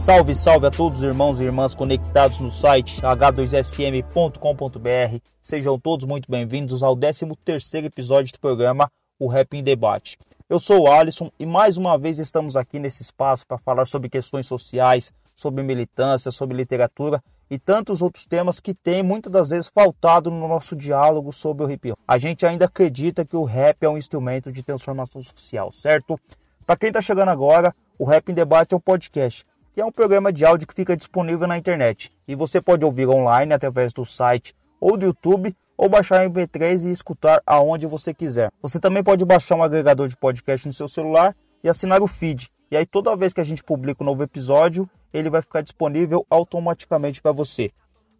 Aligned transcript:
Salve, 0.00 0.34
salve 0.34 0.66
a 0.66 0.70
todos 0.70 1.00
os 1.00 1.04
irmãos 1.04 1.40
e 1.40 1.44
irmãs 1.44 1.74
conectados 1.74 2.40
no 2.40 2.50
site 2.50 3.02
h2sm.com.br. 3.02 5.18
Sejam 5.42 5.78
todos 5.78 6.06
muito 6.06 6.30
bem-vindos 6.30 6.82
ao 6.82 6.96
13º 6.96 7.84
episódio 7.84 8.32
do 8.32 8.40
programa 8.40 8.90
O 9.18 9.28
Rap 9.28 9.52
em 9.52 9.62
Debate. 9.62 10.16
Eu 10.48 10.58
sou 10.58 10.84
o 10.84 10.90
Alisson 10.90 11.30
e 11.38 11.44
mais 11.44 11.76
uma 11.76 11.98
vez 11.98 12.18
estamos 12.18 12.56
aqui 12.56 12.78
nesse 12.78 13.02
espaço 13.02 13.46
para 13.46 13.58
falar 13.58 13.84
sobre 13.84 14.08
questões 14.08 14.46
sociais, 14.46 15.12
sobre 15.34 15.62
militância, 15.62 16.30
sobre 16.30 16.56
literatura 16.56 17.22
e 17.50 17.58
tantos 17.58 18.00
outros 18.00 18.24
temas 18.24 18.58
que 18.58 18.72
têm 18.72 19.02
muitas 19.02 19.30
das 19.30 19.50
vezes 19.50 19.70
faltado 19.72 20.30
no 20.30 20.48
nosso 20.48 20.74
diálogo 20.74 21.30
sobre 21.30 21.66
o 21.66 21.70
hip 21.70 21.92
hop. 21.92 21.98
A 22.08 22.16
gente 22.16 22.46
ainda 22.46 22.64
acredita 22.64 23.22
que 23.22 23.36
o 23.36 23.44
rap 23.44 23.84
é 23.84 23.88
um 23.88 23.98
instrumento 23.98 24.50
de 24.50 24.62
transformação 24.62 25.22
social, 25.22 25.70
certo? 25.70 26.18
Para 26.64 26.78
quem 26.78 26.88
está 26.88 27.02
chegando 27.02 27.28
agora, 27.28 27.74
o 27.98 28.06
Rap 28.06 28.30
em 28.30 28.34
Debate 28.34 28.72
é 28.72 28.76
um 28.78 28.80
podcast 28.80 29.44
que 29.72 29.80
é 29.80 29.84
um 29.84 29.92
programa 29.92 30.32
de 30.32 30.44
áudio 30.44 30.66
que 30.66 30.74
fica 30.74 30.96
disponível 30.96 31.46
na 31.46 31.56
internet. 31.56 32.12
E 32.26 32.34
você 32.34 32.60
pode 32.60 32.84
ouvir 32.84 33.08
online 33.08 33.52
através 33.52 33.92
do 33.92 34.04
site 34.04 34.54
ou 34.80 34.96
do 34.96 35.06
YouTube 35.06 35.54
ou 35.76 35.88
baixar 35.88 36.24
em 36.24 36.30
MP3 36.30 36.86
e 36.86 36.90
escutar 36.90 37.40
aonde 37.46 37.86
você 37.86 38.12
quiser. 38.12 38.50
Você 38.60 38.78
também 38.78 39.02
pode 39.02 39.24
baixar 39.24 39.56
um 39.56 39.62
agregador 39.62 40.08
de 40.08 40.16
podcast 40.16 40.66
no 40.66 40.74
seu 40.74 40.88
celular 40.88 41.34
e 41.62 41.68
assinar 41.68 42.02
o 42.02 42.06
feed. 42.06 42.50
E 42.70 42.76
aí 42.76 42.84
toda 42.84 43.16
vez 43.16 43.32
que 43.32 43.40
a 43.40 43.44
gente 43.44 43.64
publica 43.64 44.02
um 44.02 44.06
novo 44.06 44.22
episódio, 44.22 44.88
ele 45.12 45.30
vai 45.30 45.42
ficar 45.42 45.62
disponível 45.62 46.26
automaticamente 46.28 47.22
para 47.22 47.32
você. 47.32 47.70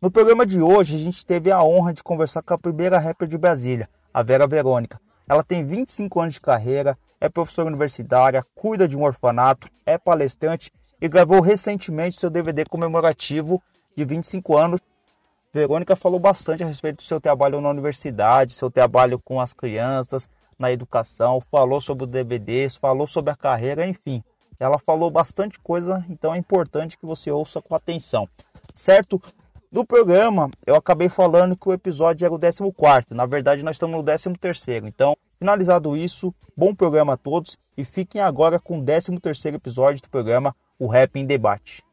No 0.00 0.10
programa 0.10 0.46
de 0.46 0.62
hoje, 0.62 0.96
a 0.96 0.98
gente 0.98 1.26
teve 1.26 1.50
a 1.50 1.62
honra 1.62 1.92
de 1.92 2.02
conversar 2.02 2.42
com 2.42 2.54
a 2.54 2.58
primeira 2.58 2.98
rapper 2.98 3.28
de 3.28 3.36
Brasília, 3.36 3.88
a 4.12 4.22
Vera 4.22 4.46
Verônica. 4.46 4.98
Ela 5.28 5.44
tem 5.44 5.64
25 5.64 6.20
anos 6.20 6.34
de 6.34 6.40
carreira, 6.40 6.96
é 7.20 7.28
professora 7.28 7.68
universitária, 7.68 8.44
cuida 8.54 8.88
de 8.88 8.96
um 8.96 9.04
orfanato, 9.04 9.68
é 9.84 9.98
palestrante 9.98 10.72
e 11.00 11.08
gravou 11.08 11.40
recentemente 11.40 12.18
seu 12.18 12.28
DVD 12.28 12.64
comemorativo 12.64 13.62
de 13.96 14.04
25 14.04 14.56
anos. 14.56 14.80
Verônica 15.52 15.96
falou 15.96 16.20
bastante 16.20 16.62
a 16.62 16.66
respeito 16.66 16.98
do 16.98 17.02
seu 17.02 17.20
trabalho 17.20 17.60
na 17.60 17.70
universidade, 17.70 18.54
seu 18.54 18.70
trabalho 18.70 19.18
com 19.18 19.40
as 19.40 19.52
crianças, 19.52 20.30
na 20.58 20.70
educação, 20.70 21.40
falou 21.50 21.80
sobre 21.80 22.04
o 22.04 22.06
DVDs, 22.06 22.76
falou 22.76 23.06
sobre 23.06 23.32
a 23.32 23.36
carreira, 23.36 23.86
enfim. 23.86 24.22
Ela 24.58 24.78
falou 24.78 25.10
bastante 25.10 25.58
coisa, 25.58 26.04
então 26.08 26.34
é 26.34 26.38
importante 26.38 26.98
que 26.98 27.06
você 27.06 27.30
ouça 27.30 27.62
com 27.62 27.74
atenção. 27.74 28.28
Certo? 28.74 29.20
No 29.72 29.86
programa, 29.86 30.50
eu 30.66 30.74
acabei 30.74 31.08
falando 31.08 31.56
que 31.56 31.68
o 31.68 31.72
episódio 31.72 32.26
era 32.26 32.34
o 32.34 32.72
14. 32.72 33.06
Na 33.10 33.24
verdade, 33.24 33.62
nós 33.62 33.76
estamos 33.76 33.96
no 33.96 34.04
13. 34.04 34.86
Então, 34.86 35.16
finalizado 35.38 35.96
isso, 35.96 36.34
bom 36.56 36.74
programa 36.74 37.14
a 37.14 37.16
todos 37.16 37.56
e 37.76 37.84
fiquem 37.84 38.20
agora 38.20 38.58
com 38.58 38.80
o 38.80 38.84
13 38.84 39.12
episódio 39.54 40.02
do 40.02 40.10
programa 40.10 40.54
O 40.80 40.86
Rap 40.86 41.14
em 41.14 41.26
Debate. 41.26 41.84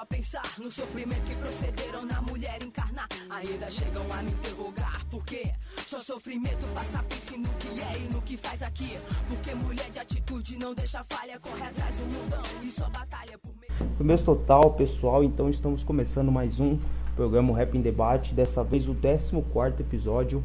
A 0.00 0.06
pensar 0.06 0.42
no 0.58 0.70
sofrimento 0.70 1.22
que 1.26 1.34
procederam 1.36 2.04
na 2.04 2.20
mulher 2.22 2.62
encarnar. 2.62 3.08
Ainda 3.30 3.70
chegam 3.70 4.04
a 4.12 4.22
me 4.22 4.32
interrogar, 4.32 5.04
por 5.06 5.24
quê? 5.24 5.52
Só 5.92 6.00
sofrimento 6.00 6.66
passa, 6.74 7.04
pense 7.06 7.36
no 7.36 7.50
que 7.58 7.82
é 7.82 7.98
e 7.98 8.14
no 8.14 8.22
que 8.22 8.34
faz 8.38 8.62
aqui. 8.62 8.98
Porque 9.28 9.54
mulher 9.54 9.90
de 9.90 9.98
atitude 9.98 10.58
não 10.58 10.74
deixa 10.74 11.04
falha, 11.06 11.38
corre 11.38 11.62
atrás 11.62 11.94
do 11.96 12.04
mundão 12.04 12.42
e 12.62 12.70
só 12.70 12.88
batalha 12.88 13.36
por 13.36 13.52
meio. 13.60 14.18
Total, 14.24 14.72
pessoal. 14.72 15.22
Então 15.22 15.50
estamos 15.50 15.84
começando 15.84 16.32
mais 16.32 16.58
um 16.58 16.78
programa 17.14 17.50
o 17.50 17.52
Rap 17.52 17.76
em 17.76 17.82
Debate, 17.82 18.32
dessa 18.32 18.64
vez 18.64 18.88
o 18.88 18.94
14 18.94 19.82
episódio. 19.82 20.42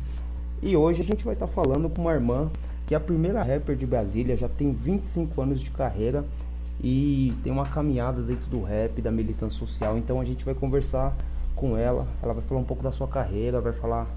E 0.62 0.76
hoje 0.76 1.02
a 1.02 1.06
gente 1.06 1.24
vai 1.24 1.34
estar 1.34 1.48
falando 1.48 1.90
com 1.90 2.02
uma 2.02 2.12
irmã 2.12 2.52
que 2.86 2.94
é 2.94 2.98
a 2.98 3.00
primeira 3.00 3.42
rapper 3.42 3.78
de 3.78 3.86
Brasília, 3.86 4.36
já 4.36 4.50
tem 4.50 4.74
25 4.74 5.42
anos 5.42 5.62
de 5.62 5.72
carreira 5.72 6.26
e 6.84 7.34
tem 7.42 7.54
uma 7.54 7.66
caminhada 7.66 8.22
dentro 8.22 8.48
do 8.48 8.62
rap, 8.64 9.02
da 9.02 9.12
militância 9.12 9.58
social. 9.58 9.98
Então 9.98 10.20
a 10.20 10.26
gente 10.26 10.44
vai 10.44 10.54
conversar 10.54 11.16
com 11.56 11.78
ela, 11.78 12.06
ela 12.22 12.34
vai 12.34 12.44
falar 12.44 12.60
um 12.60 12.66
pouco 12.66 12.84
da 12.84 12.92
sua 12.92 13.08
carreira, 13.08 13.62
vai 13.62 13.72
falar 13.72 14.08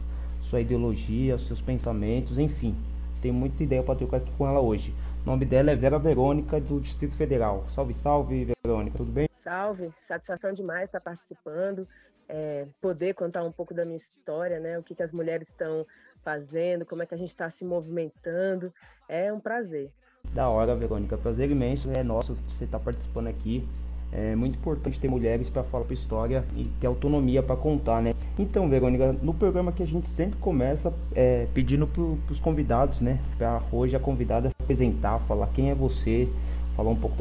sua 0.40 0.60
ideologia, 0.60 1.38
seus 1.38 1.60
pensamentos, 1.60 2.38
enfim. 2.38 2.74
Tem 3.20 3.30
muita 3.30 3.62
ideia 3.62 3.82
para 3.82 3.96
trocar 3.96 4.18
aqui 4.18 4.32
com 4.36 4.46
ela 4.46 4.60
hoje. 4.60 4.94
O 5.22 5.26
nome 5.26 5.44
dela 5.44 5.70
é 5.70 5.76
Vera 5.76 5.98
Verônica, 5.98 6.58
do 6.60 6.80
Distrito 6.80 7.14
Federal. 7.14 7.64
Salve, 7.68 7.92
salve, 7.92 8.52
Verônica, 8.64 8.96
tudo 8.96 9.12
bem? 9.12 9.28
Salve, 9.36 9.92
satisfação 10.00 10.52
demais 10.52 10.84
estar 10.84 11.00
participando, 11.00 11.86
é, 12.28 12.66
poder 12.80 13.14
contar 13.14 13.44
um 13.44 13.52
pouco 13.52 13.74
da 13.74 13.84
minha 13.84 13.98
história, 13.98 14.58
né? 14.58 14.78
O 14.78 14.82
que, 14.82 14.94
que 14.94 15.02
as 15.02 15.12
mulheres 15.12 15.48
estão 15.48 15.86
fazendo, 16.22 16.86
como 16.86 17.02
é 17.02 17.06
que 17.06 17.14
a 17.14 17.18
gente 17.18 17.28
está 17.28 17.48
se 17.50 17.64
movimentando. 17.64 18.72
É 19.08 19.32
um 19.32 19.40
prazer. 19.40 19.90
Da 20.32 20.48
hora, 20.48 20.76
Verônica. 20.76 21.16
Prazer 21.16 21.50
imenso 21.50 21.90
é 21.90 22.02
nosso 22.02 22.34
você 22.34 22.64
estar 22.64 22.78
participando 22.78 23.28
aqui. 23.28 23.66
É 24.12 24.34
muito 24.34 24.58
importante 24.58 24.98
ter 24.98 25.08
mulheres 25.08 25.48
para 25.48 25.62
falar 25.62 25.86
a 25.88 25.92
história 25.92 26.44
e 26.56 26.64
ter 26.80 26.86
autonomia 26.86 27.42
para 27.42 27.56
contar, 27.56 28.02
né? 28.02 28.14
Então, 28.38 28.68
Verônica, 28.68 29.12
no 29.12 29.32
programa 29.32 29.70
que 29.72 29.82
a 29.82 29.86
gente 29.86 30.08
sempre 30.08 30.38
começa 30.38 30.92
é, 31.14 31.46
pedindo 31.54 31.86
para 31.86 32.02
os 32.02 32.40
convidados, 32.40 33.00
né? 33.00 33.20
Para 33.38 33.62
hoje 33.70 33.94
a 33.94 34.00
convidada 34.00 34.48
se 34.48 34.54
apresentar, 34.60 35.20
falar 35.20 35.46
quem 35.48 35.70
é 35.70 35.74
você, 35.74 36.28
falar 36.76 36.90
um 36.90 36.96
pouco. 36.96 37.16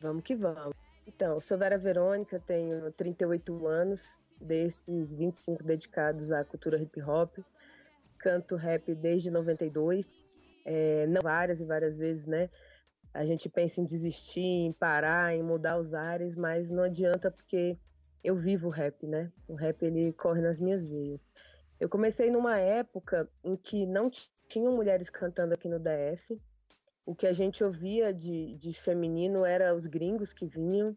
Vamos 0.00 0.22
que 0.22 0.34
vamos. 0.34 0.74
Então, 1.06 1.38
sou 1.40 1.58
Vera 1.58 1.76
Verônica, 1.76 2.40
tenho 2.46 2.90
38 2.92 3.66
anos, 3.66 4.16
desses 4.40 5.14
25 5.14 5.62
dedicados 5.62 6.32
à 6.32 6.44
cultura 6.44 6.80
hip 6.80 7.00
hop. 7.02 7.38
Canto 8.18 8.56
rap 8.56 8.94
desde 8.94 9.30
92, 9.30 10.24
é, 10.64 11.06
não 11.08 11.20
várias 11.22 11.60
e 11.60 11.64
várias 11.64 11.96
vezes, 11.96 12.24
né? 12.24 12.48
A 13.14 13.24
gente 13.24 13.48
pensa 13.48 13.80
em 13.80 13.84
desistir, 13.84 14.40
em 14.40 14.72
parar, 14.72 15.34
em 15.34 15.42
mudar 15.42 15.78
os 15.78 15.92
ares, 15.92 16.34
mas 16.34 16.70
não 16.70 16.82
adianta 16.82 17.30
porque 17.30 17.76
eu 18.24 18.36
vivo 18.36 18.68
o 18.68 18.70
rap, 18.70 19.06
né? 19.06 19.30
O 19.46 19.54
rap 19.54 19.82
ele 19.82 20.12
corre 20.12 20.40
nas 20.40 20.58
minhas 20.58 20.86
veias. 20.86 21.28
Eu 21.78 21.88
comecei 21.88 22.30
numa 22.30 22.58
época 22.58 23.28
em 23.44 23.56
que 23.56 23.84
não 23.84 24.10
tinham 24.46 24.74
mulheres 24.74 25.10
cantando 25.10 25.52
aqui 25.52 25.68
no 25.68 25.78
DF. 25.78 26.40
O 27.04 27.14
que 27.14 27.26
a 27.26 27.32
gente 27.32 27.64
ouvia 27.64 28.14
de, 28.14 28.54
de 28.54 28.72
feminino 28.72 29.44
era 29.44 29.74
os 29.74 29.86
gringos 29.86 30.32
que 30.32 30.46
vinham. 30.46 30.96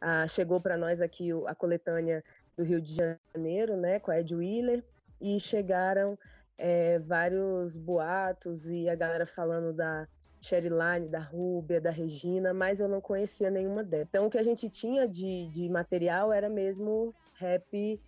Ah, 0.00 0.28
chegou 0.28 0.60
para 0.60 0.76
nós 0.76 1.00
aqui 1.00 1.30
a 1.46 1.54
coletânea 1.54 2.22
do 2.56 2.62
Rio 2.62 2.80
de 2.80 2.94
Janeiro, 2.94 3.76
né, 3.76 3.98
com 3.98 4.10
a 4.10 4.20
Ed 4.20 4.34
Wheeler, 4.34 4.84
e 5.20 5.40
chegaram 5.40 6.18
é, 6.58 6.98
vários 6.98 7.76
boatos 7.76 8.66
e 8.66 8.88
a 8.88 8.94
galera 8.94 9.26
falando 9.26 9.72
da 9.72 10.06
Sherilane, 10.46 11.08
da 11.08 11.18
Rúbia, 11.18 11.80
da 11.80 11.90
Regina, 11.90 12.54
mas 12.54 12.78
eu 12.78 12.88
não 12.88 13.00
conhecia 13.00 13.50
nenhuma 13.50 13.82
delas. 13.82 14.06
Então 14.08 14.26
o 14.26 14.30
que 14.30 14.38
a 14.38 14.44
gente 14.44 14.70
tinha 14.70 15.08
de, 15.08 15.48
de 15.48 15.68
material 15.68 16.32
era 16.32 16.48
mesmo 16.48 17.12
rap 17.34 18.00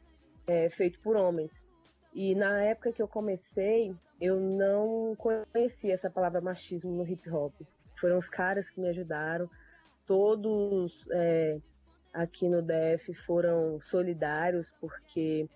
é, 0.46 0.70
feito 0.70 1.00
por 1.00 1.16
homens. 1.16 1.66
E 2.14 2.34
na 2.36 2.62
época 2.62 2.92
que 2.92 3.02
eu 3.02 3.08
comecei, 3.08 3.94
eu 4.20 4.38
não 4.38 5.16
conhecia 5.16 5.92
essa 5.92 6.08
palavra 6.08 6.40
machismo 6.40 6.92
no 6.92 7.06
hip 7.06 7.28
hop. 7.28 7.52
Foram 8.00 8.18
os 8.18 8.28
caras 8.28 8.70
que 8.70 8.80
me 8.80 8.88
ajudaram. 8.88 9.50
Todos 10.06 11.06
é, 11.10 11.58
aqui 12.12 12.48
no 12.48 12.62
DF 12.62 13.14
foram 13.14 13.80
solidários, 13.80 14.72
porque 14.80 15.48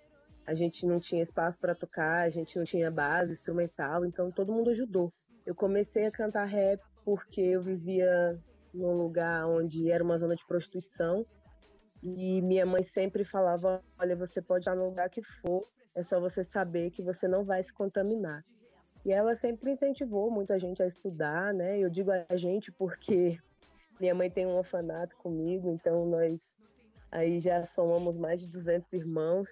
a 0.45 0.53
gente 0.53 0.85
não 0.85 0.99
tinha 0.99 1.23
espaço 1.23 1.59
para 1.59 1.77
tocar, 1.77 2.23
a 2.23 2.29
gente 2.29 2.59
não 2.59 2.65
tinha 2.65 2.91
base 2.91 3.33
instrumental, 3.33 4.05
então 4.05 4.33
todo 4.33 4.53
mundo 4.53 4.71
ajudou. 4.71 5.13
Eu 5.47 5.55
comecei 5.55 6.07
a 6.07 6.11
cantar 6.11 6.45
rap 6.45 6.81
porque 7.05 7.41
eu 7.41 7.63
vivia 7.63 8.39
num 8.73 8.95
lugar 8.97 9.47
onde 9.47 9.91
era 9.91 10.03
uma 10.03 10.17
zona 10.19 10.35
de 10.37 10.47
prostituição 10.47 11.27
E 12.03 12.41
minha 12.43 12.67
mãe 12.67 12.83
sempre 12.83 13.25
falava: 13.25 13.83
olha, 13.99 14.17
você 14.17 14.41
pode 14.43 14.63
estar 14.63 14.75
no 14.75 14.87
lugar 14.87 15.11
que 15.11 15.23
for, 15.23 15.69
é 15.95 16.03
só 16.03 16.21
você 16.21 16.45
saber 16.45 16.91
que 16.91 17.03
você 17.03 17.29
não 17.29 17.45
vai 17.45 17.63
se 17.63 17.73
contaminar. 17.73 18.45
E 19.05 19.13
ela 19.13 19.35
sempre 19.35 19.73
incentivou 19.73 20.31
muita 20.31 20.59
gente 20.59 20.83
a 20.83 20.87
estudar, 20.87 21.53
né? 21.53 21.79
Eu 21.79 21.91
digo 21.91 22.11
a 22.11 22.37
gente 22.37 22.71
porque 22.73 23.39
minha 24.01 24.15
mãe 24.15 24.31
tem 24.31 24.47
um 24.47 24.57
orfanato 24.57 25.17
comigo, 25.17 25.71
então 25.71 26.07
nós 26.07 26.59
aí 27.11 27.41
já 27.41 27.65
somamos 27.65 28.17
mais 28.17 28.41
de 28.41 28.49
200 28.49 28.93
irmãos. 28.93 29.49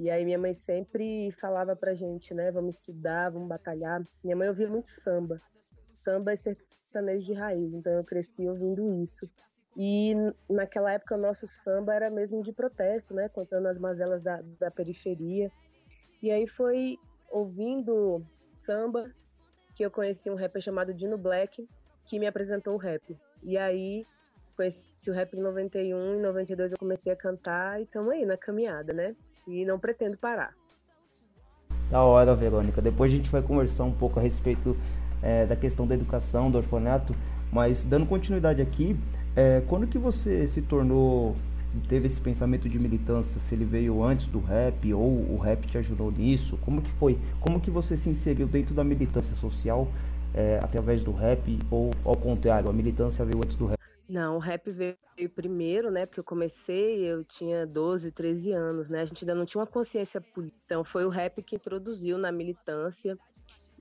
E 0.00 0.08
aí 0.08 0.24
minha 0.24 0.38
mãe 0.38 0.54
sempre 0.54 1.32
falava 1.40 1.74
pra 1.74 1.92
gente, 1.92 2.32
né? 2.32 2.52
Vamos 2.52 2.76
estudar, 2.76 3.30
vamos 3.30 3.48
batalhar. 3.48 4.00
Minha 4.22 4.36
mãe 4.36 4.48
ouvia 4.48 4.68
muito 4.68 4.88
samba. 4.88 5.42
Samba 5.96 6.32
é 6.32 6.36
sertanejo 6.36 7.26
de 7.26 7.32
raiz, 7.32 7.74
então 7.74 7.92
eu 7.94 8.04
cresci 8.04 8.48
ouvindo 8.48 9.02
isso. 9.02 9.28
E 9.76 10.14
naquela 10.48 10.92
época 10.92 11.16
o 11.16 11.20
nosso 11.20 11.48
samba 11.48 11.94
era 11.94 12.10
mesmo 12.10 12.44
de 12.44 12.52
protesto, 12.52 13.12
né? 13.12 13.28
Contando 13.28 13.66
as 13.66 13.76
mazelas 13.76 14.22
da, 14.22 14.40
da 14.60 14.70
periferia. 14.70 15.50
E 16.22 16.30
aí 16.30 16.46
foi 16.46 16.96
ouvindo 17.28 18.24
samba 18.56 19.12
que 19.74 19.84
eu 19.84 19.90
conheci 19.90 20.30
um 20.30 20.36
rapper 20.36 20.62
chamado 20.62 20.94
Dino 20.94 21.18
Black, 21.18 21.68
que 22.06 22.20
me 22.20 22.26
apresentou 22.26 22.74
o 22.74 22.78
rap. 22.78 23.16
E 23.42 23.58
aí 23.58 24.06
conheci 24.56 24.86
o 25.08 25.12
rap 25.12 25.34
em 25.34 25.40
91, 25.40 26.14
em 26.14 26.20
92 26.20 26.70
eu 26.70 26.78
comecei 26.78 27.12
a 27.12 27.16
cantar 27.16 27.80
e 27.80 27.84
estamos 27.84 28.12
aí 28.12 28.24
na 28.24 28.36
caminhada, 28.36 28.92
né? 28.92 29.16
E 29.48 29.64
não 29.64 29.78
pretendo 29.78 30.16
parar. 30.18 30.54
Da 31.90 32.02
hora, 32.02 32.34
Verônica. 32.34 32.82
Depois 32.82 33.10
a 33.10 33.16
gente 33.16 33.30
vai 33.30 33.40
conversar 33.40 33.84
um 33.84 33.92
pouco 33.92 34.20
a 34.20 34.22
respeito 34.22 34.76
é, 35.22 35.46
da 35.46 35.56
questão 35.56 35.86
da 35.86 35.94
educação, 35.94 36.50
do 36.50 36.58
orfanato, 36.58 37.14
mas 37.50 37.82
dando 37.82 38.04
continuidade 38.04 38.60
aqui, 38.60 38.94
é, 39.34 39.62
quando 39.66 39.86
que 39.86 39.96
você 39.96 40.46
se 40.46 40.60
tornou, 40.60 41.34
teve 41.88 42.06
esse 42.06 42.20
pensamento 42.20 42.68
de 42.68 42.78
militância? 42.78 43.40
Se 43.40 43.54
ele 43.54 43.64
veio 43.64 44.02
antes 44.04 44.26
do 44.26 44.38
rap 44.38 44.92
ou 44.92 45.32
o 45.32 45.38
rap 45.38 45.66
te 45.66 45.78
ajudou 45.78 46.12
nisso? 46.12 46.58
Como 46.58 46.82
que 46.82 46.90
foi? 46.92 47.18
Como 47.40 47.58
que 47.58 47.70
você 47.70 47.96
se 47.96 48.10
inseriu 48.10 48.46
dentro 48.46 48.74
da 48.74 48.84
militância 48.84 49.34
social 49.34 49.88
é, 50.34 50.60
através 50.62 51.02
do 51.02 51.12
rap 51.12 51.58
ou 51.70 51.90
ao 52.04 52.16
contrário, 52.16 52.68
a 52.68 52.72
militância 52.72 53.24
veio 53.24 53.38
antes 53.42 53.56
do 53.56 53.64
rap? 53.64 53.77
Não, 54.08 54.36
o 54.36 54.38
rap 54.38 54.70
veio 54.70 54.96
primeiro, 55.34 55.90
né? 55.90 56.06
Porque 56.06 56.20
eu 56.20 56.24
comecei, 56.24 57.04
eu 57.04 57.22
tinha 57.24 57.66
12, 57.66 58.10
13 58.10 58.52
anos, 58.52 58.88
né? 58.88 59.02
A 59.02 59.04
gente 59.04 59.22
ainda 59.22 59.34
não 59.34 59.44
tinha 59.44 59.60
uma 59.60 59.66
consciência 59.66 60.18
política. 60.18 60.62
Então 60.64 60.82
foi 60.82 61.04
o 61.04 61.10
rap 61.10 61.42
que 61.42 61.56
introduziu 61.56 62.16
na 62.16 62.32
militância. 62.32 63.18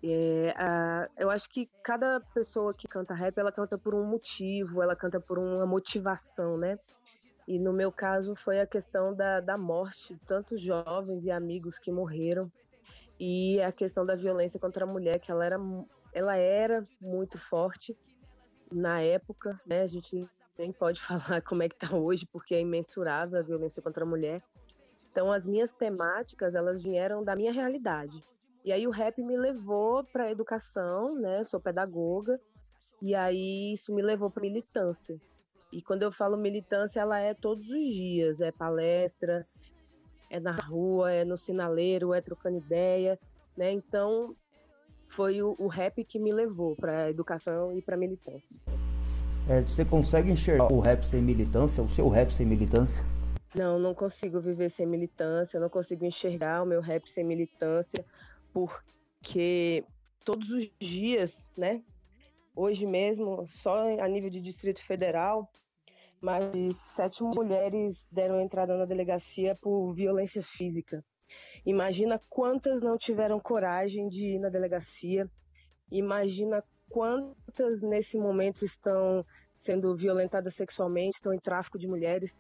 É, 0.04 0.54
a, 0.58 1.10
eu 1.18 1.30
acho 1.30 1.50
que 1.50 1.70
cada 1.82 2.20
pessoa 2.34 2.74
que 2.74 2.90
canta 2.90 3.14
rap, 3.14 3.38
ela 3.38 3.54
canta 3.54 3.78
por 3.78 3.96
um 3.96 4.04
motivo, 4.04 4.84
ela 4.84 4.98
canta 4.98 5.18
por 5.18 5.40
uma 5.40 5.66
motivação, 5.66 6.58
né? 6.58 6.78
E 7.48 7.58
no 7.58 7.72
meu 7.72 7.90
caso 7.90 8.36
foi 8.36 8.60
a 8.60 8.68
questão 8.68 9.16
da, 9.16 9.40
da 9.40 9.58
morte 9.58 10.14
de 10.14 10.20
tantos 10.26 10.62
jovens 10.62 11.24
e 11.24 11.32
amigos 11.32 11.80
que 11.80 11.90
morreram 11.90 12.52
e 13.18 13.62
a 13.62 13.72
questão 13.72 14.06
da 14.06 14.16
violência 14.16 14.60
contra 14.60 14.84
a 14.84 14.88
mulher, 14.88 15.20
que 15.20 15.32
ela 15.32 15.46
era, 15.46 15.58
ela 16.14 16.36
era 16.36 16.84
muito 17.00 17.38
forte 17.38 17.96
na 18.72 19.02
época, 19.02 19.60
né? 19.66 19.82
A 19.82 19.88
gente 19.88 20.28
nem 20.58 20.72
pode 20.72 21.00
falar 21.02 21.42
como 21.42 21.64
é 21.64 21.70
que 21.70 21.78
tá 21.78 21.96
hoje, 21.96 22.26
porque 22.26 22.56
é 22.56 22.62
imensurável 22.62 23.40
a 23.40 23.44
violência 23.44 23.82
contra 23.82 24.04
a 24.04 24.08
mulher. 24.08 24.42
Então, 25.12 25.32
as 25.32 25.46
minhas 25.46 25.72
temáticas, 25.72 26.54
elas 26.54 26.84
vieram 26.84 27.24
da 27.24 27.36
minha 27.36 27.52
realidade. 27.52 28.24
E 28.64 28.72
aí 28.72 28.86
o 28.86 28.92
rap 28.92 29.22
me 29.24 29.38
levou 29.38 30.04
para 30.04 30.26
a 30.26 30.32
educação, 30.32 31.16
né? 31.16 31.40
Eu 31.40 31.46
sou 31.46 31.60
pedagoga. 31.60 32.40
E 33.02 33.16
aí 33.16 33.74
isso 33.74 33.94
me 33.94 34.02
levou 34.02 34.30
para 34.30 34.42
militância. 34.42 35.20
E 35.72 35.82
quando 35.82 36.04
eu 36.04 36.12
falo 36.12 36.38
militância, 36.38 37.00
ela 37.00 37.20
é 37.20 37.34
todos 37.34 37.68
os 37.70 37.86
dias, 37.94 38.40
é 38.40 38.52
palestra, 38.52 39.48
é 40.30 40.40
na 40.40 40.52
rua, 40.52 41.12
é 41.12 41.26
no 41.26 41.38
sinaleiro, 41.38 42.14
é 42.14 42.22
trocando 42.22 42.58
ideia, 42.58 43.20
né? 43.56 43.72
Então, 43.72 44.36
foi 45.08 45.42
o, 45.42 45.56
o 45.58 45.68
rap 45.68 46.04
que 46.04 46.20
me 46.20 46.32
levou 46.32 46.76
para 46.76 47.06
a 47.06 47.10
educação 47.10 47.76
e 47.78 47.82
para 47.82 47.96
a 47.96 47.98
militância. 47.98 48.48
É, 49.50 49.62
você 49.62 49.86
consegue 49.86 50.30
enxergar 50.30 50.72
o 50.72 50.80
rap 50.80 51.06
sem 51.06 51.22
militância, 51.22 51.82
o 51.82 51.88
seu 51.88 52.10
rap 52.10 52.34
sem 52.34 52.46
militância? 52.46 53.04
Não, 53.56 53.80
não 53.80 53.94
consigo 53.94 54.40
viver 54.42 54.70
sem 54.70 54.86
militância, 54.86 55.60
não 55.60 55.70
consigo 55.70 56.06
enxergar 56.06 56.64
o 56.64 56.66
meu 56.66 56.82
rap 56.82 57.10
sem 57.10 57.24
militância, 57.24 58.06
porque 58.54 59.86
todos 60.26 60.50
os 60.50 60.70
dias, 60.78 61.50
né? 61.58 61.82
Hoje 62.54 62.86
mesmo, 62.86 63.48
só 63.48 64.00
a 64.00 64.08
nível 64.08 64.30
de 64.30 64.42
Distrito 64.42 64.84
Federal, 64.84 65.50
mais 66.20 66.52
de 66.52 66.74
sete 66.74 67.24
mulheres 67.24 68.06
deram 68.12 68.42
entrada 68.42 68.76
na 68.76 68.86
delegacia 68.86 69.56
por 69.56 69.94
violência 69.94 70.44
física. 70.44 71.04
Imagina 71.68 72.18
quantas 72.30 72.82
não 72.82 72.98
tiveram 72.98 73.42
coragem 73.42 74.08
de 74.08 74.36
ir 74.36 74.40
na 74.40 74.48
delegacia. 74.48 75.30
Imagina 75.92 76.64
quantas 76.90 77.82
nesse 77.82 78.18
momento 78.18 78.64
estão 78.64 79.26
sendo 79.60 79.94
violentadas 79.94 80.56
sexualmente, 80.56 81.18
estão 81.18 81.34
em 81.34 81.40
tráfico 81.40 81.78
de 81.78 81.86
mulheres. 81.86 82.40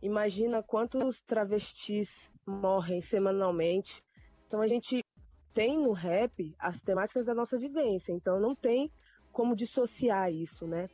Imagina 0.00 0.62
quantos 0.62 1.20
travestis 1.22 2.30
morrem 2.46 3.02
semanalmente. 3.02 4.00
Então 4.46 4.60
a 4.60 4.68
gente 4.68 5.04
tem 5.52 5.76
no 5.76 5.90
rap 5.90 6.54
as 6.56 6.80
temáticas 6.80 7.24
da 7.24 7.34
nossa 7.34 7.58
vivência, 7.58 8.12
então 8.12 8.38
não 8.38 8.54
tem 8.54 8.92
como 9.32 9.56
dissociar 9.56 10.32
isso, 10.32 10.68
né? 10.68 10.88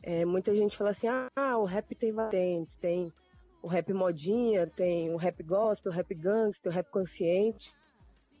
É, 0.00 0.24
muita 0.24 0.54
gente 0.54 0.76
fala 0.76 0.90
assim, 0.90 1.08
ah, 1.08 1.58
o 1.58 1.64
rap 1.64 1.92
tem 1.96 2.12
variantes, 2.12 2.76
tem 2.76 3.12
o 3.62 3.68
rap 3.68 3.92
modinha, 3.92 4.66
tem 4.66 5.12
o 5.12 5.16
rap 5.16 5.42
gospel, 5.42 5.92
o 5.92 5.94
rap 5.94 6.14
gangster, 6.14 6.70
o 6.70 6.74
rap 6.74 6.90
consciente. 6.90 7.74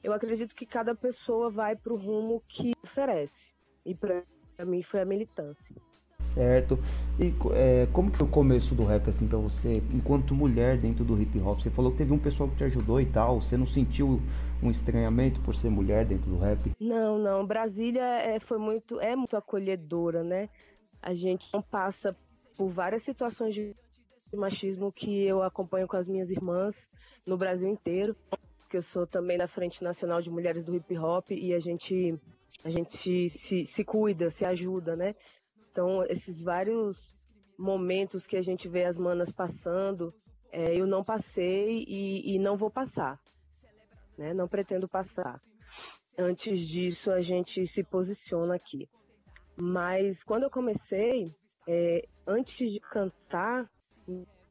Eu 0.02 0.12
acredito 0.12 0.54
que 0.54 0.64
cada 0.64 0.94
pessoa 0.94 1.50
vai 1.50 1.76
para 1.76 1.92
o 1.92 1.96
rumo 1.96 2.42
que 2.48 2.72
oferece. 2.82 3.52
E 3.84 3.94
para 3.94 4.24
mim 4.64 4.82
foi 4.82 5.00
a 5.00 5.04
militância. 5.04 5.76
Certo. 6.20 6.78
E 7.18 7.34
é, 7.54 7.86
como 7.92 8.10
que 8.10 8.18
foi 8.18 8.26
o 8.26 8.30
começo 8.30 8.74
do 8.74 8.84
rap 8.84 9.08
assim 9.08 9.26
para 9.26 9.38
você, 9.38 9.82
enquanto 9.92 10.34
mulher 10.34 10.78
dentro 10.78 11.04
do 11.04 11.20
hip 11.20 11.38
hop? 11.40 11.60
Você 11.60 11.70
falou 11.70 11.90
que 11.90 11.98
teve 11.98 12.12
um 12.12 12.18
pessoal 12.18 12.48
que 12.48 12.56
te 12.56 12.64
ajudou 12.64 13.00
e 13.00 13.06
tal. 13.06 13.40
Você 13.40 13.56
não 13.56 13.66
sentiu 13.66 14.20
um 14.62 14.70
estranhamento 14.70 15.40
por 15.40 15.54
ser 15.54 15.70
mulher 15.70 16.06
dentro 16.06 16.30
do 16.30 16.38
rap? 16.38 16.70
Não, 16.78 17.18
não. 17.18 17.44
Brasília 17.44 18.02
é, 18.02 18.38
foi 18.38 18.58
muito, 18.58 19.00
é 19.00 19.16
muito 19.16 19.36
acolhedora, 19.36 20.22
né? 20.22 20.48
A 21.02 21.14
gente 21.14 21.48
não 21.52 21.62
passa 21.62 22.16
por 22.56 22.68
várias 22.68 23.02
situações 23.02 23.54
de 23.54 23.74
machismo 24.36 24.92
que 24.92 25.24
eu 25.24 25.42
acompanho 25.42 25.88
com 25.88 25.96
as 25.96 26.06
minhas 26.06 26.30
irmãs 26.30 26.88
no 27.26 27.36
Brasil 27.36 27.68
inteiro, 27.68 28.16
que 28.68 28.76
eu 28.76 28.82
sou 28.82 29.06
também 29.06 29.36
da 29.36 29.48
Frente 29.48 29.82
Nacional 29.82 30.22
de 30.22 30.30
Mulheres 30.30 30.62
do 30.62 30.74
Hip 30.74 30.96
Hop 30.96 31.30
e 31.30 31.52
a 31.52 31.58
gente 31.58 32.18
a 32.64 32.70
gente 32.70 33.30
se, 33.30 33.64
se 33.64 33.84
cuida, 33.84 34.28
se 34.28 34.44
ajuda, 34.44 34.94
né? 34.94 35.14
Então, 35.70 36.04
esses 36.04 36.42
vários 36.42 37.16
momentos 37.58 38.26
que 38.26 38.36
a 38.36 38.42
gente 38.42 38.68
vê 38.68 38.84
as 38.84 38.98
manas 38.98 39.30
passando, 39.30 40.12
é, 40.52 40.74
eu 40.74 40.86
não 40.86 41.04
passei 41.04 41.84
e, 41.86 42.34
e 42.34 42.38
não 42.38 42.56
vou 42.56 42.70
passar, 42.70 43.18
né? 44.18 44.34
Não 44.34 44.48
pretendo 44.48 44.88
passar. 44.88 45.40
Antes 46.18 46.60
disso, 46.60 47.10
a 47.12 47.20
gente 47.20 47.66
se 47.66 47.82
posiciona 47.82 48.54
aqui. 48.56 48.88
Mas 49.56 50.22
quando 50.22 50.44
eu 50.44 50.50
comecei, 50.50 51.34
é, 51.66 52.06
antes 52.26 52.70
de 52.70 52.80
cantar, 52.80 53.70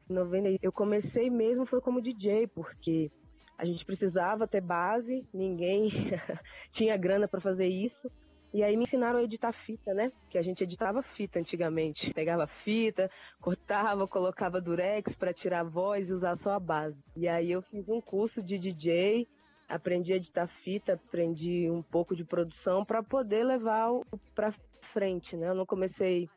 90, 0.10 0.58
eu 0.62 0.72
comecei 0.72 1.30
mesmo 1.30 1.66
foi 1.66 1.80
como 1.82 2.02
DJ, 2.02 2.48
porque 2.48 3.12
a 3.58 3.66
gente 3.66 3.86
precisava 3.86 4.48
ter 4.48 4.62
base, 4.62 5.28
ninguém 5.34 5.90
tinha 6.72 6.98
grana 6.98 7.28
para 7.28 7.42
fazer 7.42 7.68
isso. 7.68 8.10
E 8.52 8.64
aí 8.64 8.76
me 8.76 8.84
ensinaram 8.84 9.20
a 9.20 9.24
editar 9.24 9.52
fita, 9.52 9.94
né? 9.94 10.12
Que 10.28 10.38
a 10.38 10.42
gente 10.42 10.64
editava 10.64 11.04
fita 11.04 11.40
antigamente. 11.40 12.12
Pegava 12.14 12.48
fita, 12.48 13.12
cortava, 13.40 14.08
colocava 14.08 14.60
durex 14.60 15.16
para 15.16 15.34
tirar 15.34 15.60
a 15.60 15.64
voz 15.64 16.10
e 16.10 16.14
usar 16.14 16.36
só 16.36 16.54
a 16.54 16.60
base. 16.60 16.98
E 17.16 17.28
aí 17.28 17.52
eu 17.52 17.62
fiz 17.62 17.88
um 17.88 18.02
curso 18.02 18.42
de 18.42 18.58
DJ, 18.58 19.28
aprendi 19.68 20.14
a 20.14 20.16
editar 20.16 20.48
fita, 20.48 20.94
aprendi 20.94 21.70
um 21.70 21.84
pouco 21.84 22.16
de 22.16 22.26
produção 22.26 22.84
para 22.84 23.04
poder 23.04 23.44
levar 23.44 23.92
para 24.34 24.52
frente, 24.82 25.38
né? 25.38 25.50
Eu 25.50 25.56
não 25.56 25.66
comecei 25.66 26.28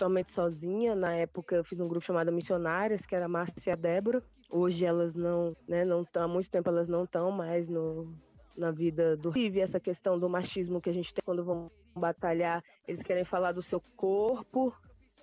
totalmente 0.00 0.32
sozinha. 0.32 0.94
Na 0.94 1.12
época 1.14 1.56
eu 1.56 1.64
fiz 1.64 1.78
um 1.78 1.86
grupo 1.86 2.04
chamado 2.04 2.32
Missionárias, 2.32 3.04
que 3.04 3.14
era 3.14 3.26
a 3.26 3.28
Márcia 3.28 3.70
e 3.70 3.72
a 3.72 3.76
Débora. 3.76 4.22
Hoje 4.50 4.86
elas 4.86 5.14
não, 5.14 5.54
né, 5.68 5.84
não 5.84 6.02
estão, 6.02 6.22
há 6.22 6.28
muito 6.28 6.50
tempo 6.50 6.70
elas 6.70 6.88
não 6.88 7.04
estão 7.04 7.30
mais 7.30 7.68
no, 7.68 8.12
na 8.56 8.70
vida 8.70 9.16
do 9.16 9.28
Rive, 9.28 9.60
essa 9.60 9.78
questão 9.78 10.18
do 10.18 10.28
machismo 10.28 10.80
que 10.80 10.88
a 10.88 10.92
gente 10.92 11.12
tem 11.14 11.22
quando 11.24 11.44
vão 11.44 11.70
batalhar, 11.94 12.62
eles 12.88 13.02
querem 13.02 13.24
falar 13.24 13.52
do 13.52 13.62
seu 13.62 13.80
corpo, 13.96 14.74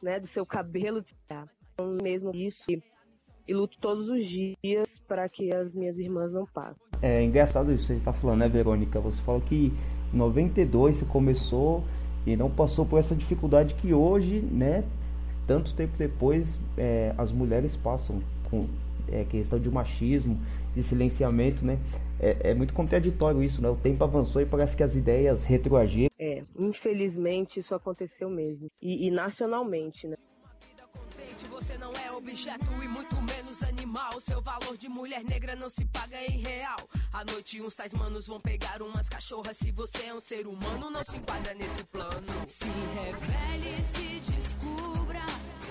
né, 0.01 0.19
do 0.19 0.27
seu 0.27 0.45
cabelo, 0.45 1.01
então, 1.25 1.97
mesmo 2.01 2.31
isso, 2.33 2.65
e 2.69 3.53
luto 3.53 3.77
todos 3.79 4.09
os 4.09 4.25
dias 4.25 5.01
para 5.07 5.27
que 5.27 5.53
as 5.53 5.73
minhas 5.73 5.97
irmãs 5.97 6.31
não 6.31 6.45
passem. 6.45 6.87
É 7.01 7.21
engraçado 7.23 7.73
isso 7.73 7.87
que 7.87 7.93
você 7.93 7.99
está 7.99 8.13
falando, 8.13 8.39
né, 8.39 8.49
Verônica? 8.49 8.99
Você 9.01 9.21
falou 9.21 9.41
que 9.41 9.73
em 10.13 10.17
92 10.17 10.97
você 10.97 11.05
começou 11.05 11.83
e 12.27 12.35
não 12.35 12.49
passou 12.49 12.85
por 12.85 12.99
essa 12.99 13.15
dificuldade 13.15 13.73
que 13.75 13.93
hoje, 13.93 14.41
né, 14.41 14.83
tanto 15.47 15.73
tempo 15.73 15.93
depois 15.97 16.59
é, 16.77 17.13
as 17.17 17.31
mulheres 17.31 17.77
passam 17.77 18.21
com 18.49 18.67
é, 19.07 19.23
questão 19.23 19.57
de 19.57 19.71
machismo, 19.71 20.37
de 20.75 20.83
silenciamento, 20.83 21.65
né? 21.65 21.79
É, 22.19 22.49
é, 22.49 22.53
muito 22.53 22.73
contraditório 22.73 23.41
isso, 23.41 23.61
né? 23.61 23.69
O 23.69 23.77
tempo 23.77 24.03
avançou 24.03 24.41
e 24.41 24.45
parece 24.45 24.75
que 24.75 24.83
as 24.83 24.93
ideias 24.93 25.45
retroagiram. 25.45 26.11
É, 26.19 26.43
infelizmente 26.59 27.61
isso 27.61 27.73
aconteceu 27.73 28.29
mesmo. 28.29 28.69
E, 28.81 29.07
e 29.07 29.11
nacionalmente, 29.11 30.05
né? 30.05 30.17
É 32.17 32.19
objeto 32.19 32.65
e 32.83 32.87
muito 32.87 33.15
menos 33.21 33.61
animal. 33.61 34.19
Seu 34.19 34.41
valor 34.41 34.75
de 34.75 34.89
mulher 34.89 35.23
negra 35.23 35.55
não 35.55 35.69
se 35.69 35.85
paga 35.85 36.17
em 36.25 36.39
real. 36.39 36.79
À 37.13 37.23
noite, 37.23 37.61
uns 37.61 37.75
tais 37.75 37.93
manos 37.93 38.25
vão 38.25 38.39
pegar 38.39 38.81
umas 38.81 39.07
cachorras. 39.07 39.55
Se 39.55 39.71
você 39.71 40.07
é 40.07 40.13
um 40.15 40.19
ser 40.19 40.47
humano, 40.47 40.89
não 40.89 41.03
se 41.03 41.15
enquadra 41.15 41.53
nesse 41.53 41.83
plano. 41.83 42.33
Se 42.47 42.65
revele, 42.65 43.83
se 43.93 44.31
descubra. 44.31 45.23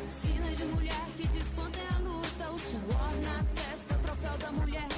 Sinas 0.06 0.56
de 0.56 0.64
mulher 0.66 1.06
que 1.16 1.26
desconta 1.26 1.80
a 1.96 1.98
luta. 1.98 2.50
O 2.52 2.58
suor 2.58 3.12
na 3.24 3.44
testa, 3.56 3.96
o 3.96 3.98
troféu 3.98 4.38
da 4.38 4.52
mulher. 4.52 4.95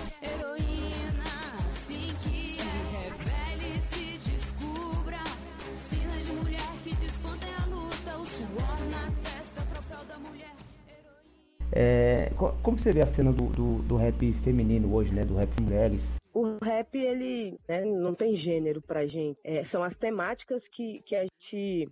É, 11.81 12.33
como 12.61 12.77
você 12.77 12.91
vê 12.91 13.01
a 13.03 13.07
cena 13.07 13.33
do, 13.33 13.47
do, 13.51 13.83
do, 13.83 13.97
rap 13.97 14.33
feminino 14.43 14.93
hoje, 14.93 15.15
né? 15.15 15.25
Do 15.25 15.37
rap 15.37 15.49
mulheres? 15.63 16.17
O 16.35 16.59
rap, 16.61 16.99
ele 16.99 17.57
né, 17.69 17.85
não 17.85 18.17
tem 18.17 18.35
gênero 18.35 18.83
pra 18.83 19.07
gente. 19.07 19.39
É, 19.45 19.63
são 19.63 19.85
as 19.85 19.95
temáticas 19.95 20.67
que, 20.67 21.01
que 21.03 21.15
a 21.15 21.23
gente 21.23 21.89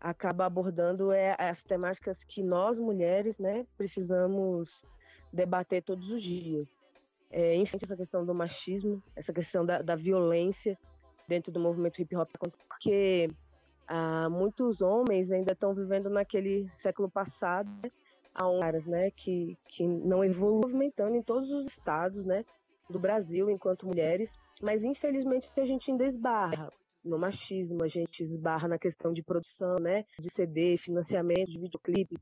acaba 0.00 0.46
abordando, 0.46 1.12
é 1.12 1.36
as 1.38 1.62
temáticas 1.62 2.24
que 2.24 2.42
nós, 2.42 2.76
mulheres, 2.76 3.38
né, 3.38 3.64
precisamos 3.76 4.68
debater 5.32 5.84
todos 5.84 6.10
os 6.10 6.20
dias. 6.20 6.66
É, 7.30 7.54
enfim, 7.54 7.78
essa 7.80 7.96
questão 7.96 8.26
do 8.26 8.34
machismo, 8.34 9.00
essa 9.14 9.32
questão 9.32 9.64
da, 9.64 9.80
da 9.80 9.94
violência 9.94 10.76
dentro 11.28 11.52
do 11.52 11.60
movimento 11.60 12.02
hip 12.02 12.16
hop, 12.16 12.28
porque 12.68 13.30
ah, 13.86 14.28
muitos 14.28 14.82
homens 14.82 15.30
ainda 15.30 15.52
estão 15.52 15.72
vivendo 15.72 16.10
naquele 16.10 16.68
século 16.72 17.08
passado, 17.08 17.70
né, 17.80 17.92
caras, 18.32 18.86
né, 18.86 19.10
que, 19.10 19.56
que 19.68 19.86
não 19.86 20.24
evoluem 20.24 20.60
movimentando 20.60 21.16
em 21.16 21.22
todos 21.22 21.50
os 21.50 21.66
estados, 21.66 22.24
né, 22.24 22.44
do 22.88 22.98
Brasil 22.98 23.50
enquanto 23.50 23.86
mulheres, 23.86 24.36
mas 24.60 24.84
infelizmente 24.84 25.48
a 25.60 25.66
gente 25.66 25.90
ainda 25.90 26.04
esbarra 26.04 26.72
no 27.04 27.18
machismo, 27.18 27.82
a 27.82 27.88
gente 27.88 28.22
esbarra 28.22 28.68
na 28.68 28.78
questão 28.78 29.12
de 29.12 29.22
produção, 29.22 29.76
né, 29.78 30.04
de 30.18 30.30
CD, 30.30 30.76
financiamento 30.76 31.50
de 31.50 31.58
videoclipes. 31.58 32.18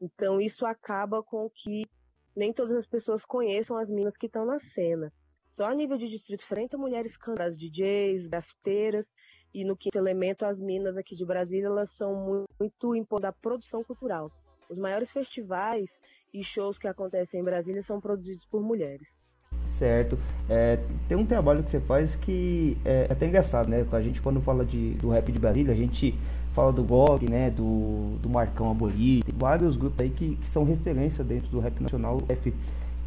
Então 0.00 0.40
isso 0.40 0.64
acaba 0.64 1.22
com 1.22 1.48
que 1.50 1.86
nem 2.34 2.52
todas 2.52 2.76
as 2.76 2.86
pessoas 2.86 3.24
conheçam 3.24 3.76
as 3.76 3.90
minas 3.90 4.16
que 4.16 4.26
estão 4.26 4.44
na 4.46 4.58
cena. 4.58 5.12
Só 5.48 5.66
a 5.66 5.74
nível 5.74 5.98
de 5.98 6.08
Distrito 6.08 6.46
Frente, 6.46 6.76
mulheres 6.78 7.16
cantam, 7.16 7.44
as 7.44 7.58
DJs, 7.58 8.26
grafiteiras, 8.26 9.12
e 9.52 9.64
no 9.64 9.76
quinto 9.76 9.98
elemento, 9.98 10.46
as 10.46 10.58
minas 10.58 10.96
aqui 10.96 11.14
de 11.14 11.26
Brasília, 11.26 11.66
elas 11.66 11.90
são 11.90 12.48
muito 12.58 12.96
em 12.96 13.04
da 13.20 13.32
produção 13.32 13.84
cultural. 13.84 14.32
Os 14.72 14.78
maiores 14.78 15.10
festivais 15.10 16.00
e 16.32 16.42
shows 16.42 16.78
que 16.78 16.88
acontecem 16.88 17.38
em 17.38 17.44
Brasília 17.44 17.82
são 17.82 18.00
produzidos 18.00 18.46
por 18.46 18.62
mulheres. 18.62 19.20
Certo. 19.66 20.18
É, 20.48 20.78
tem 21.06 21.18
um 21.18 21.26
trabalho 21.26 21.62
que 21.62 21.68
você 21.68 21.78
faz 21.78 22.16
que 22.16 22.78
é, 22.82 23.06
até 23.10 23.26
engraçado, 23.26 23.68
né? 23.68 23.86
A 23.92 24.00
gente 24.00 24.22
quando 24.22 24.40
fala 24.40 24.64
de, 24.64 24.94
do 24.94 25.10
rap 25.10 25.30
de 25.30 25.38
Brasília, 25.38 25.74
a 25.74 25.76
gente 25.76 26.18
fala 26.54 26.72
do 26.72 26.82
GOG, 26.82 27.28
né? 27.28 27.50
Do, 27.50 28.16
do 28.22 28.30
Marcão 28.30 28.70
Aboli, 28.70 29.22
tem 29.22 29.34
vários 29.36 29.76
grupos 29.76 30.00
aí 30.00 30.08
que, 30.08 30.36
que 30.36 30.46
são 30.46 30.64
referência 30.64 31.22
dentro 31.22 31.50
do 31.50 31.60
rap 31.60 31.78
nacional. 31.78 32.22
F. 32.30 32.54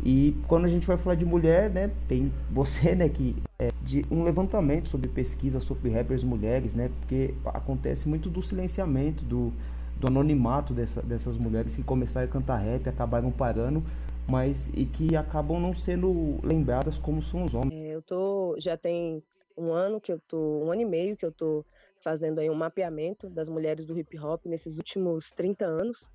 E 0.04 0.38
quando 0.48 0.66
a 0.66 0.68
gente 0.68 0.86
vai 0.86 0.98
falar 0.98 1.16
de 1.16 1.26
mulher, 1.26 1.72
né? 1.72 1.90
Tem 2.08 2.32
você, 2.52 2.94
né? 2.94 3.10
Que 3.10 3.36
é 3.58 3.72
de 3.82 4.06
um 4.12 4.24
levantamento 4.24 4.88
sobre 4.88 5.10
pesquisa 5.10 5.60
sobre 5.60 5.90
rappers 5.90 6.24
mulheres, 6.24 6.76
né? 6.76 6.92
Porque 7.00 7.34
acontece 7.46 8.08
muito 8.08 8.30
do 8.30 8.44
silenciamento, 8.44 9.26
do, 9.26 9.52
do 9.98 10.08
anonimato 10.08 10.74
dessa, 10.74 11.02
dessas 11.02 11.38
mulheres 11.38 11.76
que 11.76 11.84
começaram 11.84 12.28
a 12.28 12.32
cantar 12.32 12.58
rap, 12.58 12.88
acabaram 12.88 13.32
parando, 13.32 13.84
mas 14.28 14.70
e 14.74 14.86
que 14.86 15.16
acabam 15.16 15.60
não 15.60 15.74
sendo 15.74 16.40
lembradas 16.44 16.98
como 16.98 17.22
são 17.22 17.44
os 17.44 17.54
homens. 17.54 17.74
É, 17.74 17.96
eu 17.96 18.02
tô 18.02 18.56
já 18.60 18.76
tem 18.78 19.24
um 19.58 19.72
ano 19.72 20.02
que 20.02 20.12
eu 20.12 20.20
tô 20.28 20.64
um 20.64 20.72
ano 20.72 20.82
e 20.82 20.86
meio 20.86 21.16
que 21.16 21.26
eu 21.26 21.32
tô 21.32 21.66
fazendo 22.02 22.40
aí 22.40 22.50
um 22.50 22.56
mapeamento 22.56 23.30
das 23.30 23.48
mulheres 23.48 23.86
do 23.86 23.98
hip 23.98 24.18
hop 24.20 24.46
nesses 24.46 24.78
últimos 24.78 25.32
30 25.32 25.66
anos, 25.66 26.12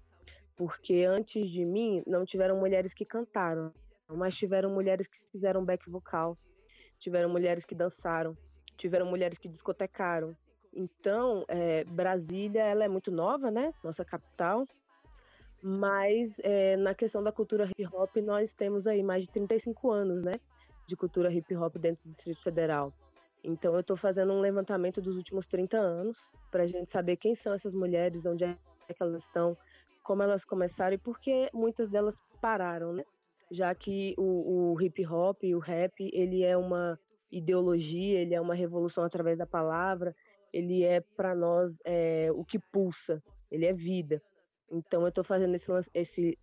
porque 0.56 1.04
antes 1.04 1.48
de 1.50 1.64
mim 1.64 2.02
não 2.06 2.24
tiveram 2.24 2.58
mulheres 2.58 2.92
que 2.92 3.04
cantaram, 3.04 3.72
mas 4.08 4.36
tiveram 4.36 4.70
mulheres 4.70 5.06
que 5.06 5.18
fizeram 5.32 5.64
back 5.64 5.88
vocal, 5.88 6.36
tiveram 6.98 7.30
mulheres 7.30 7.64
que 7.64 7.74
dançaram, 7.74 8.36
tiveram 8.76 9.06
mulheres 9.06 9.38
que 9.38 9.48
discotecaram, 9.48 10.36
então, 10.72 11.44
é, 11.48 11.84
Brasília 11.84 12.62
ela 12.62 12.84
é 12.84 12.88
muito 12.88 13.10
nova, 13.10 13.50
né? 13.50 13.74
Nossa 13.82 14.04
capital. 14.04 14.66
Mas 15.62 16.40
é, 16.42 16.76
na 16.76 16.94
questão 16.94 17.22
da 17.22 17.32
cultura 17.32 17.64
hip 17.66 17.86
hop, 17.92 18.16
nós 18.16 18.52
temos 18.52 18.86
aí 18.86 19.02
mais 19.02 19.24
de 19.24 19.30
35 19.30 19.90
anos, 19.90 20.22
né? 20.22 20.32
De 20.86 20.96
cultura 20.96 21.32
hip 21.32 21.54
hop 21.54 21.76
dentro 21.76 22.04
do 22.04 22.10
Distrito 22.10 22.42
Federal. 22.42 22.92
Então, 23.42 23.74
eu 23.74 23.80
estou 23.80 23.96
fazendo 23.96 24.32
um 24.32 24.40
levantamento 24.40 25.00
dos 25.00 25.16
últimos 25.16 25.46
30 25.46 25.78
anos 25.78 26.32
para 26.50 26.64
a 26.64 26.66
gente 26.66 26.90
saber 26.90 27.16
quem 27.16 27.34
são 27.34 27.52
essas 27.52 27.74
mulheres, 27.74 28.24
onde 28.24 28.44
é 28.44 28.56
que 28.88 29.02
elas 29.02 29.24
estão, 29.24 29.56
como 30.02 30.22
elas 30.22 30.44
começaram 30.44 30.94
e 30.94 30.98
por 30.98 31.18
que 31.18 31.48
muitas 31.52 31.88
delas 31.88 32.20
pararam, 32.40 32.92
né? 32.92 33.04
Já 33.50 33.74
que 33.74 34.14
o, 34.16 34.72
o 34.72 34.80
hip 34.80 35.04
hop, 35.06 35.42
o 35.42 35.58
rap, 35.58 36.10
ele 36.12 36.42
é 36.42 36.56
uma 36.56 36.98
ideologia, 37.30 38.20
ele 38.20 38.34
é 38.34 38.40
uma 38.40 38.54
revolução 38.54 39.04
através 39.04 39.38
da 39.38 39.46
palavra, 39.46 40.14
ele 40.52 40.84
é 40.84 41.00
para 41.00 41.34
nós 41.34 41.78
é, 41.84 42.28
o 42.32 42.44
que 42.44 42.58
pulsa, 42.58 43.22
ele 43.50 43.66
é 43.66 43.72
vida. 43.72 44.22
Então 44.70 45.02
eu 45.02 45.08
estou 45.08 45.24
fazendo 45.24 45.54
esse, 45.54 45.70
esse 45.92 46.38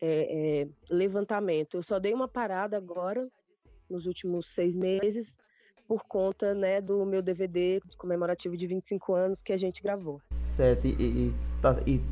é, 0.00 0.62
é, 0.62 0.68
levantamento. 0.88 1.76
Eu 1.76 1.82
só 1.82 1.98
dei 1.98 2.14
uma 2.14 2.28
parada 2.28 2.76
agora, 2.76 3.28
nos 3.88 4.06
últimos 4.06 4.48
seis 4.48 4.76
meses, 4.76 5.36
por 5.86 6.04
conta 6.04 6.54
né, 6.54 6.80
do 6.80 7.04
meu 7.06 7.22
DVD 7.22 7.80
comemorativo 7.96 8.56
de 8.56 8.66
25 8.66 9.14
anos 9.14 9.42
que 9.42 9.52
a 9.52 9.56
gente 9.56 9.82
gravou. 9.82 10.20
Certo, 10.56 10.86
e 10.86 11.32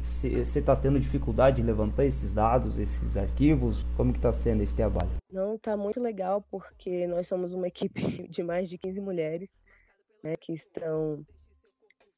você 0.05 0.59
está 0.59 0.77
tendo 0.77 1.01
dificuldade 1.01 1.57
de 1.57 1.63
levantar 1.63 2.05
esses 2.05 2.33
dados, 2.33 2.79
esses 2.79 3.17
arquivos? 3.17 3.85
Como 3.97 4.13
que 4.13 4.19
está 4.19 4.33
sendo 4.33 4.63
esse 4.63 4.75
trabalho? 4.75 5.11
Não, 5.33 5.55
está 5.55 5.77
muito 5.77 6.01
legal 6.01 6.45
porque 6.51 7.07
nós 7.07 7.27
somos 7.27 7.53
uma 7.53 7.67
equipe 7.67 7.95
de 8.29 8.43
mais 8.43 8.69
de 8.69 8.77
15 8.79 9.01
mulheres 9.01 9.49
né, 10.25 10.37
que 10.39 10.55
estão 10.55 11.25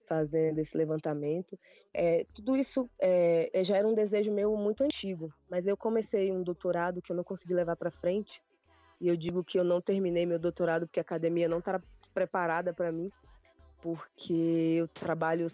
fazendo 0.07 0.61
esse 0.61 0.79
levantamento. 0.79 1.59
É, 1.93 2.25
tudo 2.33 2.57
isso 2.57 2.89
é, 3.01 3.51
é, 3.53 3.65
já 3.65 3.77
era 3.77 3.89
um 3.89 3.95
desejo 3.95 4.33
meu 4.33 4.57
muito 4.57 4.85
antigo, 4.85 5.33
mas 5.51 5.67
eu 5.67 5.77
comecei 5.77 6.31
um 6.31 6.43
doutorado 6.43 7.03
que 7.03 7.11
eu 7.11 7.17
não 7.17 7.25
consegui 7.25 7.53
levar 7.53 7.75
para 7.75 7.91
frente, 7.91 8.41
e 9.01 9.09
eu 9.09 9.17
digo 9.17 9.43
que 9.43 9.59
eu 9.59 9.65
não 9.65 9.81
terminei 9.81 10.25
meu 10.25 10.39
doutorado 10.39 10.87
porque 10.87 11.01
a 11.01 11.03
academia 11.03 11.49
não 11.49 11.59
estava 11.59 11.83
preparada 12.15 12.73
para 12.73 12.93
mim, 12.93 13.11
porque 13.83 14.77
eu 14.79 14.89
trabalho 14.89 15.49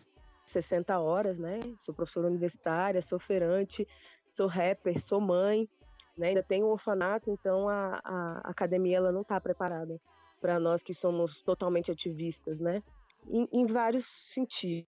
60 0.44 0.96
horas, 0.98 1.38
né? 1.38 1.58
Sou 1.78 1.94
professora 1.94 2.28
universitária, 2.28 3.00
sou 3.00 3.18
feirante, 3.18 3.88
sou 4.28 4.46
rapper, 4.46 5.00
sou 5.00 5.20
mãe, 5.20 5.68
né? 6.16 6.28
ainda 6.28 6.42
tenho 6.42 6.66
um 6.66 6.70
orfanato, 6.70 7.30
então 7.30 7.68
a, 7.68 8.00
a 8.04 8.40
academia 8.44 8.98
ela 8.98 9.10
não 9.10 9.22
está 9.22 9.40
preparada 9.40 9.98
para 10.42 10.58
nós 10.58 10.82
que 10.82 10.92
somos 10.92 11.40
totalmente 11.42 11.92
ativistas, 11.92 12.58
né? 12.58 12.82
Em, 13.28 13.48
em, 13.52 13.66
vários 13.66 14.04
sentidos. 14.04 14.86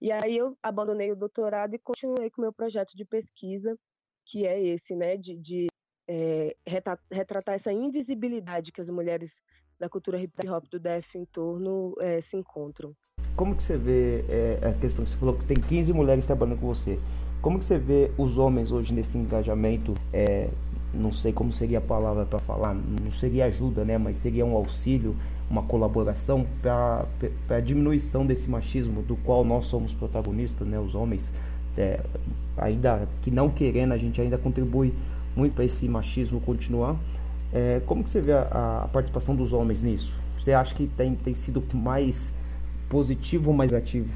E 0.00 0.12
aí 0.12 0.36
eu 0.36 0.56
abandonei 0.62 1.10
o 1.10 1.16
doutorado 1.16 1.74
e 1.74 1.78
continuei 1.78 2.30
com 2.30 2.40
o 2.40 2.44
meu 2.44 2.52
projeto 2.52 2.96
de 2.96 3.04
pesquisa, 3.04 3.76
que 4.24 4.46
é 4.46 4.64
esse, 4.64 4.94
né? 4.94 5.16
De, 5.16 5.36
de 5.36 5.66
é, 6.08 6.56
retratar 7.10 7.56
essa 7.56 7.72
invisibilidade 7.72 8.70
que 8.70 8.80
as 8.80 8.88
mulheres 8.88 9.42
da 9.80 9.88
cultura 9.88 10.20
hip 10.20 10.48
hop 10.48 10.64
do 10.70 10.78
DF 10.78 11.18
em 11.18 11.24
torno 11.24 11.94
é, 11.98 12.20
se 12.20 12.36
encontram. 12.36 12.94
Como 13.34 13.56
que 13.56 13.64
você 13.64 13.76
vê 13.76 14.24
é, 14.28 14.68
a 14.68 14.72
questão 14.74 15.04
que 15.04 15.10
você 15.10 15.16
falou 15.16 15.36
que 15.36 15.44
tem 15.44 15.56
15 15.56 15.92
mulheres 15.92 16.24
trabalhando 16.24 16.60
com 16.60 16.68
você? 16.68 17.00
Como 17.42 17.58
que 17.58 17.64
você 17.64 17.76
vê 17.76 18.12
os 18.16 18.38
homens 18.38 18.70
hoje 18.70 18.94
nesse 18.94 19.18
engajamento 19.18 19.92
é, 20.12 20.48
não 20.94 21.12
sei 21.12 21.32
como 21.32 21.52
seria 21.52 21.78
a 21.78 21.80
palavra 21.80 22.24
para 22.24 22.38
falar, 22.38 22.74
não 22.74 23.10
seria 23.10 23.46
ajuda, 23.46 23.84
né, 23.84 23.98
mas 23.98 24.18
seria 24.18 24.44
um 24.44 24.54
auxílio, 24.54 25.16
uma 25.50 25.62
colaboração 25.62 26.46
para 26.62 27.04
a 27.50 27.60
diminuição 27.60 28.26
desse 28.26 28.48
machismo 28.48 29.02
do 29.02 29.16
qual 29.16 29.44
nós 29.44 29.66
somos 29.66 29.92
protagonistas, 29.92 30.66
né, 30.66 30.78
os 30.78 30.94
homens, 30.94 31.32
é, 31.76 32.00
ainda 32.56 33.08
que 33.22 33.30
não 33.30 33.50
querendo, 33.50 33.92
a 33.92 33.98
gente 33.98 34.20
ainda 34.20 34.38
contribui 34.38 34.94
muito 35.36 35.54
para 35.54 35.64
esse 35.64 35.88
machismo 35.88 36.40
continuar. 36.40 36.96
É, 37.52 37.80
como 37.86 38.02
que 38.02 38.10
você 38.10 38.20
vê 38.20 38.32
a, 38.32 38.82
a, 38.84 38.88
participação 38.88 39.34
dos 39.34 39.52
homens 39.52 39.82
nisso? 39.82 40.14
Você 40.38 40.52
acha 40.52 40.74
que 40.74 40.86
tem, 40.86 41.14
tem 41.14 41.34
sido 41.34 41.62
mais 41.74 42.32
positivo 42.88 43.50
ou 43.50 43.56
mais 43.56 43.70
negativo? 43.70 44.12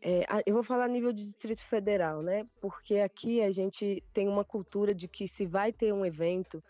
É, 0.00 0.24
eu 0.46 0.54
vou 0.54 0.62
falar 0.62 0.84
a 0.84 0.88
nível 0.88 1.12
de 1.12 1.24
Distrito 1.24 1.62
Federal, 1.64 2.22
né? 2.22 2.46
Porque 2.60 2.98
aqui 2.98 3.40
a 3.42 3.50
gente 3.50 4.02
tem 4.12 4.28
uma 4.28 4.44
cultura 4.44 4.94
de 4.94 5.08
que 5.08 5.26
se 5.26 5.44
vai 5.44 5.72
ter 5.72 5.92
um 5.92 6.06
evento 6.06 6.62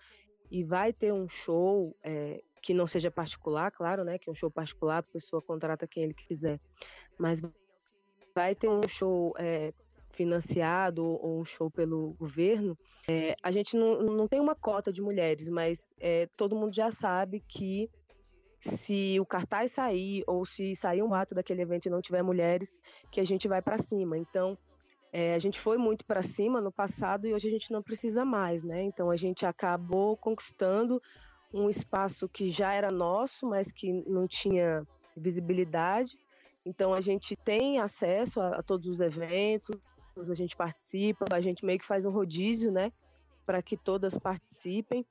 e 0.50 0.64
vai 0.64 0.92
ter 0.92 1.12
um 1.12 1.28
show 1.28 1.94
é, 2.02 2.42
que 2.62 2.72
não 2.72 2.86
seja 2.86 3.10
particular, 3.10 3.70
claro, 3.70 4.02
né? 4.02 4.18
Que 4.18 4.30
um 4.30 4.34
show 4.34 4.50
particular, 4.50 4.98
a 4.98 5.02
pessoa 5.02 5.42
contrata 5.42 5.86
quem 5.86 6.04
ele 6.04 6.14
quiser, 6.14 6.58
mas 7.18 7.42
vai 8.34 8.54
ter 8.54 8.68
um 8.68 8.86
show 8.88 9.34
é, 9.38 9.72
financiado 10.10 11.04
ou 11.04 11.40
um 11.40 11.44
show 11.44 11.70
pelo 11.70 12.14
governo, 12.14 12.76
é, 13.10 13.34
a 13.42 13.50
gente 13.50 13.76
não, 13.76 14.02
não 14.02 14.28
tem 14.28 14.40
uma 14.40 14.54
cota 14.54 14.92
de 14.92 15.00
mulheres, 15.00 15.48
mas 15.48 15.90
é, 15.98 16.28
todo 16.36 16.56
mundo 16.56 16.74
já 16.74 16.90
sabe 16.90 17.40
que 17.40 17.90
se 18.60 19.18
o 19.20 19.26
cartaz 19.26 19.72
sair 19.72 20.24
ou 20.26 20.44
se 20.44 20.74
sair 20.74 21.02
um 21.02 21.14
ato 21.14 21.34
daquele 21.34 21.62
evento 21.62 21.86
e 21.86 21.90
não 21.90 22.02
tiver 22.02 22.22
mulheres, 22.22 22.78
que 23.10 23.20
a 23.20 23.24
gente 23.24 23.46
vai 23.46 23.62
para 23.62 23.78
cima. 23.78 24.18
Então, 24.18 24.58
é, 25.12 25.34
a 25.34 25.38
gente 25.38 25.58
foi 25.58 25.78
muito 25.78 26.04
para 26.04 26.22
cima 26.22 26.60
no 26.60 26.72
passado 26.72 27.26
e 27.26 27.32
hoje 27.32 27.48
a 27.48 27.50
gente 27.50 27.72
não 27.72 27.82
precisa 27.82 28.24
mais, 28.24 28.62
né? 28.62 28.82
Então, 28.82 29.10
a 29.10 29.16
gente 29.16 29.46
acabou 29.46 30.16
conquistando 30.16 31.00
um 31.52 31.70
espaço 31.70 32.28
que 32.28 32.50
já 32.50 32.72
era 32.72 32.90
nosso, 32.90 33.46
mas 33.46 33.72
que 33.72 33.92
não 34.06 34.26
tinha 34.26 34.86
visibilidade. 35.16 36.18
Então, 36.66 36.92
a 36.92 37.00
gente 37.00 37.36
tem 37.36 37.78
acesso 37.78 38.40
a, 38.40 38.56
a 38.58 38.62
todos 38.62 38.86
os 38.86 39.00
eventos, 39.00 39.80
a 40.16 40.34
gente 40.34 40.56
participa, 40.56 41.26
a 41.32 41.40
gente 41.40 41.64
meio 41.64 41.78
que 41.78 41.86
faz 41.86 42.04
um 42.04 42.10
rodízio, 42.10 42.72
né? 42.72 42.92
Para 43.46 43.62
que 43.62 43.76
todas 43.76 44.18
participem 44.18 45.06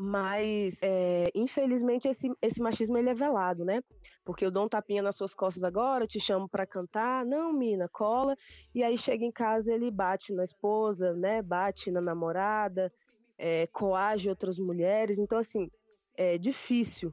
mas 0.00 0.78
é, 0.80 1.24
infelizmente 1.34 2.06
esse, 2.06 2.30
esse 2.40 2.62
machismo 2.62 2.96
ele 2.96 3.10
é 3.10 3.14
velado, 3.14 3.64
né? 3.64 3.82
Porque 4.24 4.46
eu 4.46 4.50
dou 4.50 4.66
um 4.66 4.68
tapinha 4.68 5.02
nas 5.02 5.16
suas 5.16 5.34
costas 5.34 5.64
agora, 5.64 6.06
te 6.06 6.20
chamo 6.20 6.48
para 6.48 6.64
cantar, 6.64 7.26
não, 7.26 7.52
mina, 7.52 7.88
cola, 7.88 8.36
e 8.72 8.84
aí 8.84 8.96
chega 8.96 9.24
em 9.24 9.32
casa 9.32 9.72
ele 9.72 9.90
bate 9.90 10.32
na 10.32 10.44
esposa, 10.44 11.14
né? 11.14 11.42
Bate 11.42 11.90
na 11.90 12.00
namorada, 12.00 12.92
é, 13.36 13.66
coage 13.66 14.28
outras 14.28 14.56
mulheres, 14.56 15.18
então 15.18 15.36
assim 15.36 15.68
é 16.16 16.38
difícil, 16.38 17.12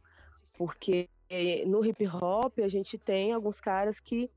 porque 0.53 1.09
é, 1.27 1.65
no 1.65 1.83
hip 1.83 2.07
hop 2.07 2.59
a 2.59 2.67
gente 2.67 2.99
tem 2.99 3.33
alguns 3.33 3.59
caras 3.59 3.99
que 3.99 4.29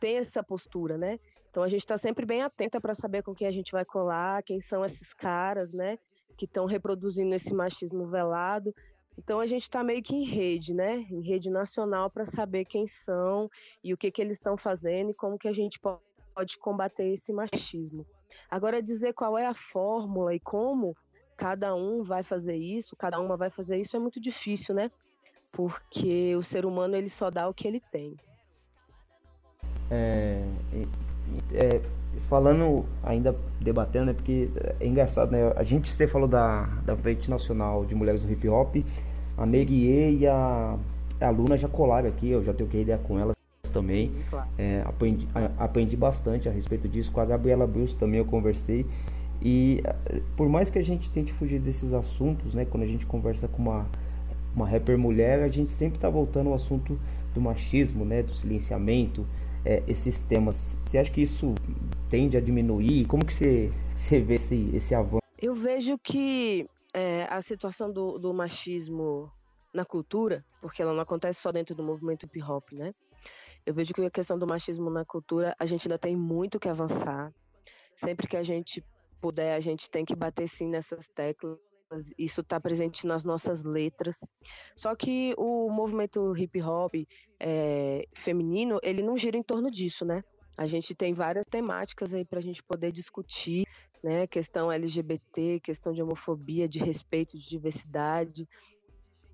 têm 0.00 0.16
essa 0.16 0.42
postura, 0.42 0.98
né? 0.98 1.20
Então 1.50 1.62
a 1.62 1.68
gente 1.68 1.82
está 1.82 1.96
sempre 1.96 2.26
bem 2.26 2.42
atenta 2.42 2.80
para 2.80 2.96
saber 2.96 3.22
com 3.22 3.32
quem 3.32 3.46
a 3.46 3.52
gente 3.52 3.70
vai 3.70 3.84
colar, 3.84 4.42
quem 4.42 4.60
são 4.60 4.84
esses 4.84 5.14
caras, 5.14 5.72
né? 5.72 6.00
Que 6.36 6.44
estão 6.44 6.66
reproduzindo 6.66 7.34
esse 7.34 7.54
machismo 7.54 8.06
velado. 8.06 8.74
Então 9.16 9.40
a 9.40 9.46
gente 9.46 9.62
está 9.62 9.82
meio 9.82 10.02
que 10.02 10.14
em 10.14 10.24
rede, 10.24 10.72
né? 10.72 11.06
Em 11.10 11.20
rede 11.20 11.50
nacional 11.50 12.10
para 12.10 12.24
saber 12.24 12.64
quem 12.64 12.86
são 12.86 13.50
e 13.84 13.92
o 13.92 13.96
que, 13.96 14.10
que 14.10 14.22
eles 14.22 14.38
estão 14.38 14.56
fazendo 14.56 15.10
e 15.10 15.14
como 15.14 15.38
que 15.38 15.48
a 15.48 15.52
gente 15.52 15.78
pode 15.78 16.58
combater 16.58 17.08
esse 17.08 17.32
machismo. 17.32 18.06
Agora 18.50 18.82
dizer 18.82 19.12
qual 19.12 19.36
é 19.36 19.46
a 19.46 19.54
fórmula 19.54 20.34
e 20.34 20.40
como 20.40 20.96
cada 21.36 21.74
um 21.74 22.02
vai 22.02 22.22
fazer 22.22 22.56
isso, 22.56 22.96
cada 22.96 23.20
uma 23.20 23.36
vai 23.36 23.50
fazer 23.50 23.78
isso 23.78 23.96
é 23.96 23.98
muito 23.98 24.20
difícil, 24.20 24.74
né? 24.74 24.90
Porque 25.50 26.34
o 26.36 26.42
ser 26.42 26.64
humano 26.64 26.96
ele 26.96 27.08
só 27.08 27.30
dá 27.30 27.48
o 27.48 27.54
que 27.54 27.68
ele 27.68 27.80
tem. 27.90 28.16
É, 29.90 30.42
é, 31.52 31.80
falando, 32.28 32.84
ainda 33.02 33.36
debatendo, 33.60 34.06
né, 34.06 34.12
porque 34.12 34.48
é 34.80 34.86
engraçado, 34.86 35.30
né? 35.30 35.52
A 35.56 35.62
gente, 35.62 35.90
você 35.90 36.06
falou 36.06 36.28
da, 36.28 36.68
da 36.84 36.96
Frente 36.96 37.30
Nacional 37.30 37.84
de 37.84 37.94
Mulheres 37.94 38.22
do 38.22 38.32
Hip 38.32 38.48
Hop, 38.48 38.76
a 39.36 39.46
Neguiê 39.46 40.10
e 40.12 40.26
a, 40.26 40.76
a 41.20 41.30
Luna 41.30 41.56
já 41.56 41.68
colaram 41.68 42.08
aqui, 42.08 42.30
eu 42.30 42.42
já 42.42 42.52
tenho 42.52 42.68
que 42.68 42.78
ideia 42.78 42.98
com 42.98 43.18
elas 43.18 43.34
também. 43.72 44.12
É, 44.58 44.82
aprendi, 44.84 45.26
a, 45.34 45.64
aprendi 45.64 45.96
bastante 45.96 46.48
a 46.48 46.52
respeito 46.52 46.88
disso. 46.88 47.10
Com 47.12 47.20
a 47.20 47.24
Gabriela 47.24 47.66
Bruce 47.66 47.96
também 47.96 48.18
eu 48.18 48.24
conversei. 48.24 48.86
E 49.40 49.82
por 50.36 50.48
mais 50.48 50.70
que 50.70 50.78
a 50.78 50.84
gente 50.84 51.10
tente 51.10 51.32
fugir 51.32 51.58
desses 51.58 51.92
assuntos, 51.92 52.54
né? 52.54 52.64
Quando 52.64 52.84
a 52.84 52.86
gente 52.86 53.04
conversa 53.06 53.48
com 53.48 53.62
uma, 53.62 53.86
uma 54.54 54.68
rapper 54.68 54.96
mulher, 54.96 55.42
a 55.42 55.48
gente 55.48 55.70
sempre 55.70 55.98
tá 55.98 56.08
voltando 56.08 56.48
ao 56.48 56.54
assunto 56.54 56.98
do 57.34 57.40
machismo, 57.40 58.04
né? 58.04 58.22
Do 58.22 58.34
silenciamento, 58.34 59.26
é, 59.64 59.82
esses 59.86 60.24
temas. 60.24 60.76
Você 60.84 60.98
acha 60.98 61.10
que 61.10 61.22
isso 61.22 61.54
tende 62.08 62.36
a 62.36 62.40
diminuir? 62.40 63.06
Como 63.06 63.24
que 63.24 63.32
você, 63.32 63.70
você 63.94 64.20
vê 64.20 64.34
esse, 64.34 64.70
esse 64.74 64.94
avanço? 64.94 65.22
Eu 65.38 65.54
vejo 65.54 65.98
que 65.98 66.68
é, 66.94 67.26
a 67.28 67.40
situação 67.40 67.92
do, 67.92 68.18
do, 68.18 68.32
machismo 68.32 69.30
na 69.72 69.84
cultura, 69.84 70.44
porque 70.60 70.82
ela 70.82 70.92
não 70.92 71.00
acontece 71.00 71.40
só 71.40 71.50
dentro 71.50 71.74
do 71.74 71.82
movimento 71.82 72.26
hip 72.26 72.42
hop, 72.42 72.72
né? 72.72 72.94
Eu 73.64 73.72
vejo 73.72 73.94
que 73.94 74.04
a 74.04 74.10
questão 74.10 74.38
do 74.38 74.46
machismo 74.46 74.90
na 74.90 75.04
cultura, 75.04 75.54
a 75.58 75.64
gente 75.64 75.86
ainda 75.86 75.98
tem 75.98 76.16
muito 76.16 76.58
que 76.58 76.68
avançar. 76.68 77.32
Sempre 77.94 78.26
que 78.26 78.36
a 78.36 78.42
gente 78.42 78.84
puder, 79.20 79.54
a 79.54 79.60
gente 79.60 79.88
tem 79.88 80.04
que 80.04 80.16
bater 80.16 80.48
sim 80.48 80.68
nessas 80.68 81.08
teclas. 81.08 81.58
Isso 82.18 82.40
está 82.40 82.60
presente 82.60 83.06
nas 83.06 83.24
nossas 83.24 83.64
letras. 83.64 84.20
Só 84.76 84.94
que 84.94 85.34
o 85.36 85.70
movimento 85.70 86.36
hip 86.36 86.60
hop 86.62 86.94
é, 87.38 88.06
feminino, 88.14 88.78
ele 88.82 89.02
não 89.02 89.16
gira 89.16 89.36
em 89.36 89.42
torno 89.42 89.70
disso, 89.70 90.04
né? 90.04 90.22
A 90.56 90.66
gente 90.66 90.94
tem 90.94 91.14
várias 91.14 91.46
temáticas 91.46 92.12
aí 92.12 92.24
para 92.24 92.38
a 92.38 92.42
gente 92.42 92.62
poder 92.62 92.92
discutir, 92.92 93.66
né? 94.02 94.26
Questão 94.26 94.70
LGBT, 94.70 95.60
questão 95.60 95.92
de 95.92 96.02
homofobia, 96.02 96.68
de 96.68 96.78
respeito, 96.78 97.38
de 97.38 97.48
diversidade, 97.48 98.48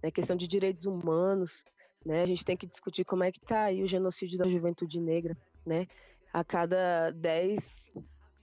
né? 0.03 0.11
questão 0.11 0.37
de 0.37 0.47
direitos 0.47 0.87
humanos, 0.87 1.65
né? 2.05 2.23
A 2.23 2.27
gente 2.27 2.45
tem 2.45 2.57
que 2.57 2.67
discutir 2.67 3.05
como 3.05 3.25
é 3.25 3.33
que 3.33 3.41
tá 3.41 3.65
aí 3.65 3.83
o 3.83 3.89
genocídio 3.89 4.39
da 4.39 4.49
juventude 4.49 5.01
negra, 5.01 5.37
né? 5.67 5.87
A 6.33 6.45
cada 6.45 7.11
10 7.11 7.93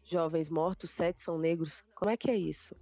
jovens 0.04 0.49
mortos, 0.49 0.91
sete 0.91 1.21
são 1.21 1.38
negros. 1.38 1.84
Como 1.95 2.12
é 2.12 2.17
que 2.17 2.30
é 2.30 2.36
isso? 2.36 2.75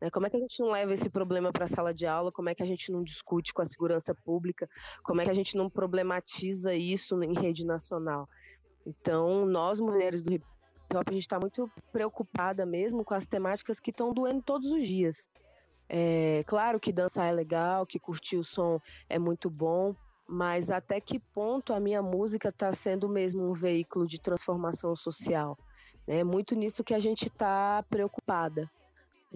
Né? 0.00 0.10
Como 0.10 0.26
é 0.26 0.30
que 0.30 0.36
a 0.36 0.40
gente 0.40 0.60
não 0.60 0.70
leva 0.70 0.92
esse 0.92 1.08
problema 1.08 1.52
para 1.52 1.64
a 1.64 1.68
sala 1.68 1.92
de 1.92 2.06
aula? 2.06 2.32
Como 2.32 2.48
é 2.48 2.54
que 2.54 2.62
a 2.62 2.66
gente 2.66 2.90
não 2.92 3.02
discute 3.02 3.52
com 3.52 3.62
a 3.62 3.66
segurança 3.66 4.14
pública? 4.14 4.68
Como 5.02 5.20
é 5.20 5.24
que 5.24 5.30
a 5.30 5.34
gente 5.34 5.56
não 5.56 5.70
problematiza 5.70 6.74
isso 6.74 7.22
em 7.22 7.34
rede 7.34 7.64
nacional? 7.64 8.28
Então, 8.86 9.44
nós, 9.46 9.80
mulheres 9.80 10.22
do 10.22 10.32
hip 10.32 10.44
hop, 10.94 11.08
a 11.08 11.12
gente 11.12 11.22
está 11.22 11.40
muito 11.40 11.70
preocupada 11.92 12.64
mesmo 12.64 13.04
com 13.04 13.14
as 13.14 13.26
temáticas 13.26 13.80
que 13.80 13.90
estão 13.90 14.12
doendo 14.12 14.42
todos 14.42 14.70
os 14.70 14.86
dias. 14.86 15.28
É, 15.88 16.44
claro 16.46 16.80
que 16.80 16.92
dançar 16.92 17.28
é 17.28 17.32
legal, 17.32 17.86
que 17.86 17.98
curtir 17.98 18.36
o 18.36 18.44
som 18.44 18.80
é 19.08 19.18
muito 19.18 19.48
bom, 19.48 19.94
mas 20.28 20.70
até 20.70 21.00
que 21.00 21.18
ponto 21.18 21.72
a 21.72 21.80
minha 21.80 22.02
música 22.02 22.48
está 22.48 22.72
sendo 22.72 23.08
mesmo 23.08 23.48
um 23.48 23.52
veículo 23.52 24.06
de 24.06 24.20
transformação 24.20 24.94
social? 24.96 25.56
É 26.06 26.22
muito 26.22 26.54
nisso 26.54 26.84
que 26.84 26.94
a 26.94 26.98
gente 26.98 27.26
está 27.26 27.84
preocupada. 27.88 28.70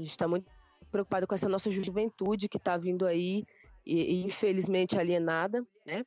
A 0.00 0.02
gente 0.02 0.10
está 0.12 0.26
muito 0.26 0.50
preocupado 0.90 1.26
com 1.26 1.34
essa 1.34 1.48
nossa 1.48 1.70
juventude 1.70 2.48
que 2.48 2.56
está 2.56 2.76
vindo 2.76 3.06
aí 3.06 3.44
e, 3.84 4.14
e, 4.14 4.24
infelizmente 4.24 4.98
alienada, 4.98 5.62
né? 5.86 6.04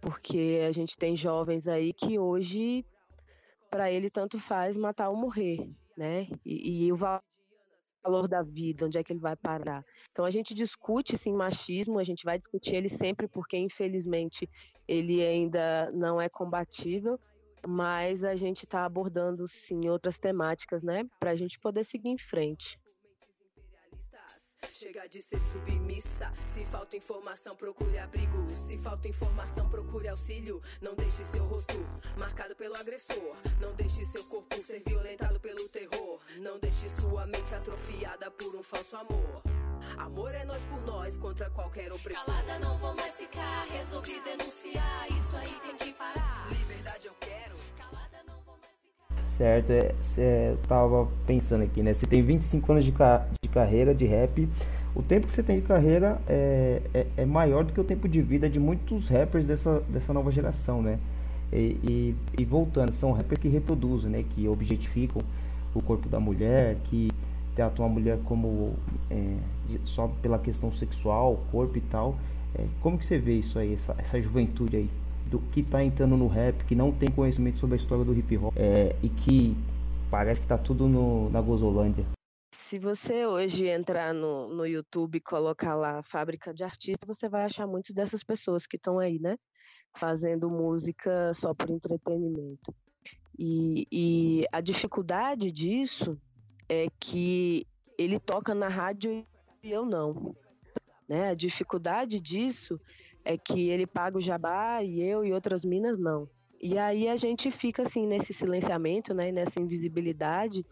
Porque 0.00 0.64
a 0.66 0.72
gente 0.72 0.96
tem 0.96 1.16
jovens 1.16 1.68
aí 1.68 1.92
que 1.92 2.18
hoje 2.18 2.84
para 3.70 3.90
ele 3.90 4.10
tanto 4.10 4.38
faz 4.38 4.76
matar 4.76 5.10
ou 5.10 5.16
morrer, 5.16 5.68
né? 5.96 6.26
E, 6.44 6.86
e, 6.86 6.92
o 6.92 6.96
valor 6.96 8.28
da 8.28 8.42
vida, 8.42 8.86
onde 8.86 8.98
é 8.98 9.04
que 9.04 9.12
ele 9.12 9.20
vai 9.20 9.36
parar? 9.36 9.84
Então 10.10 10.24
a 10.24 10.30
gente 10.30 10.54
discute 10.54 11.16
sim 11.16 11.32
machismo, 11.32 12.00
a 12.00 12.04
gente 12.04 12.24
vai 12.24 12.38
discutir 12.38 12.74
ele 12.74 12.88
sempre 12.88 13.28
porque 13.28 13.56
infelizmente 13.56 14.48
ele 14.88 15.24
ainda 15.24 15.90
não 15.92 16.20
é 16.20 16.28
combatível, 16.28 17.18
mas 17.64 18.24
a 18.24 18.34
gente 18.34 18.64
está 18.64 18.84
abordando 18.84 19.46
sim 19.46 19.88
outras 19.88 20.18
temáticas, 20.18 20.82
né? 20.82 21.04
Para 21.20 21.30
a 21.30 21.36
gente 21.36 21.60
poder 21.60 21.84
seguir 21.84 22.08
em 22.08 22.18
frente. 22.18 22.76
Chega 24.86 25.08
de 25.08 25.20
ser 25.20 25.40
submissa. 25.40 26.32
Se 26.54 26.64
falta 26.66 26.96
informação, 26.96 27.56
procure 27.56 27.98
abrigo. 27.98 28.46
Se 28.68 28.78
falta 28.78 29.08
informação, 29.08 29.68
procure 29.68 30.06
auxílio. 30.06 30.62
Não 30.80 30.94
deixe 30.94 31.24
seu 31.24 31.44
rosto 31.44 31.74
marcado 32.16 32.54
pelo 32.54 32.76
agressor. 32.76 33.34
Não 33.60 33.74
deixe 33.74 34.04
seu 34.04 34.22
corpo 34.26 34.62
ser 34.62 34.84
violentado 34.86 35.40
pelo 35.40 35.68
terror. 35.70 36.20
Não 36.38 36.60
deixe 36.60 36.88
sua 37.00 37.26
mente 37.26 37.52
atrofiada 37.52 38.30
por 38.30 38.54
um 38.54 38.62
falso 38.62 38.94
amor. 38.94 39.42
Amor 39.98 40.32
é 40.32 40.44
nós 40.44 40.62
por 40.66 40.80
nós 40.82 41.16
contra 41.16 41.50
qualquer 41.50 41.92
opressor. 41.92 42.24
Calada 42.24 42.60
não 42.60 42.78
vou 42.78 42.94
mais 42.94 43.16
ficar, 43.16 43.66
resolvi 43.66 44.20
denunciar. 44.20 45.10
Isso 45.10 45.34
aí 45.34 45.52
tem 45.66 45.76
que 45.78 45.92
parar. 45.94 46.46
Liberdade 46.48 47.08
eu 47.08 47.14
quero. 47.18 47.56
Calada 47.76 48.22
não 48.24 48.36
vou 48.46 48.56
mais 48.58 48.76
ficar. 48.76 49.30
Certo, 49.30 49.70
é, 49.72 49.94
é, 50.18 50.52
eu 50.52 50.58
tava 50.68 51.10
pensando 51.26 51.64
aqui, 51.64 51.82
né? 51.82 51.92
Você 51.92 52.06
tem 52.06 52.22
25 52.22 52.70
anos 52.70 52.84
de, 52.84 52.92
ca 52.92 53.26
de 53.42 53.48
carreira 53.48 53.92
de 53.92 54.06
rap. 54.06 54.48
O 54.96 55.02
tempo 55.02 55.26
que 55.26 55.34
você 55.34 55.42
tem 55.42 55.60
de 55.60 55.66
carreira 55.66 56.18
é, 56.26 56.80
é, 56.94 57.06
é, 57.18 57.26
maior 57.26 57.62
do 57.64 57.72
que 57.74 57.78
o 57.78 57.84
tempo 57.84 58.08
de 58.08 58.22
vida 58.22 58.48
de 58.48 58.58
muitos 58.58 59.10
rappers 59.10 59.46
dessa, 59.46 59.80
dessa 59.90 60.10
nova 60.10 60.32
geração, 60.32 60.80
né? 60.80 60.98
E, 61.52 61.76
e, 61.84 62.14
e 62.38 62.44
voltando, 62.46 62.90
são 62.92 63.12
rappers 63.12 63.38
que 63.38 63.46
reproduzem, 63.46 64.10
né? 64.10 64.24
Que 64.34 64.48
objetificam 64.48 65.20
o 65.74 65.82
corpo 65.82 66.08
da 66.08 66.18
mulher, 66.18 66.78
que 66.84 67.10
tratam 67.54 67.84
a 67.84 67.88
mulher 67.90 68.18
como 68.24 68.72
é, 69.10 69.36
só 69.84 70.08
pela 70.22 70.38
questão 70.38 70.72
sexual, 70.72 71.44
corpo 71.52 71.76
e 71.76 71.82
tal. 71.82 72.16
É, 72.54 72.64
como 72.80 72.96
que 72.96 73.04
você 73.04 73.18
vê 73.18 73.34
isso 73.34 73.58
aí, 73.58 73.74
essa, 73.74 73.94
essa 73.98 74.18
juventude 74.18 74.76
aí? 74.78 74.88
do 75.30 75.40
que 75.40 75.60
tá 75.60 75.82
entrando 75.82 76.16
no 76.16 76.28
rap, 76.28 76.64
que 76.66 76.76
não 76.76 76.92
tem 76.92 77.10
conhecimento 77.10 77.58
sobre 77.58 77.74
a 77.74 77.76
história 77.76 78.04
do 78.04 78.16
hip 78.16 78.38
hop 78.38 78.52
é, 78.56 78.94
e 79.02 79.08
que 79.08 79.56
parece 80.08 80.40
que 80.40 80.46
tá 80.46 80.56
tudo 80.56 80.86
no, 80.86 81.28
na 81.30 81.40
Gozolândia. 81.40 82.15
Se 82.66 82.80
você 82.80 83.24
hoje 83.24 83.68
entrar 83.68 84.12
no, 84.12 84.48
no 84.48 84.66
YouTube 84.66 85.18
e 85.18 85.20
colocar 85.20 85.76
lá 85.76 86.02
fábrica 86.02 86.52
de 86.52 86.64
artistas, 86.64 87.06
você 87.06 87.28
vai 87.28 87.44
achar 87.44 87.64
muitas 87.64 87.94
dessas 87.94 88.24
pessoas 88.24 88.66
que 88.66 88.74
estão 88.74 88.98
aí, 88.98 89.20
né? 89.20 89.38
Fazendo 89.96 90.50
música 90.50 91.32
só 91.32 91.54
por 91.54 91.70
entretenimento. 91.70 92.74
E, 93.38 93.86
e 93.92 94.46
a 94.50 94.60
dificuldade 94.60 95.52
disso 95.52 96.20
é 96.68 96.88
que 96.98 97.64
ele 97.96 98.18
toca 98.18 98.52
na 98.52 98.66
rádio 98.66 99.24
e 99.62 99.70
eu 99.70 99.86
não. 99.86 100.34
Né? 101.08 101.28
A 101.28 101.34
dificuldade 101.34 102.18
disso 102.18 102.80
é 103.24 103.38
que 103.38 103.68
ele 103.68 103.86
paga 103.86 104.18
o 104.18 104.20
jabá 104.20 104.82
e 104.82 105.00
eu 105.00 105.24
e 105.24 105.32
outras 105.32 105.64
minas 105.64 105.98
não. 105.98 106.28
E 106.60 106.76
aí 106.78 107.06
a 107.06 107.14
gente 107.14 107.48
fica 107.52 107.82
assim 107.82 108.08
nesse 108.08 108.32
silenciamento, 108.32 109.14
né, 109.14 109.30
nessa 109.30 109.60
invisibilidade, 109.60 110.66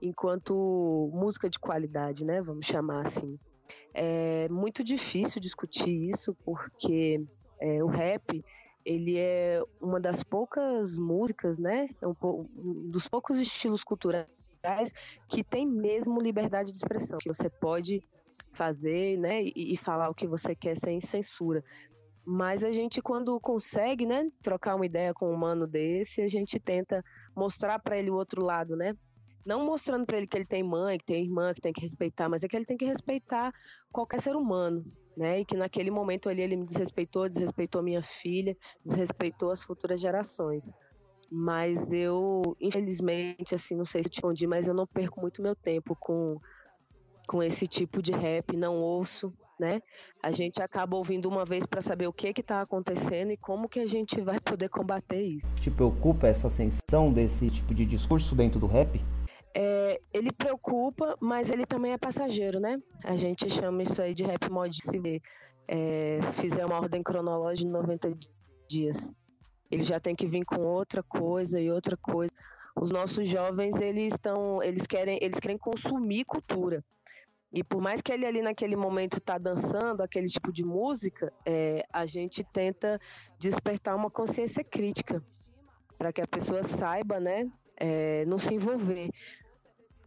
enquanto 0.00 1.10
música 1.12 1.48
de 1.48 1.58
qualidade, 1.58 2.24
né, 2.24 2.40
vamos 2.42 2.66
chamar 2.66 3.06
assim. 3.06 3.38
É 3.92 4.48
muito 4.48 4.82
difícil 4.82 5.40
discutir 5.40 6.10
isso 6.10 6.36
porque 6.44 7.24
é, 7.60 7.82
o 7.82 7.86
rap 7.86 8.44
ele 8.84 9.16
é 9.16 9.62
uma 9.80 9.98
das 9.98 10.22
poucas 10.22 10.96
músicas, 10.98 11.58
né, 11.58 11.88
é 12.02 12.06
um, 12.06 12.14
dos 12.90 13.08
poucos 13.08 13.40
estilos 13.40 13.82
culturais 13.82 14.28
que 15.28 15.42
tem 15.42 15.66
mesmo 15.66 16.20
liberdade 16.20 16.70
de 16.70 16.76
expressão, 16.76 17.18
que 17.18 17.28
você 17.28 17.48
pode 17.48 18.02
fazer, 18.52 19.18
né, 19.18 19.42
e, 19.42 19.74
e 19.74 19.76
falar 19.76 20.08
o 20.10 20.14
que 20.14 20.26
você 20.26 20.54
quer 20.54 20.78
sem 20.78 21.00
censura. 21.00 21.62
Mas 22.24 22.64
a 22.64 22.72
gente, 22.72 23.02
quando 23.02 23.38
consegue, 23.38 24.06
né, 24.06 24.30
trocar 24.42 24.76
uma 24.76 24.86
ideia 24.86 25.12
com 25.12 25.30
um 25.30 25.34
humano 25.34 25.66
desse, 25.66 26.22
a 26.22 26.28
gente 26.28 26.58
tenta 26.58 27.04
mostrar 27.36 27.78
para 27.78 27.98
ele 27.98 28.10
o 28.10 28.14
outro 28.14 28.42
lado, 28.42 28.76
né? 28.76 28.96
Não 29.44 29.64
mostrando 29.64 30.06
para 30.06 30.16
ele 30.16 30.26
que 30.26 30.36
ele 30.36 30.46
tem 30.46 30.62
mãe, 30.62 30.98
que 30.98 31.04
tem 31.04 31.22
irmã, 31.22 31.52
que 31.52 31.60
tem 31.60 31.72
que 31.72 31.82
respeitar, 31.82 32.28
mas 32.28 32.42
é 32.42 32.48
que 32.48 32.56
ele 32.56 32.64
tem 32.64 32.76
que 32.76 32.84
respeitar 32.84 33.52
qualquer 33.92 34.20
ser 34.20 34.34
humano, 34.34 34.84
né? 35.16 35.40
E 35.40 35.44
que 35.44 35.56
naquele 35.56 35.90
momento 35.90 36.28
ali 36.28 36.40
ele 36.40 36.56
me 36.56 36.64
desrespeitou, 36.64 37.28
desrespeitou 37.28 37.82
minha 37.82 38.02
filha, 38.02 38.56
desrespeitou 38.84 39.50
as 39.50 39.62
futuras 39.62 40.00
gerações. 40.00 40.72
Mas 41.30 41.92
eu, 41.92 42.56
infelizmente, 42.60 43.54
assim, 43.54 43.74
não 43.74 43.84
sei 43.84 44.02
se 44.02 44.08
respondi, 44.08 44.46
mas 44.46 44.66
eu 44.66 44.74
não 44.74 44.86
perco 44.86 45.20
muito 45.20 45.42
meu 45.42 45.54
tempo 45.54 45.96
com, 45.98 46.40
com 47.26 47.42
esse 47.42 47.66
tipo 47.66 48.00
de 48.00 48.12
rap, 48.12 48.56
não 48.56 48.76
ouço, 48.76 49.32
né? 49.58 49.82
A 50.22 50.30
gente 50.32 50.62
acaba 50.62 50.96
ouvindo 50.96 51.28
uma 51.28 51.44
vez 51.44 51.66
para 51.66 51.82
saber 51.82 52.06
o 52.06 52.12
que 52.12 52.32
que 52.32 52.42
tá 52.42 52.60
acontecendo 52.60 53.30
e 53.30 53.36
como 53.36 53.68
que 53.68 53.80
a 53.80 53.86
gente 53.86 54.20
vai 54.20 54.40
poder 54.40 54.68
combater 54.68 55.22
isso. 55.22 55.46
Te 55.56 55.70
preocupa 55.70 56.26
essa 56.26 56.48
ascensão 56.48 57.12
desse 57.12 57.50
tipo 57.50 57.74
de 57.74 57.84
discurso 57.84 58.34
dentro 58.34 58.58
do 58.58 58.66
rap? 58.66 59.00
É, 59.56 60.00
ele 60.12 60.32
preocupa, 60.32 61.16
mas 61.20 61.50
ele 61.50 61.64
também 61.64 61.92
é 61.92 61.98
passageiro, 61.98 62.58
né? 62.58 62.76
A 63.04 63.16
gente 63.16 63.48
chama 63.48 63.84
isso 63.84 64.02
aí 64.02 64.12
de 64.12 64.24
rap 64.24 64.50
mod 64.50 64.76
se 64.82 65.22
é, 65.68 66.18
fizer 66.32 66.66
uma 66.66 66.80
ordem 66.80 67.02
cronológica 67.02 67.66
de 67.66 67.72
90 67.72 68.18
dias. 68.68 69.14
Ele 69.70 69.84
já 69.84 70.00
tem 70.00 70.14
que 70.14 70.26
vir 70.26 70.44
com 70.44 70.60
outra 70.60 71.02
coisa 71.02 71.60
e 71.60 71.70
outra 71.70 71.96
coisa. 71.96 72.32
Os 72.74 72.90
nossos 72.90 73.28
jovens, 73.28 73.76
eles 73.76 74.12
estão, 74.12 74.60
eles 74.62 74.86
querem, 74.86 75.18
eles 75.22 75.38
querem 75.38 75.56
consumir 75.56 76.24
cultura. 76.24 76.84
E 77.52 77.62
por 77.62 77.80
mais 77.80 78.02
que 78.02 78.12
ele 78.12 78.26
ali 78.26 78.42
naquele 78.42 78.74
momento 78.74 79.20
tá 79.20 79.38
dançando 79.38 80.02
aquele 80.02 80.26
tipo 80.26 80.52
de 80.52 80.64
música, 80.64 81.32
é, 81.46 81.84
a 81.92 82.04
gente 82.04 82.42
tenta 82.42 83.00
despertar 83.38 83.94
uma 83.94 84.10
consciência 84.10 84.64
crítica 84.64 85.22
para 85.96 86.12
que 86.12 86.20
a 86.20 86.26
pessoa 86.26 86.64
saiba, 86.64 87.20
né, 87.20 87.48
é, 87.76 88.24
não 88.26 88.38
se 88.38 88.52
envolver. 88.54 89.08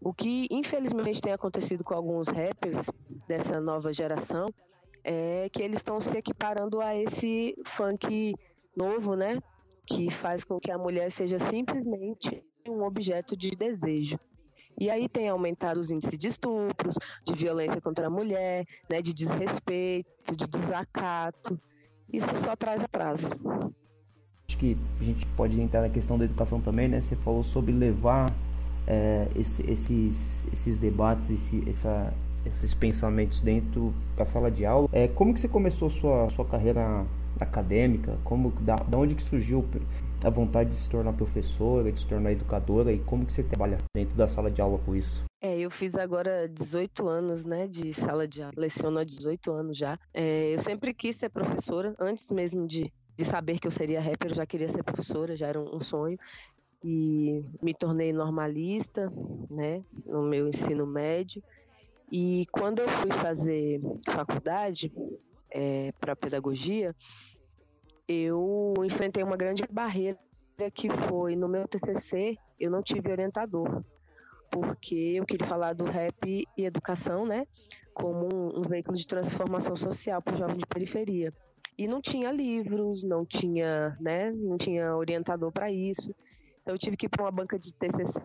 O 0.02 0.14
que 0.14 0.48
infelizmente 0.52 1.22
tem 1.22 1.34
acontecido 1.34 1.84
com 1.84 1.94
alguns 1.94 2.28
rappers 2.28 2.90
dessa 3.28 3.60
nova 3.60 3.92
geração 3.92 4.48
é 5.04 5.50
que 5.52 5.62
eles 5.62 5.78
estão 5.78 6.00
se 6.00 6.16
equiparando 6.18 6.82
a 6.82 6.96
esse 6.96 7.56
funk 7.66 8.36
novo, 8.76 9.16
né, 9.16 9.40
que 9.86 10.12
faz 10.12 10.44
com 10.44 10.60
que 10.60 10.70
a 10.70 10.78
mulher 10.78 11.10
seja 11.10 11.40
simplesmente 11.40 12.44
um 12.68 12.84
objeto 12.84 13.36
de 13.36 13.52
desejo. 13.52 14.20
E 14.80 14.90
aí 14.92 15.10
tem 15.10 15.28
aumentado 15.28 15.80
os 15.80 15.90
índices 15.90 16.20
de 16.20 16.28
estupros, 16.28 16.96
de 17.26 17.34
violência 17.34 17.82
contra 17.82 18.08
a 18.08 18.10
mulher, 18.10 18.66
né, 18.88 19.02
de 19.02 19.12
desrespeito, 19.14 20.36
de 20.36 20.46
desacato. 20.46 21.60
Isso 22.14 22.36
só 22.36 22.56
traz 22.56 22.84
atraso. 22.84 23.30
Acho 24.48 24.58
que 24.58 24.78
a 25.00 25.04
gente 25.04 25.26
pode 25.36 25.60
entrar 25.60 25.82
na 25.82 25.90
questão 25.90 26.18
da 26.18 26.26
educação 26.26 26.62
também, 26.62 26.88
né? 26.88 27.02
Você 27.02 27.16
falou 27.16 27.44
sobre 27.44 27.72
levar 27.72 28.32
é, 28.88 29.28
esse, 29.36 29.70
esses, 29.70 30.48
esses 30.52 30.78
debates, 30.78 31.30
esse, 31.30 31.64
essa, 31.70 32.14
esses 32.46 32.74
pensamentos 32.74 33.42
dentro 33.42 33.94
da 34.16 34.26
sala 34.26 34.50
de 34.50 34.66
aula. 34.66 34.88
É, 34.92 35.08
como 35.08 35.34
que 35.34 35.40
você 35.40 35.48
começou 35.48 35.90
sua 35.90 36.30
sua 36.30 36.46
carreira 36.46 37.06
acadêmica? 37.40 38.18
Como 38.24 38.52
da, 38.62 38.76
da 38.76 38.98
onde 38.98 39.14
que 39.14 39.22
surgiu 39.22 39.66
a 40.24 40.30
vontade 40.30 40.72
de 40.72 40.76
se 40.76 40.90
tornar 40.90 41.14
professora, 41.14 41.92
de 41.92 42.00
se 42.00 42.08
tornar 42.08 42.32
educadora 42.32 42.92
e 42.92 43.00
como 43.00 43.26
que 43.26 43.34
você 43.34 43.44
trabalha 43.44 43.78
dentro 43.96 44.16
da 44.16 44.28
sala 44.28 44.50
de 44.50 44.62
aula 44.62 44.80
com 44.80 44.96
isso? 44.96 45.26
É, 45.40 45.60
eu 45.60 45.70
fiz 45.70 45.94
agora 45.96 46.50
18 46.50 47.08
anos, 47.08 47.46
né, 47.46 47.68
de 47.68 47.94
sala 47.94 48.28
de 48.28 48.42
aula, 48.42 48.54
leciono 48.58 48.98
há 48.98 49.04
18 49.04 49.52
anos 49.52 49.78
já. 49.78 50.00
É, 50.14 50.54
eu 50.54 50.60
sempre 50.60 50.94
quis 50.94 51.16
ser 51.16 51.30
professora, 51.30 51.96
antes 52.00 52.32
mesmo 52.32 52.68
de, 52.68 52.92
de 53.16 53.26
saber 53.26 53.60
que 53.60 53.68
eu 53.68 53.72
seria 53.72 54.02
rapper, 54.02 54.32
eu 54.32 54.36
já 54.36 54.46
queria 54.48 54.68
ser 54.68 54.82
professora, 54.84 55.36
já 55.36 55.48
era 55.48 55.60
um, 55.60 55.76
um 55.76 55.80
sonho. 55.80 56.18
E 56.84 57.44
me 57.62 57.74
tornei 57.74 58.14
normalista, 58.14 59.12
né, 59.50 59.84
no 60.06 60.24
meu 60.24 60.48
ensino 60.48 60.86
médio. 60.86 61.44
E 62.12 62.46
quando 62.52 62.80
eu 62.80 62.88
fui 62.88 63.12
fazer 63.12 63.82
faculdade 64.08 64.94
é, 65.52 65.92
para 66.00 66.16
pedagogia, 66.16 66.96
eu 68.08 68.74
enfrentei 68.86 69.24
uma 69.24 69.36
grande 69.36 69.64
barreira 69.70 70.18
que 70.74 70.90
foi 70.90 71.36
no 71.36 71.48
meu 71.48 71.68
TCC 71.68 72.38
eu 72.60 72.72
não 72.72 72.82
tive 72.82 73.12
orientador 73.12 73.84
porque 74.52 74.96
eu 75.16 75.26
queria 75.26 75.46
falar 75.46 75.74
do 75.74 75.84
rap 75.84 76.16
e 76.26 76.66
educação, 76.66 77.26
né, 77.26 77.46
como 77.94 78.28
um, 78.34 78.60
um 78.60 78.62
veículo 78.62 78.96
de 78.96 79.06
transformação 79.06 79.76
social 79.76 80.22
para 80.22 80.36
o 80.36 80.38
jovem 80.38 80.58
de 80.58 80.66
periferia. 80.66 81.34
E 81.78 81.88
não 81.88 82.02
tinha 82.02 82.32
livros, 82.32 83.04
não 83.04 83.26
tinha, 83.26 83.96
né, 84.00 84.32
não 84.32 84.58
tinha 84.58 84.96
orientador 84.96 85.52
para 85.52 85.72
isso. 85.72 86.14
Então 86.68 86.76
eu 86.76 86.80
tive 86.80 86.98
que 86.98 87.06
ir 87.06 87.10
para 87.10 87.24
uma 87.24 87.32
banca 87.32 87.58
de 87.58 87.74
TCC 87.74 88.20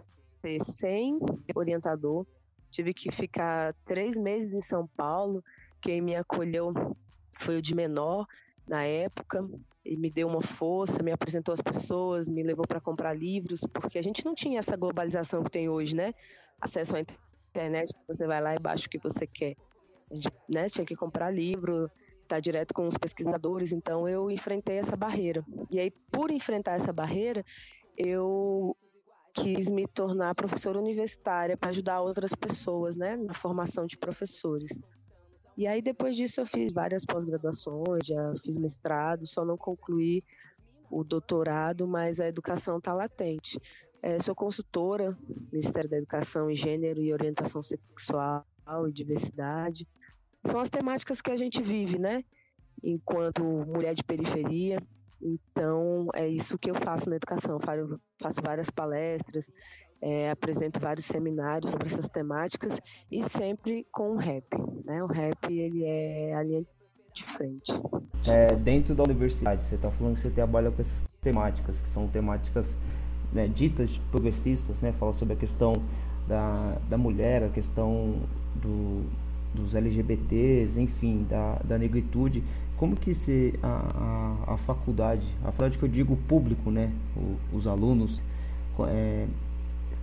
sem 0.64 1.16
orientador. 1.54 2.26
Tive 2.72 2.92
que 2.92 3.12
ficar 3.12 3.72
três 3.86 4.16
meses 4.16 4.52
em 4.52 4.60
São 4.60 4.84
Paulo. 4.96 5.44
Quem 5.80 6.00
me 6.00 6.16
acolheu 6.16 6.72
foi 7.38 7.58
o 7.58 7.62
de 7.62 7.72
menor 7.72 8.26
na 8.66 8.82
época 8.82 9.48
e 9.84 9.96
me 9.96 10.10
deu 10.10 10.26
uma 10.26 10.42
força, 10.42 11.04
me 11.04 11.12
apresentou 11.12 11.54
as 11.54 11.60
pessoas, 11.60 12.26
me 12.26 12.42
levou 12.42 12.66
para 12.66 12.80
comprar 12.80 13.16
livros, 13.16 13.60
porque 13.72 13.96
a 13.96 14.02
gente 14.02 14.24
não 14.24 14.34
tinha 14.34 14.58
essa 14.58 14.76
globalização 14.76 15.44
que 15.44 15.50
tem 15.50 15.68
hoje, 15.68 15.94
né? 15.94 16.12
Acesso 16.60 16.96
à 16.96 17.00
internet, 17.00 17.94
você 18.08 18.26
vai 18.26 18.40
lá 18.40 18.56
e 18.56 18.58
baixa 18.58 18.88
o 18.88 18.90
que 18.90 18.98
você 18.98 19.24
quer. 19.24 19.54
A 20.10 20.14
gente 20.14 20.28
né, 20.48 20.68
tinha 20.68 20.84
que 20.84 20.96
comprar 20.96 21.30
livro, 21.30 21.88
estar 22.22 22.36
tá 22.36 22.40
direto 22.40 22.74
com 22.74 22.88
os 22.88 22.98
pesquisadores, 22.98 23.70
então 23.70 24.08
eu 24.08 24.28
enfrentei 24.32 24.78
essa 24.78 24.96
barreira. 24.96 25.44
E 25.70 25.78
aí, 25.78 25.92
por 26.10 26.32
enfrentar 26.32 26.72
essa 26.72 26.92
barreira, 26.92 27.44
eu 28.04 28.76
quis 29.34 29.68
me 29.68 29.86
tornar 29.86 30.34
professora 30.34 30.78
universitária 30.78 31.56
para 31.56 31.70
ajudar 31.70 32.00
outras 32.00 32.34
pessoas, 32.34 32.96
né, 32.96 33.16
na 33.16 33.32
formação 33.32 33.86
de 33.86 33.96
professores. 33.96 34.78
E 35.56 35.66
aí 35.66 35.82
depois 35.82 36.16
disso 36.16 36.40
eu 36.40 36.46
fiz 36.46 36.72
várias 36.72 37.04
pós-graduações, 37.04 38.06
já 38.06 38.34
fiz 38.42 38.56
mestrado, 38.56 39.26
só 39.26 39.44
não 39.44 39.56
concluí 39.56 40.22
o 40.90 41.02
doutorado, 41.02 41.86
mas 41.86 42.20
a 42.20 42.28
educação 42.28 42.78
está 42.78 42.92
latente. 42.92 43.58
É, 44.02 44.20
sou 44.20 44.34
consultora 44.34 45.12
do 45.12 45.48
Ministério 45.52 45.88
da 45.88 45.96
Educação 45.96 46.50
em 46.50 46.56
Gênero 46.56 47.00
e 47.00 47.12
Orientação 47.12 47.62
Sexual 47.62 48.44
e 48.88 48.92
Diversidade. 48.92 49.86
São 50.44 50.60
as 50.60 50.68
temáticas 50.68 51.20
que 51.20 51.30
a 51.30 51.36
gente 51.36 51.62
vive, 51.62 51.98
né? 51.98 52.24
Enquanto 52.82 53.42
mulher 53.44 53.94
de 53.94 54.02
periferia. 54.02 54.82
Então, 55.22 56.08
é 56.14 56.26
isso 56.26 56.58
que 56.58 56.70
eu 56.70 56.74
faço 56.74 57.08
na 57.08 57.16
educação. 57.16 57.58
Faço 58.20 58.42
várias 58.42 58.68
palestras, 58.70 59.50
é, 60.00 60.30
apresento 60.30 60.80
vários 60.80 61.06
seminários 61.06 61.70
sobre 61.70 61.86
essas 61.86 62.08
temáticas 62.08 62.80
e 63.10 63.22
sempre 63.30 63.86
com 63.92 64.10
o 64.10 64.16
rap. 64.16 64.44
Né? 64.84 65.02
O 65.02 65.06
rap 65.06 65.38
ele 65.48 65.84
é 65.84 66.34
a 66.34 66.42
linha 66.42 66.64
de 67.14 67.24
frente. 67.24 67.72
É, 68.26 68.54
dentro 68.54 68.94
da 68.94 69.04
universidade, 69.04 69.62
você 69.62 69.76
está 69.76 69.90
falando 69.90 70.14
que 70.14 70.22
você 70.22 70.30
trabalha 70.30 70.70
com 70.70 70.80
essas 70.80 71.04
temáticas, 71.20 71.80
que 71.80 71.88
são 71.88 72.08
temáticas 72.08 72.76
né, 73.32 73.46
ditas 73.46 73.98
progressistas, 74.10 74.80
né? 74.80 74.92
Fala 74.92 75.12
sobre 75.12 75.34
a 75.34 75.36
questão 75.36 75.74
da, 76.26 76.76
da 76.88 76.98
mulher, 76.98 77.44
a 77.44 77.48
questão 77.48 78.16
do, 78.54 79.04
dos 79.54 79.74
LGBTs, 79.74 80.80
enfim, 80.80 81.26
da, 81.28 81.60
da 81.64 81.78
negritude. 81.78 82.42
Como 82.82 82.96
que 82.96 83.14
se 83.14 83.54
a, 83.62 84.46
a, 84.48 84.54
a 84.54 84.56
faculdade, 84.56 85.24
a 85.42 85.52
faculdade 85.52 85.78
que 85.78 85.84
eu 85.84 85.88
digo 85.88 86.16
público, 86.16 86.68
né, 86.68 86.92
o, 87.16 87.56
os 87.56 87.68
alunos 87.68 88.20
é, 88.88 89.28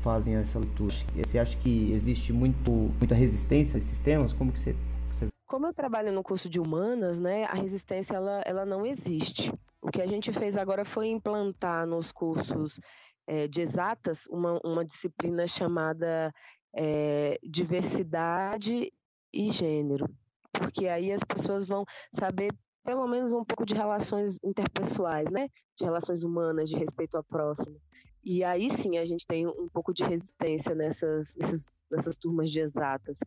fazem 0.02 0.36
essa 0.36 0.58
leitura? 0.60 0.96
Você 1.18 1.38
acha 1.38 1.58
que 1.58 1.92
existe 1.92 2.32
muito, 2.32 2.72
muita 2.72 3.13
resistência 3.13 3.76
a 3.76 3.80
esses 3.80 4.00
temas? 4.00 4.32
Como 4.32 4.54
que 4.54 4.60
você, 4.60 4.78
você... 5.12 5.28
Como 5.46 5.68
eu 5.68 5.74
trabalho 5.74 6.13
no 6.13 6.24
curso 6.24 6.50
de 6.50 6.58
humanas, 6.58 7.20
né, 7.20 7.44
a 7.50 7.54
resistência 7.54 8.15
ela, 8.15 8.42
ela 8.46 8.65
não 8.65 8.86
existe. 8.86 9.54
O 9.82 9.92
que 9.92 10.02
a 10.02 10.08
gente 10.08 10.32
fez 10.32 10.56
agora 10.56 10.86
foi 10.86 11.10
implantar 11.10 11.86
nos 11.86 12.13
cursos 12.13 12.80
é, 13.28 13.46
de 13.46 13.60
exatas 13.60 14.26
uma, 14.32 14.58
uma 14.63 14.86
disciplina 14.86 15.46
chamada 15.48 16.34
é, 16.74 17.38
diversidade 17.44 18.89
e 19.34 19.52
gênero, 19.52 20.10
porque 20.54 20.88
aí 20.88 21.12
as 21.12 21.26
pessoas 21.26 21.68
vão 21.68 21.84
saber 22.13 22.54
pelo 22.84 23.08
menos 23.08 23.34
um 23.34 23.44
pouco 23.44 23.65
de 23.65 23.76
relações 23.76 24.39
interpessoais, 24.44 25.30
né? 25.30 25.50
De 25.76 25.84
relações 25.84 26.24
humanas, 26.24 26.70
de 26.70 26.78
respeito 26.78 27.15
ao 27.15 27.24
próximo. 27.24 27.80
E 28.24 28.44
aí 28.44 28.70
sim 28.70 28.98
a 28.98 29.06
gente 29.06 29.26
tem 29.26 29.48
um 29.48 29.68
pouco 29.70 29.94
de 29.94 30.04
resistência 30.04 30.76
nessas, 30.76 31.36
nessas, 31.36 31.84
nessas 31.89 32.18
turmas 32.18 32.52
de 32.52 32.60
exatas. 32.60 33.20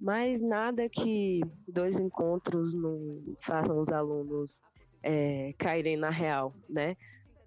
Mas 0.00 0.40
nada 0.40 0.88
que 0.88 1.40
dois 1.68 1.98
encontros 1.98 2.74
não 2.74 3.22
façam 3.40 3.78
os 3.78 3.88
alunos 3.90 4.60
é, 5.02 5.54
caírem 5.58 5.96
na 5.96 6.10
real, 6.10 6.54
né? 6.68 6.96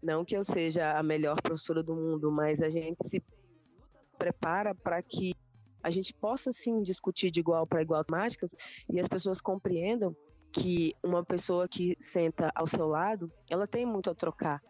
Não 0.02 0.26
que 0.26 0.36
eu 0.36 0.44
seja 0.44 0.98
a 0.98 1.02
melhor 1.02 1.42
professora 1.42 1.82
do 1.82 1.96
mundo, 1.96 2.32
mas 2.32 2.62
a 2.62 2.70
gente 2.70 3.08
se 3.08 3.24
prepara 4.18 4.76
para 4.76 5.02
que 5.02 5.34
a 5.82 5.90
gente 5.90 6.14
possa 6.14 6.52
sim 6.52 6.82
discutir 6.82 7.32
de 7.32 7.40
igual 7.40 7.66
para 7.68 7.82
igual 7.82 8.04
temáticas 8.04 8.56
e 8.90 9.00
as 9.00 9.08
pessoas 9.08 9.42
compreendam 9.42 10.16
que 10.54 10.96
uma 11.04 11.26
pessoa 11.26 11.68
que 11.68 11.98
senta 12.00 12.52
ao 12.54 12.68
seu 12.68 12.88
lado, 12.88 13.32
ela 13.50 13.68
tem 13.68 13.86
muito 13.86 14.10
a 14.10 14.16
trocar. 14.16 14.62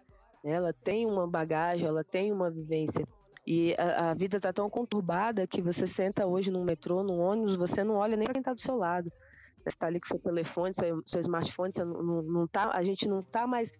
Né? 0.43 0.51
Ela 0.51 0.73
tem 0.73 1.05
uma 1.05 1.27
bagagem, 1.27 1.85
ela 1.85 2.03
tem 2.03 2.31
uma 2.31 2.49
vivência. 2.49 3.05
E 3.45 3.75
a, 3.77 4.11
a 4.11 4.13
vida 4.13 4.37
está 4.37 4.53
tão 4.53 4.69
conturbada 4.69 5.45
que 5.45 5.61
você 5.61 5.85
senta 5.85 6.25
hoje 6.25 6.49
no 6.49 6.63
metrô, 6.63 7.03
no 7.03 7.19
ônibus, 7.19 7.57
você 7.57 7.83
não 7.83 7.95
olha 7.95 8.15
nem 8.15 8.23
para 8.23 8.33
quem 8.33 8.39
está 8.39 8.53
do 8.53 8.61
seu 8.61 8.77
lado. 8.77 9.11
Você 9.57 9.69
está 9.69 9.87
ali 9.87 9.99
com 9.99 10.07
seu 10.07 10.19
telefone, 10.19 10.73
seu, 10.73 11.03
seu 11.05 11.21
smartphone, 11.21 11.73
você 11.73 11.83
não, 11.83 12.21
não 12.21 12.47
tá, 12.47 12.71
a 12.73 12.83
gente 12.83 13.07
não 13.07 13.19
está 13.19 13.45
mais 13.45 13.71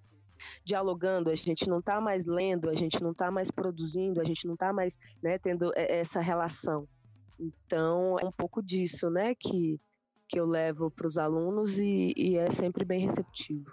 dialogando, 0.66 1.30
a 1.30 1.36
gente 1.36 1.70
não 1.70 1.80
está 1.80 2.02
mais 2.02 2.26
lendo, 2.26 2.70
a 2.70 2.76
gente 2.76 3.02
não 3.02 3.12
está 3.12 3.32
mais 3.32 3.50
produzindo, 3.50 4.20
a 4.20 4.26
gente 4.26 4.46
não 4.46 4.56
está 4.56 4.74
mais 4.74 5.00
né, 5.22 5.38
tendo 5.38 5.72
essa 5.76 6.20
relação. 6.20 6.86
Então, 7.40 8.20
é 8.20 8.26
um 8.26 8.32
pouco 8.32 8.62
disso, 8.62 9.10
né, 9.10 9.34
que, 9.36 9.80
que 10.34 10.40
eu 10.40 10.48
levo 10.48 10.90
para 10.90 11.06
os 11.06 11.16
alunos 11.20 11.78
e, 11.78 12.12
e 12.18 12.38
é 12.38 12.50
sempre 12.50 12.84
bem 12.84 13.06
receptivo 13.06 13.72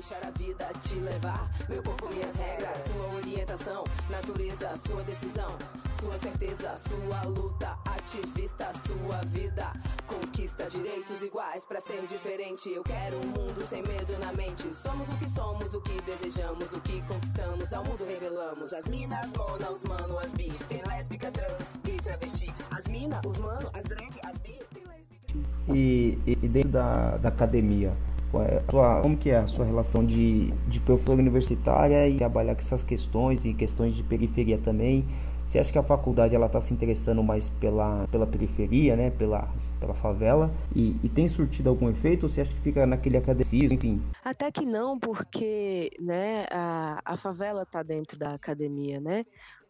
deixar 0.00 0.26
a 0.26 0.30
vida 0.30 0.66
te 0.80 0.94
levar. 0.94 1.50
Meu 1.68 1.82
corpo, 1.82 2.08
minhas 2.08 2.34
regras, 2.34 2.82
sua 2.84 3.16
orientação, 3.16 3.84
natureza, 4.08 4.74
sua 4.76 5.02
decisão, 5.04 5.58
sua 6.00 6.16
certeza, 6.18 6.74
sua 6.76 7.22
luta, 7.28 7.78
ativista, 7.84 8.70
sua 8.86 9.20
vida. 9.26 9.70
Conquista 10.06 10.64
direitos 10.70 11.22
iguais 11.22 11.64
para 11.66 11.80
ser 11.80 12.00
diferente. 12.06 12.72
Eu 12.72 12.82
quero 12.82 13.16
um 13.18 13.28
mundo 13.28 13.60
sem 13.68 13.82
medo 13.82 14.18
na 14.18 14.32
mente. 14.32 14.74
Somos 14.74 15.06
o 15.08 15.18
que 15.18 15.28
somos, 15.30 15.74
o 15.74 15.80
que 15.82 16.00
desejamos, 16.02 16.72
o 16.72 16.80
que 16.80 17.02
conquistamos, 17.02 17.72
ao 17.72 17.84
mundo 17.84 18.04
revelamos. 18.04 18.72
As 18.72 18.86
minas, 18.86 19.30
mona, 19.36 19.70
os 19.70 19.84
mano, 19.84 20.18
as 20.18 20.32
bi, 20.32 20.50
tem 20.68 20.82
lésbica, 20.88 21.30
trans 21.30 21.62
e 21.86 21.96
travesti. 21.98 22.54
Mina, 23.00 23.18
os 23.26 23.38
mano, 23.38 23.70
as 23.72 23.84
drag, 23.84 24.10
as 24.22 24.36
bi, 24.36 24.58
tem 24.74 24.84
lésbica. 24.84 25.74
E, 25.74 26.18
e 26.26 26.48
dentro 26.48 26.68
da, 26.68 27.16
da 27.16 27.30
academia, 27.30 27.94
é 28.34 28.62
sua, 28.70 29.00
como 29.00 29.16
que 29.16 29.30
é 29.30 29.38
a 29.38 29.46
sua 29.46 29.64
relação 29.64 30.04
de, 30.04 30.52
de 30.68 30.80
professora 30.80 31.18
universitária 31.18 32.06
e 32.06 32.18
trabalhar 32.18 32.54
com 32.54 32.60
essas 32.60 32.82
questões 32.82 33.42
e 33.46 33.54
questões 33.54 33.94
de 33.94 34.02
periferia 34.02 34.58
também? 34.58 35.06
Você 35.46 35.58
acha 35.58 35.72
que 35.72 35.78
a 35.78 35.82
faculdade 35.82 36.34
ela 36.34 36.44
está 36.44 36.60
se 36.60 36.74
interessando 36.74 37.22
mais 37.22 37.48
pela, 37.48 38.06
pela 38.08 38.26
periferia, 38.26 38.94
né, 38.94 39.10
pela, 39.10 39.48
pela 39.80 39.94
favela 39.94 40.50
e, 40.76 40.94
e 41.02 41.08
tem 41.08 41.26
surtido 41.26 41.70
algum 41.70 41.88
efeito 41.88 42.24
ou 42.24 42.28
você 42.28 42.42
acha 42.42 42.52
que 42.52 42.60
fica 42.60 42.86
naquele 42.86 43.16
academicismo, 43.16 43.76
enfim? 43.76 44.02
Até 44.22 44.52
que 44.52 44.66
não, 44.66 44.98
porque 44.98 45.90
né, 45.98 46.44
a, 46.50 47.00
a 47.02 47.16
favela 47.16 47.62
está 47.62 47.82
dentro 47.82 48.18
da 48.18 48.34
academia, 48.34 49.00
né? 49.00 49.24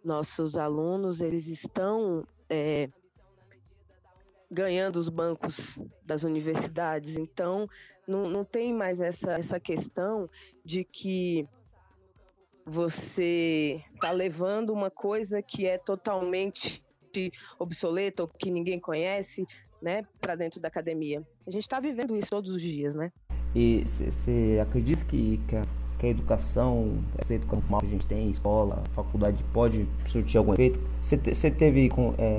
Nossos 0.04 0.56
alunos 0.56 1.20
eles 1.20 1.46
estão 1.46 2.26
é, 2.48 2.90
ganhando 4.50 4.96
os 4.96 5.08
bancos 5.08 5.78
das 6.04 6.24
universidades, 6.24 7.16
então 7.16 7.68
não, 8.06 8.28
não 8.28 8.44
tem 8.44 8.74
mais 8.74 9.00
essa, 9.00 9.32
essa 9.32 9.60
questão 9.60 10.28
de 10.64 10.82
que 10.84 11.46
você 12.66 13.82
está 13.94 14.10
levando 14.10 14.70
uma 14.72 14.90
coisa 14.90 15.40
que 15.40 15.66
é 15.66 15.78
totalmente 15.78 16.82
obsoleta 17.58 18.22
ou 18.22 18.28
que 18.28 18.50
ninguém 18.50 18.78
conhece, 18.78 19.46
né, 19.82 20.04
para 20.20 20.36
dentro 20.36 20.60
da 20.60 20.68
academia. 20.68 21.26
A 21.46 21.50
gente 21.50 21.62
está 21.62 21.80
vivendo 21.80 22.16
isso 22.16 22.30
todos 22.30 22.54
os 22.54 22.62
dias, 22.62 22.94
né? 22.94 23.12
E 23.54 23.82
você 23.84 24.60
acredita 24.62 25.04
que, 25.04 25.38
que, 25.48 25.56
a, 25.56 25.62
que, 26.00 26.06
a, 26.06 26.10
educação, 26.10 27.04
essa 27.18 27.34
educação 27.34 27.60
formal 27.60 27.80
que 27.80 27.86
a 27.86 27.90
gente 27.90 28.06
tem, 28.06 28.30
escola, 28.30 28.82
faculdade, 28.94 29.44
pode 29.52 29.86
surtir 30.06 30.38
algum 30.38 30.54
efeito? 30.54 30.80
Você 31.02 31.16
teve, 31.50 31.90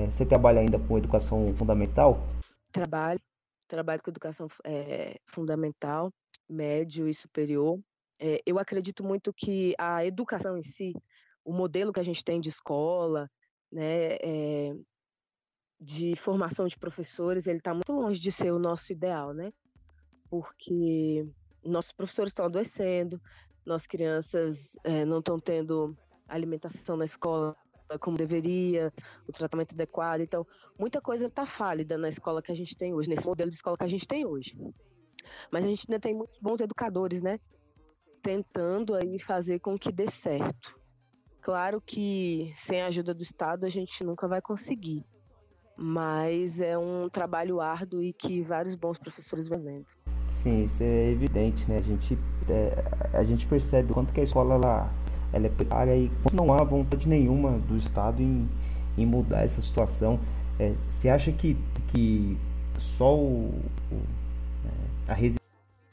você 0.10 0.24
é, 0.24 0.26
trabalha 0.26 0.62
ainda 0.62 0.80
com 0.80 0.98
educação 0.98 1.54
fundamental? 1.56 2.28
Trabalho, 2.72 3.22
trabalho 3.68 4.02
com 4.02 4.10
educação 4.10 4.48
é, 4.66 5.20
fundamental, 5.28 6.12
médio 6.50 7.08
e 7.08 7.14
superior. 7.14 7.80
É, 8.20 8.42
eu 8.46 8.58
acredito 8.58 9.04
muito 9.04 9.32
que 9.32 9.76
a 9.78 10.06
educação 10.06 10.58
em 10.58 10.64
si, 10.64 10.94
o 11.46 11.54
modelo 11.54 11.94
que 11.94 12.00
a 12.00 12.04
gente 12.04 12.24
tem 12.24 12.42
de 12.42 12.50
escola, 12.50 13.30
né, 13.72 14.16
é, 14.22 14.76
de 15.80 16.16
formação 16.16 16.68
de 16.68 16.78
professores, 16.78 17.46
ele 17.46 17.60
está 17.60 17.74
muito 17.74 17.92
longe 17.94 18.20
de 18.20 18.32
ser 18.32 18.52
o 18.52 18.60
nosso 18.60 18.92
ideal, 18.92 19.34
né? 19.34 19.52
Porque 20.30 21.26
nossos 21.64 21.92
professores 21.92 22.32
estão 22.32 22.46
adoecendo, 22.46 23.22
nossas 23.66 23.88
crianças 23.88 24.78
é, 24.84 25.06
não 25.06 25.20
estão 25.20 25.40
tendo 25.40 25.96
alimentação 26.28 26.96
na 26.96 27.06
escola 27.06 27.56
como 28.00 28.18
deveria, 28.18 28.92
o 29.28 29.32
tratamento 29.32 29.74
adequado. 29.74 30.22
Então, 30.22 30.46
muita 30.80 31.02
coisa 31.02 31.28
está 31.28 31.46
fálida 31.46 31.98
na 31.98 32.10
escola 32.10 32.42
que 32.42 32.52
a 32.52 32.56
gente 32.56 32.78
tem 32.78 32.94
hoje, 32.94 33.10
nesse 33.10 33.26
modelo 33.26 33.50
de 33.50 33.56
escola 33.56 33.78
que 33.78 33.84
a 33.84 33.88
gente 33.88 34.08
tem 34.08 34.26
hoje. 34.26 34.58
Mas 35.52 35.66
a 35.66 35.68
gente 35.68 35.86
ainda 35.88 36.00
tem 36.00 36.14
muitos 36.14 36.40
bons 36.40 36.62
educadores, 36.62 37.22
né? 37.22 37.40
Tentando 38.22 38.96
aí 38.96 39.20
fazer 39.20 39.60
com 39.60 39.78
que 39.78 39.92
dê 39.92 40.08
certo. 40.08 40.80
Claro 41.42 41.82
que 41.82 42.54
sem 42.56 42.82
a 42.82 42.88
ajuda 42.88 43.14
do 43.14 43.24
Estado 43.24 43.66
a 43.66 43.70
gente 43.70 44.04
nunca 44.04 44.28
vai 44.28 44.42
conseguir, 44.42 45.04
mas 45.76 46.62
é 46.62 46.78
um 46.78 47.10
trabalho 47.10 47.60
árduo 47.60 48.04
e 48.04 48.14
que 48.14 48.44
vários 48.44 48.76
bons 48.76 49.00
professores 49.00 49.48
vão 49.48 49.58
fazendo. 49.58 49.88
Sim, 50.42 50.64
isso 50.64 50.82
é 50.82 51.12
evidente, 51.12 51.70
né? 51.70 51.78
A 51.78 51.82
gente, 51.82 52.18
é, 52.50 52.84
a 53.14 53.24
gente 53.24 53.46
percebe 53.46 53.92
o 53.92 53.94
quanto 53.94 54.14
que 54.14 54.22
a 54.22 54.24
escola 54.24 54.56
ela 54.56 54.92
ela 55.34 55.46
é 55.46 55.50
precária 55.50 55.96
e 55.96 56.12
não 56.34 56.54
há 56.54 56.64
vontade 56.64 57.08
nenhuma 57.08 57.52
do 57.52 57.78
Estado 57.78 58.22
em, 58.22 58.48
em 58.98 59.06
mudar 59.06 59.44
essa 59.44 59.62
situação. 59.62 60.20
É, 60.60 60.74
você 60.90 61.10
acha 61.10 61.32
que, 61.32 61.58
que 61.88 62.38
só 62.78 63.16
o, 63.16 63.54
o, 63.92 63.96
é, 65.08 65.12
a 65.12 65.16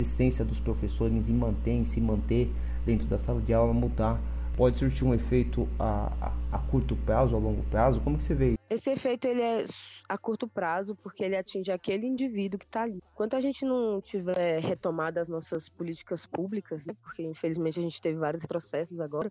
resistência 0.01 0.45
dos 0.45 0.59
professores 0.59 1.29
em 1.29 1.33
manter, 1.33 1.73
em 1.73 1.85
se 1.85 2.01
manter 2.01 2.53
dentro 2.85 3.07
da 3.07 3.19
sala 3.19 3.41
de 3.41 3.55
aula 3.55 3.73
mudar 3.73 4.19
pode 4.59 4.77
surtir 4.81 5.07
um 5.07 5.15
efeito 5.15 5.69
a, 5.79 6.13
a, 6.21 6.57
a, 6.57 6.59
curto 6.59 6.97
prazo, 6.97 7.37
a 7.37 7.39
longo 7.39 7.63
prazo? 7.71 8.01
Como 8.01 8.19
que 8.19 8.25
você 8.25 8.35
vê? 8.35 8.59
Esse 8.69 8.91
efeito 8.91 9.29
ele 9.29 9.41
é 9.41 9.65
a 10.09 10.19
curto 10.19 10.49
prazo 10.49 10.97
porque 10.97 11.23
ele 11.23 11.37
atinge 11.37 11.71
aquele 11.71 12.09
indivíduo 12.09 12.59
que 12.59 12.65
está 12.65 12.83
ali. 12.83 13.01
Enquanto 13.13 13.37
a 13.37 13.41
gente 13.41 13.65
não 13.65 14.01
tiver 14.01 14.59
retomado 14.61 15.21
as 15.21 15.29
nossas 15.29 15.69
políticas 15.69 16.27
públicas, 16.27 16.85
né, 16.85 16.95
porque 17.05 17.23
infelizmente 17.23 17.79
a 17.79 17.83
gente 17.83 18.03
teve 18.03 18.19
vários 18.19 18.43
retrocessos 18.43 18.99
agora, 19.01 19.31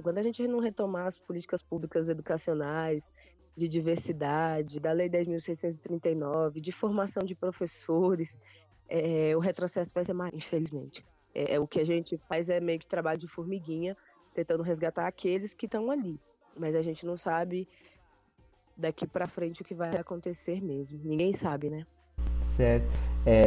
quando 0.00 0.18
a 0.18 0.22
gente 0.22 0.46
não 0.46 0.60
retomar 0.60 1.08
as 1.08 1.18
políticas 1.18 1.64
públicas 1.64 2.08
educacionais, 2.08 3.02
de 3.56 3.66
diversidade, 3.66 4.78
da 4.78 4.92
Lei 4.92 5.10
10.639, 5.10 6.60
de 6.60 6.70
formação 6.70 7.24
de 7.24 7.34
professores, 7.34 8.38
é, 8.88 9.36
o 9.36 9.40
retrocesso 9.40 9.90
vai 9.92 10.04
ser 10.04 10.12
mais, 10.12 10.32
infelizmente. 10.32 11.04
É, 11.34 11.58
o 11.58 11.66
que 11.66 11.80
a 11.80 11.84
gente 11.84 12.16
faz 12.28 12.48
é 12.48 12.60
meio 12.60 12.78
que 12.78 12.86
trabalho 12.86 13.18
de 13.18 13.28
formiguinha, 13.28 13.96
tentando 14.34 14.62
resgatar 14.62 15.06
aqueles 15.06 15.54
que 15.54 15.66
estão 15.66 15.90
ali. 15.90 16.20
Mas 16.56 16.74
a 16.74 16.82
gente 16.82 17.06
não 17.06 17.16
sabe 17.16 17.68
daqui 18.76 19.06
para 19.06 19.28
frente 19.28 19.62
o 19.62 19.64
que 19.64 19.74
vai 19.74 19.90
acontecer 19.96 20.62
mesmo. 20.62 21.00
Ninguém 21.04 21.32
sabe, 21.34 21.70
né? 21.70 21.86
Certo. 22.42 22.88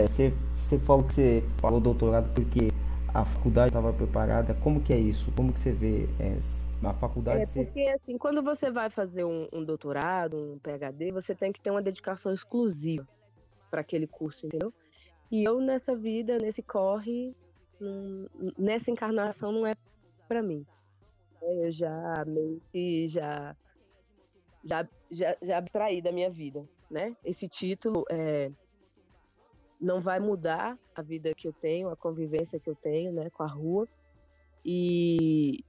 Você 0.08 0.34
é, 0.76 0.80
falou 0.80 1.04
que 1.04 1.14
você 1.14 1.44
falou 1.58 1.80
doutorado 1.80 2.34
porque 2.34 2.70
a 3.14 3.24
faculdade 3.26 3.70
estava 3.70 3.94
preparada. 3.94 4.54
Como 4.56 4.82
que 4.82 4.94
é 4.94 4.98
isso? 4.98 5.32
Como 5.34 5.54
que 5.54 5.60
você 5.60 5.72
vê 5.72 6.08
é, 6.20 6.38
a 6.84 6.94
faculdade? 6.94 7.42
É 7.42 7.64
porque 7.64 7.82
assim, 7.90 8.18
quando 8.18 8.42
você 8.42 8.72
vai 8.72 8.90
fazer 8.90 9.24
um, 9.24 9.48
um 9.54 9.64
doutorado, 9.64 10.38
um 10.38 10.60
PhD, 10.60 11.12
você 11.12 11.36
tem 11.36 11.52
que 11.52 11.62
ter 11.62 11.70
uma 11.70 11.82
dedicação 11.82 12.34
exclusiva 12.34 13.08
para 13.70 13.82
aquele 13.82 14.08
curso, 14.08 14.46
entendeu? 14.46 14.74
E 15.32 15.44
eu 15.44 15.60
nessa 15.60 15.96
vida, 15.96 16.38
nesse 16.38 16.62
corre, 16.62 17.36
nessa 18.58 18.92
encarnação 18.92 19.52
não 19.52 19.66
é 19.66 19.76
para 20.28 20.42
mim. 20.42 20.66
Eu 21.42 21.72
já 21.72 22.24
meio 22.26 22.62
que 22.72 23.08
já 23.10 23.56
já, 24.64 24.88
já, 25.12 25.36
já 25.42 25.58
abstraí 25.58 26.02
da 26.02 26.12
minha 26.12 26.30
vida, 26.30 26.68
né? 26.90 27.16
Esse 27.24 27.50
título 27.50 28.06
é, 28.10 28.50
não 29.80 30.00
vai 30.00 30.20
mudar 30.20 30.80
a 30.96 31.02
vida 31.02 31.34
que 31.36 31.48
eu 31.48 31.54
tenho, 31.54 31.90
a 31.90 31.96
convivência 31.96 32.60
que 32.60 32.70
eu 32.70 32.76
tenho, 32.76 33.12
né, 33.12 33.30
com 33.30 33.44
a 33.44 33.48
rua. 33.48 33.88
E, 34.64 35.64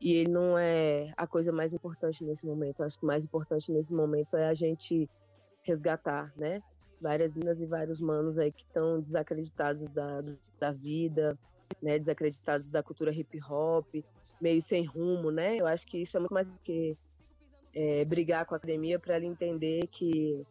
e 0.00 0.12
ele 0.14 0.30
não 0.30 0.58
é 0.58 1.12
a 1.16 1.26
coisa 1.26 1.52
mais 1.52 1.72
importante 1.72 2.24
nesse 2.24 2.44
momento. 2.44 2.80
Eu 2.80 2.86
acho 2.86 2.98
que 2.98 3.04
o 3.04 3.06
mais 3.06 3.24
importante 3.24 3.70
nesse 3.70 3.92
momento 3.92 4.36
é 4.36 4.48
a 4.48 4.54
gente 4.54 5.08
resgatar, 5.62 6.32
né? 6.36 6.60
Várias 7.00 7.34
minas 7.34 7.62
e 7.62 7.66
vários 7.66 8.00
manos 8.00 8.36
aí 8.36 8.50
que 8.50 8.64
estão 8.64 9.00
desacreditados 9.00 9.88
da, 9.90 10.22
da 10.58 10.72
vida, 10.72 11.38
né? 11.82 11.98
Desacreditados 11.98 12.68
da 12.68 12.82
cultura 12.82 13.12
hip 13.12 13.38
hop, 13.48 13.86
meio 14.40 14.62
sem 14.62 14.84
rumo, 14.84 15.30
né? 15.30 15.56
Eu 15.56 15.66
acho 15.66 15.86
que 15.86 15.98
isso 15.98 16.16
é 16.16 16.20
muito 16.20 16.34
mais 16.34 16.46
do 16.46 16.58
que 16.64 16.96
é, 17.74 18.04
brigar 18.04 18.44
com 18.46 18.54
a 18.54 18.56
academia 18.56 18.98
para 18.98 19.16
ela 19.16 19.24
entender 19.24 19.86
que 19.88 20.44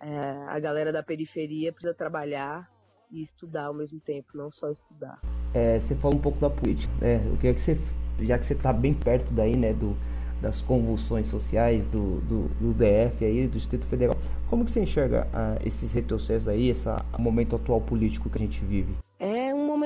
é, 0.00 0.18
a 0.48 0.58
galera 0.58 0.92
da 0.92 1.02
periferia 1.02 1.72
precisa 1.72 1.94
trabalhar 1.94 2.70
e 3.10 3.22
estudar 3.22 3.66
ao 3.66 3.74
mesmo 3.74 4.00
tempo, 4.00 4.28
não 4.34 4.50
só 4.50 4.70
estudar. 4.70 5.20
É, 5.54 5.78
você 5.78 5.94
falou 5.94 6.16
um 6.16 6.20
pouco 6.20 6.38
da 6.38 6.48
política. 6.48 6.92
né? 7.00 7.22
eu 7.26 7.36
queria 7.36 7.54
que 7.54 7.60
você, 7.60 7.78
já 8.20 8.38
que 8.38 8.46
você 8.46 8.54
está 8.54 8.72
bem 8.72 8.94
perto 8.94 9.34
daí, 9.34 9.54
né, 9.54 9.74
do, 9.74 9.96
das 10.40 10.62
convulsões 10.62 11.26
sociais 11.26 11.88
do, 11.88 12.20
do, 12.22 12.48
do 12.58 12.72
DF 12.72 13.24
aí, 13.24 13.46
do 13.46 13.52
Distrito 13.52 13.86
Federal, 13.86 14.16
como 14.48 14.64
que 14.64 14.70
você 14.70 14.80
enxerga 14.80 15.28
ah, 15.32 15.58
esses 15.64 15.92
retrocessos 15.92 16.48
aí, 16.48 16.68
esse 16.68 16.88
momento 17.18 17.54
atual 17.54 17.80
político 17.80 18.30
que 18.30 18.38
a 18.38 18.40
gente 18.40 18.60
vive? 18.64 18.94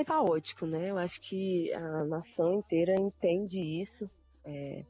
Caótico, 0.06 0.66
né? 0.66 0.90
Eu 0.90 0.98
acho 0.98 1.20
que 1.20 1.72
a 1.74 2.04
nação 2.04 2.54
inteira 2.54 2.94
entende 2.94 3.58
isso. 3.58 4.08
É, 4.44 4.84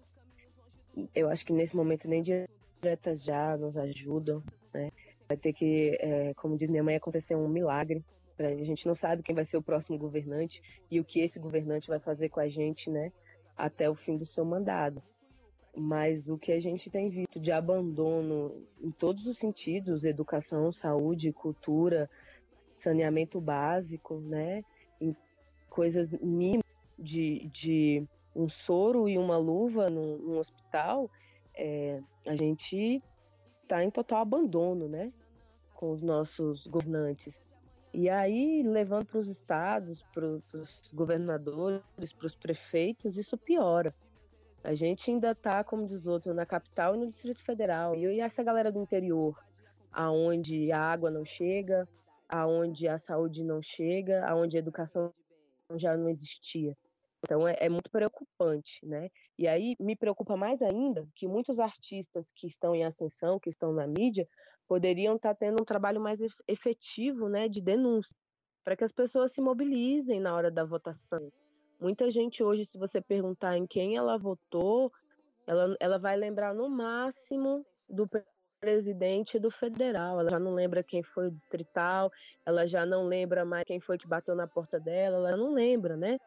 eu 1.14 1.30
acho 1.30 1.44
que 1.44 1.54
nesse 1.54 1.74
momento 1.74 2.06
nem 2.06 2.22
diretas 2.22 3.24
já 3.24 3.56
nos 3.56 3.78
ajudam, 3.78 4.42
né? 4.74 4.92
Vai 5.26 5.38
ter 5.38 5.54
que, 5.54 5.96
é, 6.00 6.34
como 6.34 6.58
diz 6.58 6.68
minha 6.68 6.84
mãe, 6.84 6.96
acontecer 6.96 7.34
um 7.34 7.48
milagre. 7.48 8.04
A 8.38 8.62
gente 8.62 8.86
não 8.86 8.94
sabe 8.94 9.22
quem 9.22 9.34
vai 9.34 9.46
ser 9.46 9.56
o 9.56 9.62
próximo 9.62 9.96
governante 9.96 10.60
e 10.90 11.00
o 11.00 11.04
que 11.04 11.20
esse 11.20 11.40
governante 11.40 11.88
vai 11.88 11.98
fazer 11.98 12.28
com 12.28 12.40
a 12.40 12.48
gente, 12.48 12.90
né? 12.90 13.10
Até 13.56 13.88
o 13.88 13.94
fim 13.94 14.18
do 14.18 14.26
seu 14.26 14.44
mandato. 14.44 15.02
Mas 15.74 16.28
o 16.28 16.36
que 16.36 16.52
a 16.52 16.60
gente 16.60 16.90
tem 16.90 17.08
visto 17.08 17.40
de 17.40 17.50
abandono 17.50 18.62
em 18.78 18.90
todos 18.90 19.26
os 19.26 19.38
sentidos, 19.38 20.04
educação, 20.04 20.70
saúde, 20.70 21.32
cultura, 21.32 22.08
saneamento 22.76 23.40
básico, 23.40 24.20
né? 24.20 24.62
Coisas 25.76 26.12
mínimas 26.22 26.80
de, 26.98 27.50
de 27.52 28.08
um 28.34 28.48
soro 28.48 29.10
e 29.10 29.18
uma 29.18 29.36
luva 29.36 29.90
num, 29.90 30.16
num 30.16 30.38
hospital, 30.38 31.10
é, 31.54 32.00
a 32.26 32.34
gente 32.34 33.02
está 33.62 33.84
em 33.84 33.90
total 33.90 34.22
abandono, 34.22 34.88
né? 34.88 35.12
Com 35.74 35.92
os 35.92 36.00
nossos 36.00 36.66
governantes. 36.66 37.44
E 37.92 38.08
aí, 38.08 38.62
levando 38.62 39.04
para 39.04 39.18
os 39.18 39.28
estados, 39.28 40.02
para 40.14 40.26
os 40.54 40.90
governadores, 40.94 41.82
para 42.16 42.26
os 42.26 42.34
prefeitos, 42.34 43.18
isso 43.18 43.36
piora. 43.36 43.94
A 44.64 44.74
gente 44.74 45.10
ainda 45.10 45.32
está, 45.32 45.62
como 45.62 45.86
diz 45.86 46.06
outro, 46.06 46.32
na 46.32 46.46
capital 46.46 46.94
e 46.94 46.98
no 46.98 47.06
Distrito 47.06 47.44
Federal. 47.44 47.94
E 47.94 48.18
essa 48.18 48.42
galera 48.42 48.72
do 48.72 48.80
interior, 48.80 49.38
aonde 49.92 50.72
a 50.72 50.80
água 50.80 51.10
não 51.10 51.24
chega, 51.24 51.86
aonde 52.26 52.88
a 52.88 52.96
saúde 52.96 53.44
não 53.44 53.62
chega, 53.62 54.26
aonde 54.26 54.56
a 54.56 54.60
educação 54.60 55.12
já 55.74 55.96
não 55.96 56.08
existia. 56.08 56.76
Então 57.24 57.46
é, 57.46 57.56
é, 57.58 57.68
muito 57.68 57.90
preocupante, 57.90 58.84
né? 58.86 59.10
E 59.38 59.48
aí 59.48 59.74
me 59.80 59.96
preocupa 59.96 60.36
mais 60.36 60.62
ainda 60.62 61.08
que 61.14 61.26
muitos 61.26 61.58
artistas 61.58 62.30
que 62.34 62.46
estão 62.46 62.74
em 62.74 62.84
ascensão, 62.84 63.40
que 63.40 63.50
estão 63.50 63.72
na 63.72 63.86
mídia, 63.86 64.28
poderiam 64.68 65.16
estar 65.16 65.34
tendo 65.34 65.60
um 65.60 65.64
trabalho 65.64 66.00
mais 66.00 66.20
efetivo, 66.46 67.28
né, 67.28 67.48
de 67.48 67.60
denúncia, 67.60 68.14
para 68.64 68.76
que 68.76 68.84
as 68.84 68.92
pessoas 68.92 69.32
se 69.32 69.40
mobilizem 69.40 70.20
na 70.20 70.34
hora 70.34 70.50
da 70.50 70.64
votação. 70.64 71.32
Muita 71.80 72.10
gente 72.10 72.42
hoje, 72.42 72.64
se 72.64 72.78
você 72.78 73.00
perguntar 73.00 73.56
em 73.56 73.66
quem 73.66 73.96
ela 73.96 74.18
votou, 74.18 74.90
ela, 75.46 75.76
ela 75.78 75.98
vai 75.98 76.16
lembrar 76.16 76.54
no 76.54 76.68
máximo 76.68 77.64
do 77.88 78.08
presidente 78.60 79.38
do 79.38 79.50
federal. 79.50 80.20
Ela 80.20 80.30
já 80.30 80.38
não 80.38 80.54
lembra 80.54 80.82
quem 80.82 81.02
foi 81.02 81.28
o 81.28 81.30
distrital, 81.30 82.10
ela 82.44 82.66
já 82.66 82.84
não 82.84 83.06
lembra 83.06 83.44
mais 83.44 83.64
quem 83.64 83.80
foi 83.80 83.98
que 83.98 84.06
bateu 84.06 84.34
na 84.34 84.46
porta 84.46 84.78
dela, 84.78 85.16
ela 85.16 85.36
não 85.36 85.52
lembra, 85.52 85.96
né? 85.96 86.18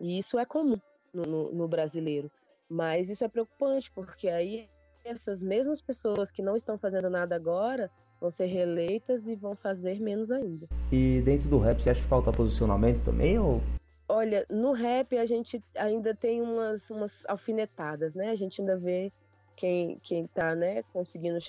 E 0.00 0.18
isso 0.18 0.38
é 0.38 0.44
comum 0.44 0.78
no, 1.12 1.22
no, 1.22 1.52
no, 1.52 1.68
brasileiro. 1.68 2.30
Mas 2.68 3.08
isso 3.08 3.24
é 3.24 3.28
preocupante, 3.28 3.90
porque 3.90 4.28
aí 4.28 4.68
essas 5.04 5.42
mesmas 5.42 5.80
pessoas 5.80 6.30
que 6.30 6.42
não 6.42 6.56
estão 6.56 6.78
fazendo 6.78 7.08
nada 7.08 7.34
agora 7.34 7.90
vão 8.20 8.30
ser 8.30 8.46
reeleitas 8.46 9.28
e 9.28 9.34
vão 9.34 9.54
fazer 9.56 10.00
menos 10.00 10.30
ainda. 10.30 10.66
E 10.92 11.20
dentro 11.22 11.48
do 11.48 11.58
rap, 11.58 11.80
você 11.80 11.90
acha 11.90 12.00
que 12.00 12.06
falta 12.06 12.32
posicionamento 12.32 13.02
também? 13.04 13.38
Ou... 13.38 13.60
Olha, 14.08 14.44
no 14.50 14.72
rap 14.72 15.16
a 15.16 15.26
gente 15.26 15.62
ainda 15.74 16.14
tem 16.14 16.42
umas, 16.42 16.90
umas 16.90 17.24
alfinetadas, 17.26 18.14
né? 18.14 18.30
A 18.30 18.36
gente 18.36 18.60
ainda 18.60 18.76
vê 18.76 19.12
quem, 19.56 19.98
quem 20.02 20.26
tá 20.26 20.54
né, 20.54 20.82
conseguindo 20.92 21.40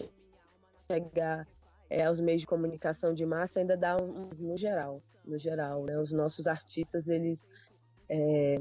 chegar 0.91 1.47
é, 1.89 2.05
aos 2.05 2.19
meios 2.19 2.41
de 2.41 2.47
comunicação 2.47 3.13
de 3.13 3.25
massa 3.25 3.59
ainda 3.59 3.77
dá 3.77 3.97
um, 3.97 4.29
no 4.39 4.57
geral, 4.57 5.01
no 5.25 5.37
geral, 5.37 5.83
né? 5.83 5.97
Os 5.99 6.11
nossos 6.11 6.47
artistas, 6.47 7.07
eles 7.07 7.47
é, 8.09 8.59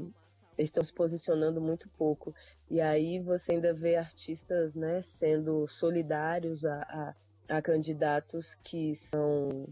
estão 0.57 0.83
se 0.83 0.93
posicionando 0.93 1.59
muito 1.59 1.89
pouco. 1.97 2.33
E 2.69 2.79
aí 2.79 3.19
você 3.19 3.53
ainda 3.53 3.73
vê 3.73 3.95
artistas 3.95 4.75
né, 4.75 5.01
sendo 5.01 5.67
solidários 5.67 6.63
a, 6.65 7.15
a, 7.49 7.57
a 7.57 7.61
candidatos 7.61 8.55
que 8.63 8.95
são, 8.95 9.67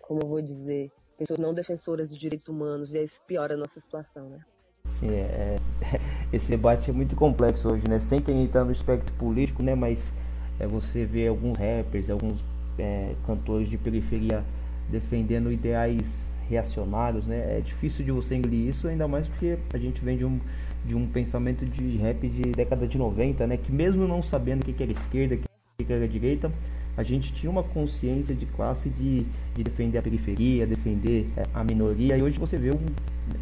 como 0.00 0.22
eu 0.22 0.28
vou 0.28 0.40
dizer, 0.40 0.90
pessoas 1.18 1.38
não 1.38 1.52
defensoras 1.52 2.08
de 2.08 2.18
direitos 2.18 2.48
humanos, 2.48 2.94
e 2.94 3.02
isso 3.02 3.20
piora 3.26 3.54
a 3.54 3.56
nossa 3.56 3.78
situação, 3.78 4.28
né? 4.30 4.40
Sim, 4.88 5.10
é, 5.10 5.56
esse 6.32 6.50
debate 6.50 6.90
é 6.90 6.92
muito 6.92 7.14
complexo 7.16 7.70
hoje, 7.70 7.88
né? 7.88 7.98
Sem 7.98 8.20
quem 8.20 8.42
entrar 8.42 8.64
no 8.64 8.72
espectro 8.72 9.14
político, 9.14 9.62
né? 9.62 9.74
Mas 9.74 10.12
é, 10.58 10.66
você 10.66 11.04
vê 11.04 11.28
alguns 11.28 11.56
rappers, 11.56 12.10
alguns 12.10 12.44
é, 12.78 13.14
cantores 13.26 13.68
de 13.68 13.76
periferia 13.78 14.44
defendendo 14.90 15.50
ideais 15.52 16.26
reacionários, 16.48 17.26
né? 17.26 17.58
É 17.58 17.60
difícil 17.60 18.04
de 18.04 18.12
você 18.12 18.36
engolir 18.36 18.68
isso, 18.68 18.88
ainda 18.88 19.08
mais 19.08 19.26
porque 19.26 19.58
a 19.72 19.78
gente 19.78 20.04
vem 20.04 20.16
de 20.16 20.24
um, 20.24 20.38
de 20.84 20.94
um 20.94 21.06
pensamento 21.06 21.64
de 21.64 21.96
rap 21.96 22.28
de 22.28 22.42
década 22.52 22.86
de 22.86 22.98
90, 22.98 23.46
né? 23.46 23.56
Que 23.56 23.72
mesmo 23.72 24.06
não 24.06 24.22
sabendo 24.22 24.62
o 24.62 24.64
que 24.64 24.82
era 24.82 24.92
esquerda, 24.92 25.36
o 25.36 25.84
que 25.84 25.92
era 25.92 26.06
direita, 26.06 26.52
a 26.96 27.02
gente 27.02 27.32
tinha 27.32 27.50
uma 27.50 27.62
consciência 27.62 28.34
de 28.34 28.44
classe 28.44 28.90
de, 28.90 29.24
de 29.54 29.64
defender 29.64 29.98
a 29.98 30.02
periferia, 30.02 30.66
defender 30.66 31.26
é, 31.36 31.44
a 31.54 31.64
minoria, 31.64 32.16
e 32.16 32.22
hoje 32.22 32.38
você 32.38 32.56
vê 32.56 32.70
um. 32.70 32.84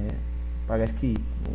É, 0.04 0.29
parece 0.70 0.94
que 0.94 1.14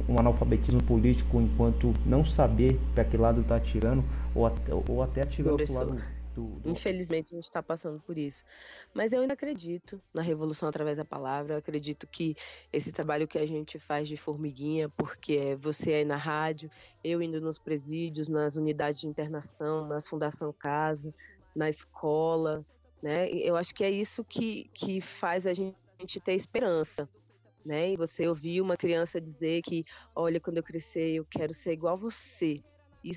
um 0.10 0.20
analfabetismo 0.20 0.84
político 0.84 1.40
enquanto 1.40 1.94
não 2.06 2.26
saber 2.26 2.78
para 2.94 3.06
que 3.06 3.16
lado 3.16 3.40
está 3.40 3.56
atirando, 3.56 4.04
ou 4.36 4.46
até, 4.46 4.74
ou 4.74 5.02
até 5.02 5.22
atirando 5.22 5.56
para 5.56 5.72
o 5.72 5.74
lado 5.74 6.04
do, 6.34 6.48
do... 6.60 6.70
Infelizmente 6.70 7.34
a 7.34 7.36
gente 7.38 7.46
está 7.46 7.64
passando 7.64 7.98
por 8.02 8.18
isso. 8.18 8.44
Mas 8.94 9.14
eu 9.14 9.22
ainda 9.22 9.34
acredito 9.34 10.02
na 10.14 10.22
revolução 10.22 10.68
através 10.68 10.98
da 10.98 11.06
palavra. 11.06 11.54
Eu 11.54 11.60
acredito 11.60 12.06
que 12.06 12.36
esse 12.74 12.92
trabalho 12.92 13.26
que 13.26 13.38
a 13.38 13.46
gente 13.46 13.80
faz 13.80 14.10
de 14.10 14.18
formiguinha, 14.18 14.90
porque 14.90 15.38
é 15.38 15.56
você 15.56 15.94
aí 15.94 16.04
na 16.04 16.18
rádio, 16.18 16.70
eu 17.02 17.22
indo 17.22 17.40
nos 17.40 17.58
presídios, 17.58 18.28
nas 18.28 18.58
unidades 18.58 19.00
de 19.00 19.08
internação, 19.08 19.88
nas 19.88 20.06
Fundação 20.10 20.52
Casa, 20.52 21.14
na 21.56 21.70
escola, 21.70 22.66
né? 23.02 23.30
Eu 23.30 23.56
acho 23.56 23.74
que 23.74 23.86
é 23.86 23.90
isso 23.90 24.26
que, 24.26 24.70
que 24.74 25.00
faz 25.00 25.48
a 25.48 25.54
gente 25.54 26.20
ter 26.20 26.34
esperança. 26.34 27.08
Né? 27.66 27.94
E 27.94 27.98
você 27.98 28.28
ouvir 28.28 28.62
uma 28.62 28.78
criança 28.78 29.20
dizer 29.20 29.64
que, 29.64 29.84
olha, 30.16 30.40
quando 30.40 30.58
eu 30.58 30.64
crescer 30.64 31.16
eu 31.16 31.26
quero 31.26 31.52
ser 31.52 31.72
igual 31.72 31.96
a 31.96 31.98
você, 31.98 32.62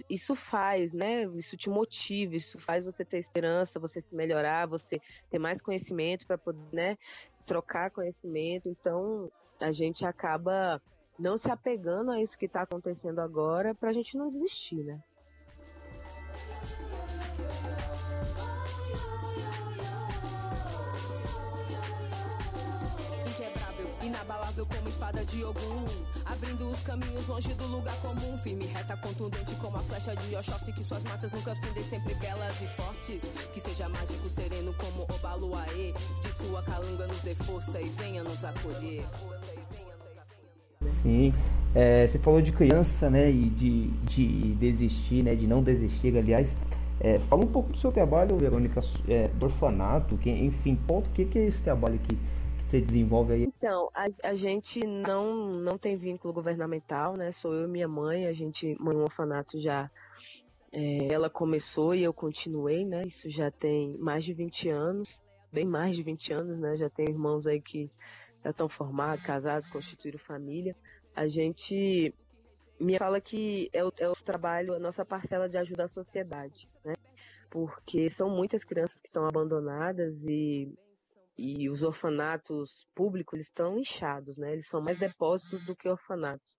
isso 0.08 0.34
faz, 0.34 0.92
né? 0.92 1.24
Isso 1.36 1.56
te 1.56 1.70
motiva, 1.70 2.36
isso 2.36 2.58
faz 2.58 2.84
você 2.84 3.04
ter 3.04 3.18
esperança, 3.18 3.80
você 3.80 4.00
se 4.00 4.14
melhorar, 4.14 4.66
você 4.66 5.00
ter 5.30 5.38
mais 5.38 5.62
conhecimento 5.62 6.26
para 6.26 6.36
poder, 6.36 6.60
né, 6.72 6.98
trocar 7.46 7.90
conhecimento. 7.90 8.68
Então, 8.68 9.30
a 9.60 9.72
gente 9.72 10.04
acaba 10.04 10.80
não 11.18 11.36
se 11.38 11.50
apegando 11.50 12.10
a 12.10 12.20
isso 12.20 12.38
que 12.38 12.46
está 12.46 12.62
acontecendo 12.62 13.18
agora 13.20 13.74
para 13.74 13.90
a 13.90 13.92
gente 13.92 14.16
não 14.16 14.30
desistir, 14.30 14.84
né? 14.84 15.00
Como 24.66 24.88
espada 24.88 25.24
de 25.24 25.44
Ogum. 25.44 25.86
Abrindo 26.24 26.70
os 26.70 26.80
caminhos 26.82 27.26
longe 27.26 27.54
do 27.54 27.66
lugar 27.66 27.94
comum. 28.00 28.36
Firme, 28.38 28.66
reta, 28.66 28.96
contundente 28.96 29.54
como 29.56 29.76
a 29.76 29.80
flecha 29.80 30.14
de 30.16 30.34
Oxóssi. 30.34 30.72
Que 30.72 30.82
suas 30.82 31.02
matas 31.04 31.30
nunca 31.32 31.54
findem, 31.54 31.84
sempre 31.84 32.14
belas 32.14 32.60
e 32.60 32.66
fortes. 32.66 33.22
Que 33.54 33.60
seja 33.60 33.88
mágico, 33.88 34.28
sereno 34.28 34.74
como 34.74 35.02
Obaluaê. 35.14 35.92
De 36.22 36.32
sua 36.44 36.62
calunga 36.62 37.06
nos 37.06 37.20
dê 37.20 37.34
força 37.34 37.80
e 37.80 37.88
venha 37.88 38.22
nos 38.24 38.44
acolher. 38.44 39.04
Sim, 40.86 41.34
é, 41.74 42.06
você 42.06 42.18
falou 42.18 42.40
de 42.40 42.52
criança, 42.52 43.10
né, 43.10 43.30
e 43.30 43.48
de, 43.50 43.88
de 44.04 44.54
desistir, 44.54 45.22
né, 45.22 45.34
de 45.34 45.46
não 45.46 45.62
desistir, 45.62 46.16
aliás. 46.16 46.54
É, 47.00 47.18
fala 47.20 47.44
um 47.44 47.48
pouco 47.48 47.70
do 47.70 47.78
seu 47.78 47.92
trabalho, 47.92 48.36
Verônica, 48.36 48.80
é, 49.08 49.28
do 49.28 49.46
orfanato, 49.46 50.16
que, 50.16 50.30
enfim, 50.30 50.74
ponto, 50.74 51.08
o 51.08 51.12
que, 51.12 51.24
que 51.24 51.38
é 51.38 51.46
esse 51.46 51.62
trabalho 51.62 51.98
que 52.00 52.18
você 52.68 52.80
desenvolve 52.80 53.32
aí? 53.32 53.42
Então, 53.44 53.90
a, 53.94 54.06
a 54.22 54.34
gente 54.34 54.86
não, 54.86 55.48
não 55.58 55.78
tem 55.78 55.96
vínculo 55.96 56.34
governamental, 56.34 57.16
né? 57.16 57.32
Sou 57.32 57.54
eu 57.54 57.64
e 57.64 57.70
minha 57.70 57.88
mãe, 57.88 58.26
a 58.26 58.32
gente 58.32 58.76
mãe 58.78 58.96
um 58.96 59.02
orfanato 59.02 59.60
já. 59.60 59.90
é, 60.70 61.08
ela 61.10 61.30
começou 61.30 61.94
e 61.94 62.02
eu 62.02 62.12
continuei, 62.12 62.84
né? 62.84 63.04
Isso 63.06 63.30
já 63.30 63.50
tem 63.50 63.96
mais 63.98 64.24
de 64.24 64.34
20 64.34 64.68
anos, 64.68 65.18
bem 65.50 65.64
mais 65.64 65.96
de 65.96 66.02
20 66.02 66.32
anos, 66.32 66.58
né? 66.58 66.76
Já 66.76 66.90
tenho 66.90 67.08
irmãos 67.10 67.46
aí 67.46 67.60
que 67.60 67.90
já 68.44 68.50
estão 68.50 68.68
formados, 68.68 69.24
casados, 69.24 69.68
constituíram 69.68 70.18
família. 70.18 70.76
A 71.16 71.26
gente 71.26 72.14
me 72.78 72.98
fala 72.98 73.20
que 73.20 73.70
é 73.72 73.82
o, 73.84 73.92
é 73.96 74.08
o 74.08 74.14
trabalho, 74.14 74.74
a 74.74 74.78
nossa 74.78 75.04
parcela 75.04 75.48
de 75.48 75.56
ajuda 75.56 75.84
à 75.84 75.88
sociedade, 75.88 76.68
né? 76.84 76.92
Porque 77.50 78.10
são 78.10 78.28
muitas 78.28 78.62
crianças 78.62 79.00
que 79.00 79.08
estão 79.08 79.26
abandonadas 79.26 80.22
e, 80.24 80.70
e 81.38 81.70
os 81.70 81.82
orfanatos 81.82 82.88
públicos 82.94 83.38
estão 83.40 83.78
inchados, 83.78 84.36
né? 84.36 84.52
Eles 84.52 84.66
são 84.66 84.82
mais 84.82 84.98
depósitos 84.98 85.64
do 85.64 85.76
que 85.76 85.88
orfanatos. 85.88 86.56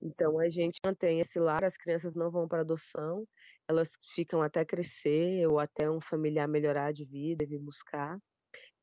Então 0.00 0.38
a 0.38 0.48
gente 0.48 0.78
mantém 0.86 1.18
esse 1.18 1.40
lar, 1.40 1.64
as 1.64 1.76
crianças 1.76 2.14
não 2.14 2.30
vão 2.30 2.46
para 2.46 2.60
adoção, 2.60 3.26
elas 3.68 3.92
ficam 4.14 4.42
até 4.42 4.64
crescer 4.64 5.46
ou 5.46 5.58
até 5.58 5.90
um 5.90 6.00
familiar 6.00 6.46
melhorar 6.46 6.92
de 6.92 7.04
vida 7.04 7.42
e 7.42 7.46
vir 7.46 7.58
buscar. 7.58 8.18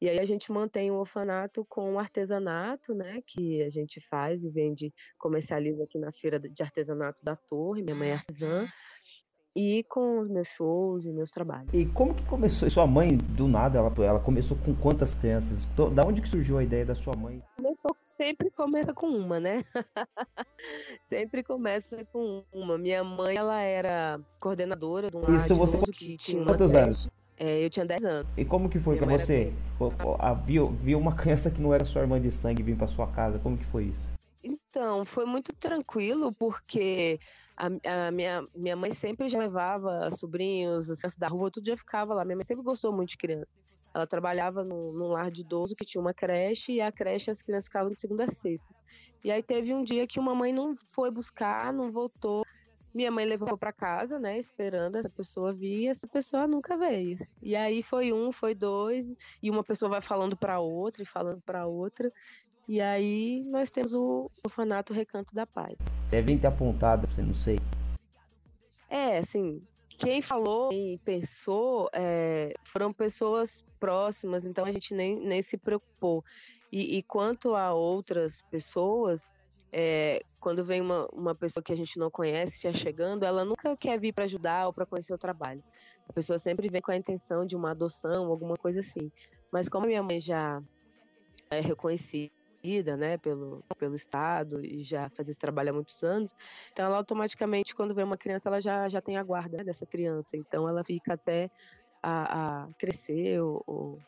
E 0.02 0.10
aí 0.10 0.18
a 0.18 0.26
gente 0.26 0.52
mantém 0.52 0.90
o 0.90 0.96
orfanato 0.96 1.64
com 1.70 1.94
o 1.94 2.00
artesanato, 2.00 2.94
né, 2.96 3.22
que 3.28 3.62
a 3.62 3.70
gente 3.70 4.02
faz 4.10 4.44
e 4.44 4.50
vende, 4.50 4.92
comercializa 5.20 5.84
aqui 5.84 6.00
na 6.00 6.12
feira 6.12 6.40
de 6.40 6.64
artesanato 6.64 7.24
da 7.24 7.36
Torre, 7.36 7.84
minha 7.84 7.96
mãe 7.96 8.10
é 8.10 8.14
artesã, 8.14 8.66
e 9.56 9.84
com 9.90 10.20
os 10.20 10.30
meus 10.30 10.48
shows 10.48 11.06
e 11.06 11.12
meus 11.12 11.30
trabalhos. 11.30 11.74
E 11.74 11.86
como 11.86 12.14
que 12.14 12.24
começou? 12.26 12.70
Sua 12.70 12.88
mãe, 12.88 13.18
do 13.18 13.48
nada, 13.48 13.80
ela, 13.80 13.94
ela 14.00 14.20
começou 14.20 14.58
com 14.58 14.74
quantas 14.74 15.14
crianças? 15.14 15.66
Da 15.94 16.04
onde 16.06 16.22
que 16.22 16.30
surgiu 16.30 16.58
a 16.58 16.64
ideia 16.64 16.86
da 16.86 16.96
sua 16.96 17.16
mãe? 17.16 17.42
Começou, 17.58 17.96
sempre 18.06 18.50
começa 18.52 18.94
com 18.94 19.08
uma, 19.08 19.40
né? 19.40 19.60
sempre 21.06 21.44
começa 21.44 22.04
com 22.12 22.44
uma. 22.54 22.78
Minha 22.78 23.04
mãe, 23.04 23.36
ela 23.36 23.60
era 23.62 24.20
coordenadora 24.40 25.10
de 25.12 25.18
um 25.18 25.34
Isso 25.34 25.56
você 25.56 25.78
que 25.94 26.18
tinha 26.18 26.46
quantos 26.46 26.74
anos? 26.74 27.10
É, 27.38 27.64
eu 27.66 27.70
tinha 27.70 27.86
10 27.86 28.06
anos. 28.06 28.38
E 28.38 28.46
como 28.46 28.70
que 28.70 28.80
foi 28.80 28.98
era 28.98 29.06
você? 29.06 29.52
Pô, 29.78 29.90
pô, 29.92 30.16
a- 30.20 30.34
Viu, 30.34 30.70
viu 30.70 31.00
uma 31.00 31.16
criança 31.16 31.50
que 31.50 31.60
não 31.60 31.74
era 31.74 31.84
sua 31.86 32.02
irmã 32.02 32.22
de 32.22 32.32
sangue 32.32 32.62
vir 32.62 32.78
pra 32.78 32.88
sua 32.88 33.08
casa? 33.08 33.40
Como 33.40 33.58
que 33.58 33.66
foi 33.66 33.86
isso? 33.86 34.08
Então, 34.44 35.04
foi 35.06 35.26
muito 35.26 35.52
tranquilo, 35.54 36.32
porque 36.32 37.20
a, 37.56 38.08
a 38.08 38.12
minha, 38.12 38.46
minha 38.56 38.76
mãe 38.76 38.92
sempre 38.92 39.28
já 39.28 39.40
levava 39.40 40.10
sobrinhos, 40.12 40.90
os 40.90 41.00
crianças 41.00 41.18
da 41.18 41.28
rua, 41.28 41.52
todo 41.52 41.64
dia 41.64 41.78
ficava 41.78 42.14
lá. 42.14 42.26
Minha 42.26 42.38
mãe 42.38 42.46
sempre 42.46 42.64
gostou 42.64 42.92
muito 42.92 43.10
de 43.10 43.18
criança. 43.18 43.54
Ela 43.94 44.08
trabalhava 44.08 44.64
num, 44.64 44.94
num 44.94 45.10
lar 45.10 45.30
de 45.30 45.42
idoso 45.42 45.76
que 45.76 45.86
tinha 45.86 46.02
uma 46.02 46.14
creche, 46.14 46.74
e 46.74 46.82
a 46.82 46.92
creche 46.92 47.30
as 47.30 47.42
crianças 47.42 47.66
ficavam 47.66 47.92
de 47.92 48.00
segunda 48.00 48.24
a 48.24 48.28
sexta. 48.28 48.74
E 49.24 49.30
aí 49.32 49.44
teve 49.44 49.74
um 49.74 49.84
dia 49.84 50.08
que 50.08 50.20
uma 50.20 50.34
mãe 50.34 50.52
não 50.52 50.76
foi 50.94 51.12
buscar, 51.12 51.72
não 51.72 51.92
voltou. 51.92 52.44
Minha 52.94 53.12
mãe 53.12 53.26
levou 53.26 53.58
pra 53.58 53.72
casa, 53.72 54.20
né, 54.20 54.38
esperando 54.38 54.98
essa 54.98 55.10
pessoa 55.10 55.54
vir, 55.54 55.84
e 55.84 55.88
essa 55.88 56.08
pessoa 56.08 56.48
nunca 56.48 56.78
veio. 56.78 57.18
E 57.42 57.56
aí 57.56 57.82
foi 57.82 58.12
um, 58.12 58.32
foi 58.32 58.54
dois, 58.54 59.06
e 59.42 59.50
uma 59.50 59.64
pessoa 59.64 59.90
vai 59.90 60.02
falando 60.02 60.36
pra 60.36 60.60
outra 60.60 61.02
e 61.02 61.06
falando 61.06 61.42
pra 61.42 61.66
outra. 61.66 62.12
E 62.72 62.80
aí 62.80 63.44
nós 63.48 63.70
temos 63.70 63.94
o 63.94 64.32
orfanato 64.46 64.94
Recanto 64.94 65.36
da 65.36 65.46
Paz. 65.46 65.78
Devem 66.10 66.38
ter 66.38 66.48
apontado, 66.48 67.06
você 67.06 67.22
não 67.22 67.34
sei. 67.34 67.60
É, 68.90 69.18
assim, 69.18 69.62
quem 70.00 70.22
falou, 70.22 70.70
quem 70.70 70.98
pensou, 71.00 71.90
é, 71.92 72.54
foram 72.64 72.94
pessoas 72.94 73.62
próximas, 73.78 74.46
então 74.46 74.64
a 74.64 74.72
gente 74.72 74.94
nem, 74.94 75.20
nem 75.20 75.42
se 75.42 75.58
preocupou. 75.58 76.24
E, 76.72 76.98
e 76.98 77.04
quanto 77.04 77.56
a 77.56 77.74
outras 77.74 78.42
pessoas, 78.44 79.30
é, 79.74 80.24
quando 80.40 80.64
vem 80.64 80.80
uma, 80.80 81.10
uma 81.12 81.36
pessoa 81.36 81.62
que 81.62 81.74
a 81.74 81.78
gente 81.78 82.00
não 82.00 82.10
conhece 82.10 82.62
já 82.64 82.74
chegando, 82.74 83.26
ela 83.26 83.44
nunca 83.44 83.76
quer 83.76 84.00
vir 84.00 84.14
para 84.14 84.24
ajudar 84.24 84.68
ou 84.68 84.72
para 84.72 84.86
conhecer 84.86 85.14
o 85.14 85.18
trabalho. 85.18 85.62
A 86.08 86.14
pessoa 86.14 86.40
sempre 86.40 86.70
vem 86.70 86.82
com 86.82 86.94
a 86.94 86.96
intenção 86.96 87.46
de 87.46 87.54
uma 87.54 87.72
adoção, 87.72 88.28
alguma 88.28 88.56
coisa 88.56 88.80
assim. 88.80 89.12
Mas 89.52 89.68
como 89.68 89.88
minha 89.88 90.02
mãe 90.02 90.22
já 90.22 90.64
é 91.50 91.60
reconhecida, 91.60 92.32
né, 92.98 93.18
pelo, 93.18 93.64
pelo 93.78 93.96
Estado 93.96 94.64
e 94.64 94.84
já 94.84 95.10
faz 95.10 95.28
esse 95.30 95.40
trabalho 95.40 95.70
há 95.70 95.74
muitos 95.74 96.04
anos, 96.04 96.36
então 96.72 96.86
ela 96.86 96.98
automaticamente, 96.98 97.76
quando 97.76 97.94
vem 97.94 98.04
uma 98.04 98.18
criança, 98.18 98.50
ela 98.50 98.62
já, 98.62 98.88
já 98.88 99.02
tem 99.02 99.18
a 99.18 99.24
guarda 99.24 99.58
né, 99.58 99.64
dessa 99.64 99.86
criança. 99.86 100.38
Então 100.38 100.68
ela 100.68 100.84
fica 100.84 101.14
até 101.14 101.50
a, 102.02 102.64
a 102.64 102.68
crescer 102.78 103.42
ou, 103.42 103.64
ou, 103.66 104.00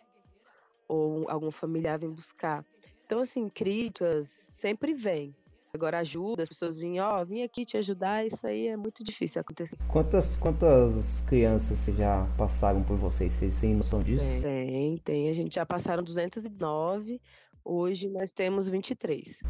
ou 0.88 1.30
algum 1.30 1.52
familiar 1.52 2.00
vem 2.00 2.12
buscar. 2.12 2.66
Então, 3.06 3.20
assim, 3.20 3.50
críticas 3.50 4.28
sempre 4.52 4.94
vem. 4.94 5.36
Agora 5.76 5.98
ajuda, 6.00 6.44
as 6.44 6.50
pessoas 6.50 6.78
vêm, 6.78 7.02
ó, 7.02 7.26
vim 7.26 7.42
aqui 7.42 7.66
te 7.66 7.78
ajudar, 7.78 8.24
isso 8.28 8.46
aí 8.46 8.68
é 8.68 8.78
muito 8.78 9.04
difícil 9.04 9.42
acontecer. 9.42 9.76
Quantas, 9.88 10.38
quantas 10.38 11.22
crianças 11.22 11.80
vocês 11.80 11.98
já 11.98 12.28
passaram 12.38 12.84
por 12.84 12.96
vocês? 12.96 13.34
Vocês 13.34 13.60
têm 13.60 13.74
noção 13.74 14.04
disso? 14.04 14.24
Tem, 14.40 14.98
tem. 15.00 15.30
A 15.30 15.34
gente 15.34 15.56
já 15.56 15.66
passaram 15.66 16.04
219, 16.04 17.20
hoje 17.64 18.10
nós 18.10 18.32
temos 18.32 18.68
23. 18.70 19.42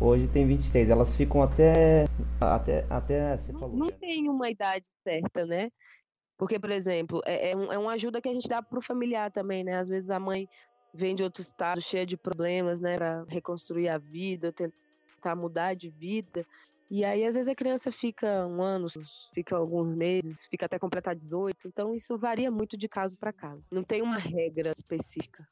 Hoje 0.00 0.28
tem 0.28 0.46
23. 0.46 0.90
Elas 0.90 1.14
ficam 1.14 1.42
até. 1.42 2.04
Até. 2.40 2.84
até 2.90 3.36
você 3.36 3.52
falou. 3.52 3.76
Não 3.76 3.88
tem 3.88 4.28
uma 4.28 4.50
idade 4.50 4.90
certa, 5.02 5.46
né? 5.46 5.70
Porque, 6.36 6.58
por 6.58 6.70
exemplo, 6.70 7.22
é, 7.24 7.52
é, 7.52 7.56
um, 7.56 7.72
é 7.72 7.78
uma 7.78 7.92
ajuda 7.92 8.20
que 8.20 8.28
a 8.28 8.32
gente 8.32 8.48
dá 8.48 8.60
pro 8.60 8.82
familiar 8.82 9.30
também, 9.30 9.62
né? 9.62 9.78
Às 9.78 9.88
vezes 9.88 10.10
a 10.10 10.18
mãe 10.18 10.48
vem 10.92 11.14
de 11.14 11.22
outro 11.22 11.42
estado 11.42 11.80
cheia 11.80 12.04
de 12.04 12.16
problemas, 12.16 12.80
né? 12.80 12.96
Pra 12.96 13.24
reconstruir 13.28 13.88
a 13.88 13.98
vida, 13.98 14.52
tentar 14.52 15.36
mudar 15.36 15.74
de 15.74 15.88
vida. 15.88 16.44
E 16.90 17.04
aí, 17.04 17.24
às 17.24 17.34
vezes, 17.34 17.48
a 17.48 17.54
criança 17.54 17.90
fica 17.90 18.46
um 18.46 18.62
ano, 18.62 18.86
fica 19.32 19.56
alguns 19.56 19.96
meses, 19.96 20.44
fica 20.46 20.66
até 20.66 20.78
completar 20.78 21.14
18. 21.16 21.66
Então, 21.66 21.94
isso 21.94 22.16
varia 22.18 22.50
muito 22.50 22.76
de 22.76 22.88
caso 22.88 23.16
para 23.16 23.32
caso. 23.32 23.62
Não 23.70 23.82
tem 23.82 24.02
uma 24.02 24.18
regra 24.18 24.70
específica. 24.70 25.46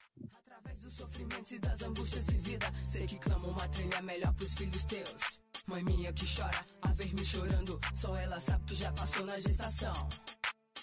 Através 0.47 0.79
do 0.81 0.91
sofrimento 0.91 1.55
e 1.55 1.59
das 1.59 1.83
angústias 1.83 2.27
vivida, 2.27 2.67
sei 2.87 3.07
que 3.07 3.19
clamo 3.19 3.49
uma 3.49 3.69
trilha 3.69 4.03
melhor 4.03 4.33
pros 4.35 4.55
filhos 4.55 4.85
teus. 4.85 5.41
Mãe 5.67 5.83
minha 5.85 6.13
que 6.13 6.27
chora, 6.27 6.67
a 6.83 6.93
ver 6.93 7.15
me 7.15 7.25
chorando, 7.25 7.81
só 7.95 8.17
ela 8.17 8.39
sabe 8.41 8.65
que 8.67 8.75
já 8.75 8.93
passou 8.93 9.25
na 9.25 9.39
gestação. 9.39 9.93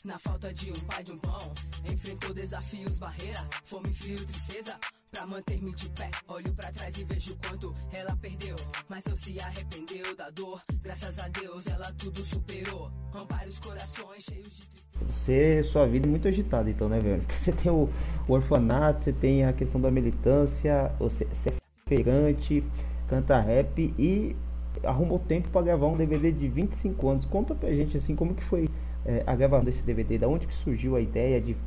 Na 0.03 0.17
falta 0.17 0.53
de 0.53 0.71
um 0.71 0.85
pai 0.87 1.03
de 1.03 1.11
um 1.11 1.19
pão, 1.19 1.53
enfrentou 1.85 2.33
desafios, 2.33 2.97
barreiras, 2.97 3.47
fome, 3.65 3.93
frio, 3.93 4.25
tristeza. 4.25 4.79
Pra 5.11 5.25
manter-me 5.25 5.73
de 5.73 5.89
pé, 5.89 6.11
olho 6.27 6.53
pra 6.53 6.71
trás 6.71 6.95
e 6.99 7.03
vejo 7.03 7.35
quanto 7.37 7.75
ela 7.91 8.15
perdeu. 8.15 8.55
Mas 8.87 9.03
não 9.05 9.17
se 9.17 9.41
arrependeu 9.41 10.15
da 10.15 10.29
dor, 10.29 10.61
graças 10.83 11.17
a 11.17 11.27
Deus 11.29 11.65
ela 11.65 11.91
tudo 11.97 12.21
superou. 12.21 12.91
Ampara 13.11 13.49
os 13.49 13.59
corações 13.59 14.23
cheios 14.23 14.55
de 14.55 14.67
tristeza. 14.67 15.11
Você, 15.11 15.63
sua 15.63 15.87
vida 15.87 16.07
é 16.07 16.09
muito 16.09 16.27
agitada, 16.27 16.69
então, 16.69 16.87
né, 16.87 16.99
velho? 16.99 17.21
Porque 17.21 17.33
você 17.33 17.51
tem 17.51 17.71
o, 17.71 17.89
o 18.27 18.33
orfanato, 18.33 19.05
você 19.05 19.11
tem 19.11 19.45
a 19.45 19.51
questão 19.51 19.81
da 19.81 19.89
militância, 19.89 20.91
você, 20.99 21.25
você 21.25 21.49
é 21.49 21.53
feirante, 21.87 22.63
canta 23.07 23.39
rap 23.39 23.91
e 23.97 24.35
arrumou 24.83 25.17
tempo 25.17 25.49
pra 25.49 25.63
gravar 25.63 25.87
um 25.87 25.97
DVD 25.97 26.31
de 26.31 26.47
25 26.47 27.09
anos. 27.09 27.25
Conta 27.25 27.55
pra 27.55 27.73
gente, 27.73 27.97
assim, 27.97 28.15
como 28.15 28.35
que 28.35 28.43
foi 28.43 28.69
é, 29.03 29.23
a 29.25 29.35
gravação 29.35 29.65
desse 29.65 29.83
DVD, 29.83 30.19
da 30.19 30.27
onde 30.27 30.45
que 30.45 30.53
surgiu 30.53 30.95
a 30.95 31.01
ideia 31.01 31.41
de 31.41 31.57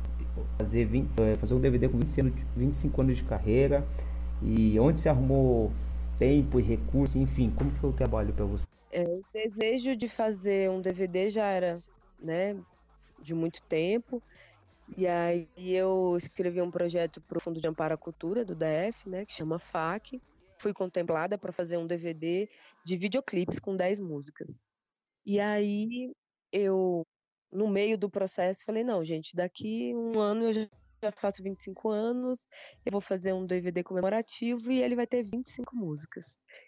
fazer, 0.57 0.85
20, 0.85 1.19
é, 1.19 1.35
fazer 1.35 1.53
um 1.53 1.59
DVD 1.59 1.89
com 1.89 1.97
20 1.97 2.21
anos, 2.21 2.33
25 2.55 3.01
anos 3.01 3.17
de 3.17 3.23
carreira 3.23 3.85
e 4.41 4.79
onde 4.79 4.99
você 4.99 5.09
arrumou 5.09 5.71
tempo 6.17 6.59
e 6.59 6.63
recursos, 6.63 7.15
enfim, 7.15 7.51
como 7.51 7.71
foi 7.71 7.89
o 7.89 7.93
trabalho 7.93 8.33
para 8.33 8.45
você? 8.45 8.65
É, 8.91 9.03
o 9.03 9.23
desejo 9.33 9.95
de 9.95 10.07
fazer 10.07 10.69
um 10.69 10.81
DVD 10.81 11.29
já 11.29 11.47
era, 11.47 11.81
né, 12.19 12.55
de 13.19 13.33
muito 13.33 13.61
tempo. 13.63 14.21
E 14.97 15.07
aí 15.07 15.47
eu 15.55 16.15
escrevi 16.17 16.61
um 16.61 16.69
projeto 16.69 17.21
para 17.21 17.37
o 17.37 17.41
Fundo 17.41 17.59
de 17.59 17.67
Amparo 17.67 17.93
à 17.93 17.97
Cultura 17.97 18.45
do 18.45 18.53
DF, 18.53 19.09
né, 19.09 19.25
que 19.25 19.33
chama 19.33 19.57
FAC. 19.57 20.21
Fui 20.59 20.73
contemplada 20.73 21.37
para 21.37 21.51
fazer 21.51 21.77
um 21.77 21.87
DVD 21.87 22.47
de 22.85 22.97
videoclipes 22.97 23.59
com 23.59 23.75
10 23.75 23.99
músicas. 23.99 24.63
E 25.25 25.39
aí 25.39 26.13
eu 26.51 27.05
no 27.53 27.67
meio 27.67 27.97
do 27.97 28.09
processo 28.09 28.65
falei, 28.65 28.83
não, 28.83 29.03
gente, 29.03 29.35
daqui 29.35 29.93
um 29.95 30.19
ano 30.19 30.45
eu 30.45 30.53
já 30.53 31.11
faço 31.11 31.43
25 31.43 31.89
anos, 31.89 32.39
eu 32.85 32.91
vou 32.91 33.01
fazer 33.01 33.33
um 33.33 33.45
DVD 33.45 33.83
comemorativo 33.83 34.71
e 34.71 34.81
ele 34.81 34.95
vai 34.95 35.05
ter 35.05 35.23
25 35.23 35.75
músicas. 35.75 36.25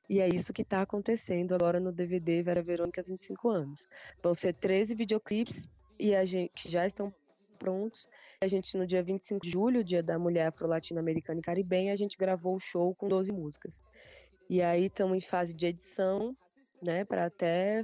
E 0.10 0.20
é 0.20 0.28
isso 0.28 0.54
que 0.54 0.62
está 0.62 0.82
acontecendo 0.82 1.56
agora 1.56 1.80
no 1.80 1.92
DVD 1.92 2.44
Vera 2.44 2.62
Verônica 2.62 3.02
25 3.02 3.50
anos. 3.50 3.88
Vão 4.22 4.36
ser 4.36 4.54
13 4.54 4.94
videoclipes 4.94 5.68
e 6.00 6.16
a 6.16 6.24
gente 6.24 6.52
que 6.54 6.70
já 6.70 6.86
estão 6.86 7.14
prontos. 7.58 8.08
A 8.40 8.48
gente 8.48 8.78
no 8.78 8.86
dia 8.86 9.02
25 9.02 9.44
de 9.44 9.52
julho, 9.52 9.84
dia 9.84 10.04
da 10.04 10.20
mulher 10.20 10.48
afro-latino-americana 10.48 11.40
e 11.40 11.44
caribenha, 11.44 11.94
a 11.94 11.96
gente 11.96 12.18
gravou 12.18 12.56
o 12.56 12.60
show 12.60 12.94
com 12.94 13.08
12 13.08 13.32
músicas. 13.32 13.82
E 14.48 14.62
aí 14.62 14.86
estamos 14.86 15.18
em 15.18 15.22
fase 15.22 15.56
de 15.56 15.66
edição, 15.66 16.36
né, 16.82 17.04
para 17.04 17.26
até 17.26 17.84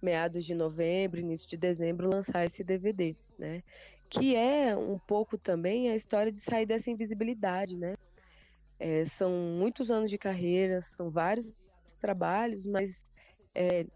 meados 0.00 0.44
de 0.44 0.54
novembro, 0.54 1.20
início 1.20 1.48
de 1.48 1.56
dezembro 1.56 2.10
lançar 2.12 2.44
esse 2.44 2.62
DVD, 2.62 3.16
né? 3.38 3.62
Que 4.08 4.34
é 4.34 4.76
um 4.76 4.98
pouco 4.98 5.36
também 5.36 5.90
a 5.90 5.96
história 5.96 6.32
de 6.32 6.40
sair 6.40 6.66
dessa 6.66 6.90
invisibilidade, 6.90 7.76
né? 7.76 7.94
É, 8.78 9.04
são 9.04 9.30
muitos 9.30 9.90
anos 9.90 10.10
de 10.10 10.16
carreira, 10.16 10.80
são 10.80 11.10
vários 11.10 11.54
trabalhos, 12.00 12.64
mas 12.64 13.10
é, 13.54 13.86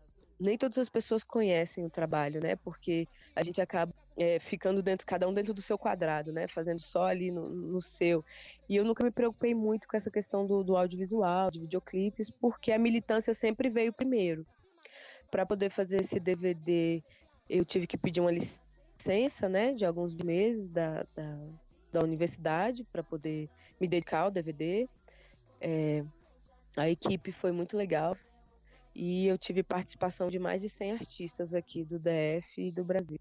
nem 0.40 0.58
todas 0.58 0.78
as 0.78 0.88
pessoas 0.88 1.22
conhecem 1.22 1.84
o 1.84 1.90
trabalho, 1.90 2.40
né? 2.42 2.56
Porque 2.56 3.06
a 3.34 3.44
gente 3.44 3.60
acaba 3.60 3.94
é, 4.16 4.38
ficando 4.38 4.82
dentro, 4.82 5.06
cada 5.06 5.28
um 5.28 5.32
dentro 5.32 5.54
do 5.54 5.62
seu 5.62 5.78
quadrado, 5.78 6.32
né? 6.32 6.48
Fazendo 6.48 6.80
só 6.80 7.06
ali 7.06 7.30
no, 7.30 7.48
no 7.48 7.80
seu. 7.80 8.24
E 8.68 8.76
eu 8.76 8.84
nunca 8.84 9.04
me 9.04 9.10
preocupei 9.10 9.54
muito 9.54 9.86
com 9.86 9.96
essa 9.96 10.10
questão 10.10 10.46
do, 10.46 10.62
do 10.62 10.76
audiovisual, 10.76 11.50
de 11.50 11.60
videoclipes, 11.60 12.30
porque 12.30 12.72
a 12.72 12.78
militância 12.78 13.32
sempre 13.32 13.70
veio 13.70 13.92
primeiro. 13.92 14.44
Para 15.32 15.46
poder 15.46 15.70
fazer 15.70 16.02
esse 16.02 16.20
DVD, 16.20 17.02
eu 17.48 17.64
tive 17.64 17.86
que 17.86 17.96
pedir 17.96 18.20
uma 18.20 18.30
licença, 18.30 19.48
né? 19.48 19.72
De 19.72 19.82
alguns 19.82 20.14
meses 20.14 20.68
da, 20.68 21.06
da, 21.16 21.38
da 21.90 22.00
universidade 22.00 22.84
para 22.92 23.02
poder 23.02 23.48
me 23.80 23.88
dedicar 23.88 24.20
ao 24.20 24.30
DVD. 24.30 24.86
É, 25.58 26.04
a 26.76 26.86
equipe 26.90 27.32
foi 27.32 27.50
muito 27.50 27.78
legal 27.78 28.14
e 28.94 29.26
eu 29.26 29.38
tive 29.38 29.62
participação 29.62 30.28
de 30.28 30.38
mais 30.38 30.60
de 30.60 30.68
100 30.68 30.92
artistas 30.92 31.54
aqui 31.54 31.82
do 31.82 31.98
DF 31.98 32.68
e 32.68 32.70
do 32.70 32.84
Brasil. 32.84 33.18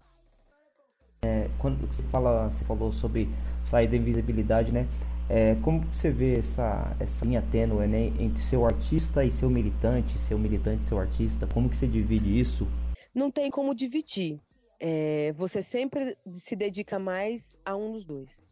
É, 1.24 1.48
quando 1.58 1.86
você 1.86 2.02
fala, 2.10 2.50
você 2.50 2.62
falou 2.66 2.92
sobre 2.92 3.26
sair 3.64 3.86
da 3.86 3.96
invisibilidade, 3.96 4.70
né? 4.70 4.86
É, 5.34 5.54
como 5.62 5.80
você 5.90 6.10
vê 6.10 6.40
essa, 6.40 6.94
essa 7.00 7.24
linha 7.24 7.42
tênue 7.50 7.86
né, 7.86 8.08
entre 8.20 8.42
seu 8.42 8.66
artista 8.66 9.24
e 9.24 9.32
seu 9.32 9.48
militante, 9.48 10.18
seu 10.18 10.38
militante 10.38 10.84
e 10.84 10.86
seu 10.86 10.98
artista? 10.98 11.46
Como 11.46 11.70
que 11.70 11.76
você 11.76 11.86
divide 11.86 12.38
isso? 12.38 12.68
Não 13.14 13.30
tem 13.30 13.50
como 13.50 13.74
dividir. 13.74 14.38
É, 14.78 15.32
você 15.32 15.62
sempre 15.62 16.18
se 16.32 16.54
dedica 16.54 16.98
mais 16.98 17.58
a 17.64 17.74
um 17.74 17.92
dos 17.92 18.04
dois. 18.04 18.46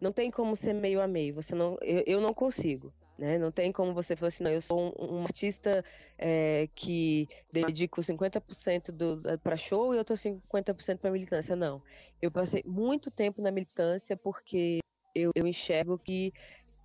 Não 0.00 0.12
tem 0.12 0.30
como 0.30 0.54
ser 0.54 0.74
meio 0.74 1.02
a 1.02 1.08
meio. 1.08 1.34
Você 1.34 1.56
não, 1.56 1.76
eu, 1.82 2.04
eu 2.06 2.20
não 2.20 2.32
consigo. 2.32 2.92
Né? 3.18 3.36
Não 3.36 3.50
tem 3.50 3.72
como 3.72 3.92
você 3.92 4.14
falar 4.14 4.28
assim, 4.28 4.44
não, 4.44 4.52
eu 4.52 4.60
sou 4.60 4.94
um, 4.96 5.16
um 5.16 5.22
artista 5.24 5.84
é, 6.16 6.68
que 6.72 7.28
dedico 7.52 8.00
50% 8.00 9.40
para 9.42 9.56
show 9.56 9.92
e 9.92 9.98
eu 9.98 10.04
tô 10.04 10.14
50% 10.14 10.98
para 10.98 11.10
militância. 11.10 11.56
Não. 11.56 11.82
Eu 12.22 12.30
passei 12.30 12.62
muito 12.64 13.10
tempo 13.10 13.42
na 13.42 13.50
militância 13.50 14.16
porque 14.16 14.78
eu, 15.16 15.30
eu 15.34 15.46
enxergo 15.46 15.98
que 15.98 16.32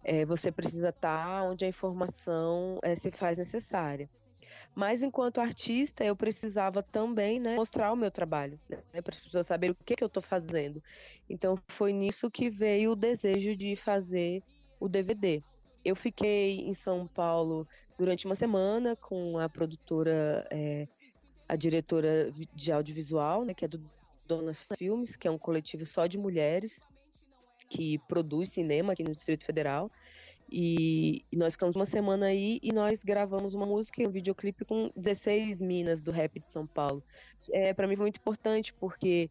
é, 0.04 0.26
você 0.26 0.52
precisa 0.52 0.90
estar 0.90 1.44
onde 1.44 1.66
a 1.66 1.68
informação 1.68 2.80
é, 2.82 2.96
se 2.96 3.12
faz 3.12 3.38
necessária. 3.38 4.10
Mas 4.74 5.04
enquanto 5.04 5.42
artista, 5.42 6.04
eu 6.04 6.16
precisava 6.16 6.82
também 6.82 7.40
né, 7.40 7.56
mostrar 7.56 7.92
o 7.92 7.96
meu 7.96 8.10
trabalho, 8.10 8.60
né, 8.70 8.80
as 8.94 9.20
pessoas 9.20 9.48
saberem 9.48 9.76
o 9.80 9.84
que, 9.84 9.96
que 9.96 10.04
eu 10.04 10.08
estou 10.08 10.24
fazendo. 10.24 10.82
Então 11.30 11.58
foi 11.68 11.92
nisso 11.92 12.32
que 12.32 12.50
veio 12.50 12.92
o 12.92 12.96
desejo 12.96 13.56
de 13.56 13.76
fazer 13.76 14.42
o 14.80 14.88
DVD. 14.88 15.44
Eu 15.84 15.96
fiquei 15.96 16.62
em 16.62 16.74
São 16.74 17.06
Paulo 17.08 17.68
durante 17.98 18.26
uma 18.26 18.36
semana 18.36 18.96
com 18.96 19.38
a 19.38 19.50
produtora, 19.50 20.48
é, 20.50 20.88
a 21.50 21.56
diretora 21.56 22.32
de 22.54 22.72
audiovisual, 22.72 23.44
né, 23.44 23.54
que 23.54 23.66
é 23.66 23.68
do 23.68 23.82
Donas 24.26 24.66
Filmes, 24.78 25.18
que 25.18 25.28
é 25.28 25.32
um 25.32 25.38
coletivo 25.38 25.86
só 25.86 26.08
de 26.08 26.18
mulheres 26.18 26.86
que 27.72 27.98
produz 28.00 28.50
cinema 28.50 28.92
aqui 28.92 29.02
no 29.02 29.16
Distrito 29.16 29.46
Federal. 29.46 29.90
E, 30.52 31.24
e, 31.32 31.38
nós 31.38 31.54
ficamos 31.54 31.78
uma 31.78 31.86
semana 31.86 32.26
aí 32.26 32.60
e 32.62 32.74
nós 32.74 33.02
gravamos 33.02 33.54
uma 33.54 33.66
música 33.66 34.04
e 34.04 34.06
um 34.06 34.12
videoclipe 34.12 34.66
com 34.66 34.92
16 34.98 35.62
minas 35.62 36.02
do 36.02 36.12
rap 36.12 36.42
de 36.42 36.52
São 36.52 36.68
Paulo. 36.68 37.02
É, 37.54 37.74
para 37.74 37.88
mim 37.88 37.96
foi 37.96 38.04
muito 38.04 38.20
importante 38.20 38.74
porque 38.74 39.30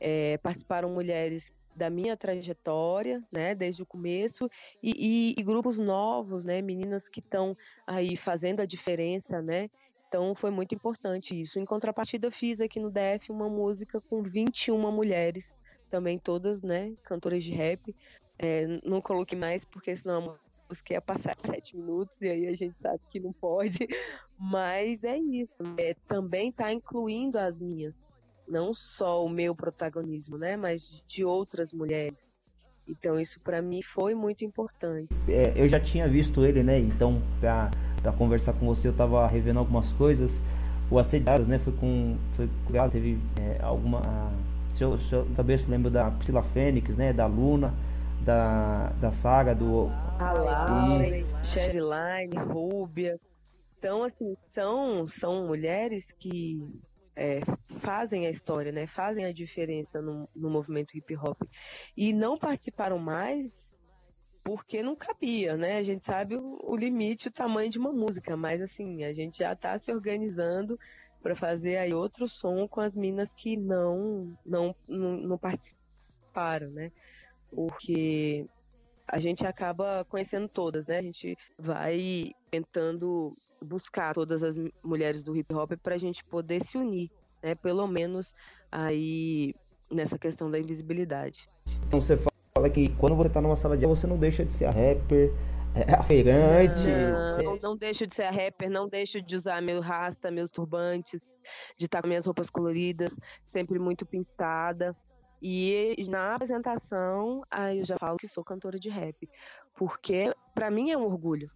é, 0.00 0.36
participaram 0.38 0.90
mulheres 0.90 1.54
da 1.76 1.88
minha 1.88 2.16
trajetória, 2.16 3.22
né, 3.30 3.54
desde 3.54 3.84
o 3.84 3.86
começo, 3.86 4.50
e, 4.82 5.36
e, 5.36 5.40
e 5.40 5.42
grupos 5.44 5.78
novos, 5.78 6.44
né, 6.44 6.60
meninas 6.60 7.08
que 7.08 7.20
estão 7.20 7.56
aí 7.86 8.16
fazendo 8.16 8.58
a 8.58 8.66
diferença, 8.66 9.40
né, 9.40 9.70
então 10.08 10.34
foi 10.34 10.50
muito 10.50 10.74
importante 10.74 11.40
isso. 11.40 11.60
Em 11.60 11.64
contrapartida, 11.64 12.26
eu 12.26 12.32
fiz 12.32 12.60
aqui 12.60 12.80
no 12.80 12.90
DF 12.90 13.30
uma 13.30 13.48
música 13.48 14.00
com 14.00 14.24
21 14.24 14.90
mulheres, 14.90 15.54
também 15.88 16.18
todas, 16.18 16.62
né, 16.62 16.92
cantoras 17.04 17.42
de 17.42 17.52
rap. 17.52 17.94
É, 18.38 18.66
não 18.84 19.00
coloquei 19.00 19.38
mais, 19.38 19.64
porque 19.64 19.96
senão 19.96 20.30
a 20.30 20.38
música 20.68 20.94
ia 20.94 21.00
passar 21.00 21.34
sete 21.60 21.76
minutos, 21.76 22.20
e 22.20 22.28
aí 22.28 22.46
a 22.46 22.54
gente 22.54 22.78
sabe 22.80 23.00
que 23.10 23.18
não 23.18 23.32
pode. 23.32 23.88
Mas 24.38 25.02
é 25.04 25.16
isso. 25.16 25.64
É, 25.78 25.94
também 26.06 26.52
tá 26.52 26.72
incluindo 26.72 27.38
as 27.38 27.58
minhas 27.58 28.06
não 28.48 28.72
só 28.72 29.24
o 29.24 29.28
meu 29.28 29.54
protagonismo, 29.54 30.38
né, 30.38 30.56
mas 30.56 31.02
de 31.06 31.24
outras 31.24 31.72
mulheres. 31.72 32.28
Então 32.88 33.20
isso 33.20 33.38
para 33.40 33.60
mim 33.60 33.82
foi 33.82 34.14
muito 34.14 34.44
importante. 34.44 35.08
É, 35.28 35.52
eu 35.54 35.68
já 35.68 35.78
tinha 35.78 36.08
visto 36.08 36.44
ele, 36.44 36.62
né? 36.62 36.78
Então 36.78 37.20
para 37.38 38.12
conversar 38.16 38.54
com 38.54 38.66
você 38.66 38.88
eu 38.88 38.96
tava 38.96 39.26
revendo 39.26 39.58
algumas 39.58 39.92
coisas. 39.92 40.42
O 40.90 40.98
Assediados, 40.98 41.46
né? 41.46 41.58
Foi 41.58 41.72
com, 41.74 42.16
foi 42.32 42.48
teve 42.90 43.18
é, 43.38 43.62
alguma, 43.62 44.00
se 44.78 44.84
eu, 44.84 44.96
se 44.96 45.12
eu 45.12 45.26
cabeça 45.34 45.68
lembro 45.68 45.90
da 45.90 46.08
Priscila 46.08 46.40
Fênix, 46.40 46.96
né? 46.96 47.12
Da 47.12 47.26
Luna, 47.26 47.74
da, 48.24 48.90
da 49.00 49.10
saga 49.10 49.52
do 49.52 49.88
a 50.20 50.32
Lauren, 50.32 51.26
Sherline, 51.42 52.36
Rúbia. 52.36 53.18
Então 53.76 54.04
assim 54.04 54.36
são 54.54 55.08
são 55.08 55.48
mulheres 55.48 56.12
que 56.12 56.64
é, 57.16 57.40
fazem 57.80 58.28
a 58.28 58.30
história, 58.30 58.70
né? 58.70 58.86
Fazem 58.86 59.24
a 59.24 59.32
diferença 59.32 60.00
no, 60.00 60.28
no 60.34 60.48
movimento 60.48 60.96
hip 60.96 61.16
hop. 61.16 61.42
E 61.96 62.12
não 62.12 62.38
participaram 62.38 62.98
mais 63.00 63.68
porque 64.44 64.80
não 64.80 64.94
cabia, 64.94 65.56
né? 65.56 65.78
A 65.78 65.82
gente 65.82 66.04
sabe 66.04 66.36
o, 66.36 66.60
o 66.62 66.76
limite, 66.76 67.26
o 67.26 67.32
tamanho 67.32 67.68
de 67.68 67.80
uma 67.80 67.92
música, 67.92 68.36
mas 68.36 68.62
assim, 68.62 69.02
a 69.02 69.12
gente 69.12 69.38
já 69.38 69.54
está 69.54 69.76
se 69.76 69.92
organizando 69.92 70.78
para 71.22 71.34
fazer 71.34 71.76
aí 71.76 71.92
outro 71.92 72.28
som 72.28 72.66
com 72.68 72.80
as 72.80 72.94
minas 72.94 73.32
que 73.34 73.56
não, 73.56 74.32
não, 74.44 74.74
não, 74.86 75.16
não 75.16 75.38
participaram, 75.38 76.70
né? 76.70 76.92
Porque 77.50 78.46
a 79.06 79.18
gente 79.18 79.46
acaba 79.46 80.04
conhecendo 80.08 80.48
todas, 80.48 80.86
né? 80.86 80.98
A 80.98 81.02
gente 81.02 81.36
vai 81.58 82.32
tentando 82.50 83.34
buscar 83.60 84.14
todas 84.14 84.42
as 84.42 84.56
mulheres 84.82 85.22
do 85.22 85.36
hip 85.36 85.52
hop 85.54 85.72
para 85.82 85.94
a 85.94 85.98
gente 85.98 86.24
poder 86.24 86.62
se 86.62 86.76
unir, 86.76 87.10
né? 87.42 87.54
Pelo 87.54 87.86
menos 87.86 88.34
aí 88.70 89.54
nessa 89.90 90.18
questão 90.18 90.50
da 90.50 90.58
invisibilidade. 90.58 91.48
Então 91.86 92.00
você 92.00 92.16
fala 92.16 92.70
que 92.70 92.90
quando 92.96 93.16
você 93.16 93.28
está 93.28 93.40
numa 93.40 93.56
sala 93.56 93.76
de 93.76 93.84
aula 93.84 93.96
você 93.96 94.06
não 94.06 94.18
deixa 94.18 94.44
de 94.44 94.54
ser 94.54 94.66
a 94.66 94.70
rapper, 94.70 95.32
é 95.74 95.94
a 95.94 96.02
feirante. 96.02 96.88
Não, 96.88 97.26
você... 97.26 97.60
não 97.62 97.76
deixo 97.76 98.06
de 98.06 98.14
ser 98.14 98.24
a 98.24 98.30
rapper, 98.30 98.70
não 98.70 98.88
deixo 98.88 99.20
de 99.22 99.36
usar 99.36 99.60
meu 99.60 99.80
rasta, 99.80 100.30
meus 100.30 100.50
turbantes, 100.50 101.20
de 101.76 101.86
estar 101.86 102.02
com 102.02 102.08
minhas 102.08 102.26
roupas 102.26 102.50
coloridas, 102.50 103.18
sempre 103.44 103.78
muito 103.78 104.04
pintada. 104.04 104.96
E 105.40 106.04
na 106.08 106.34
apresentação, 106.34 107.44
aí 107.50 107.78
eu 107.78 107.84
já 107.84 107.96
falo 107.98 108.16
que 108.16 108.26
sou 108.26 108.42
cantora 108.42 108.78
de 108.78 108.88
rap, 108.88 109.28
porque 109.74 110.34
para 110.54 110.70
mim 110.70 110.90
é 110.90 110.98
um 110.98 111.04
orgulho. 111.04 111.50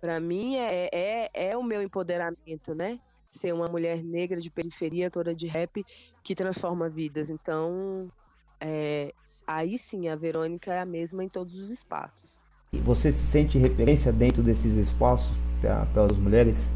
Para 0.00 0.20
mim 0.20 0.56
é, 0.56 0.88
é, 0.92 1.30
é 1.34 1.56
o 1.56 1.62
meu 1.62 1.82
empoderamento, 1.82 2.74
né? 2.74 3.00
Ser 3.28 3.52
uma 3.52 3.66
mulher 3.66 4.02
negra 4.02 4.40
de 4.40 4.48
periferia, 4.48 5.10
toda 5.10 5.34
de 5.34 5.48
rap, 5.48 5.84
que 6.22 6.34
transforma 6.34 6.88
vidas. 6.88 7.28
Então, 7.28 8.10
é, 8.60 9.12
aí 9.44 9.76
sim, 9.76 10.08
a 10.08 10.14
Verônica 10.14 10.72
é 10.72 10.80
a 10.80 10.86
mesma 10.86 11.24
em 11.24 11.28
todos 11.28 11.56
os 11.56 11.70
espaços. 11.70 12.40
Você 12.72 13.10
se 13.10 13.26
sente 13.26 13.56
referência 13.56 14.12
dentro 14.12 14.42
desses 14.42 14.74
espaços 14.74 15.34
para 15.60 16.04
as 16.04 16.18
mulheres? 16.18 16.68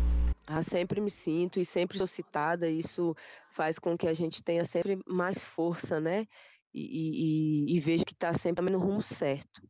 Ah, 0.47 0.63
sempre 0.63 1.01
me 1.01 1.11
sinto 1.11 1.61
e 1.61 1.67
sempre 1.67 1.99
sou 1.99 2.07
citada. 2.07 2.69
Isso 2.69 3.15
faz 3.55 3.79
com 3.79 3.97
que 3.97 4.09
a 4.09 4.15
gente 4.15 4.43
tenha 4.43 4.65
sempre 4.65 4.99
mais 5.07 5.39
força, 5.39 6.01
né? 6.01 6.27
E, 6.75 7.67
e, 7.69 7.77
e 7.77 7.81
veja 7.81 8.05
que 8.05 8.15
está 8.15 8.33
sempre 8.33 8.73
no 8.73 8.79
rumo 8.79 9.03
certo. 9.03 9.63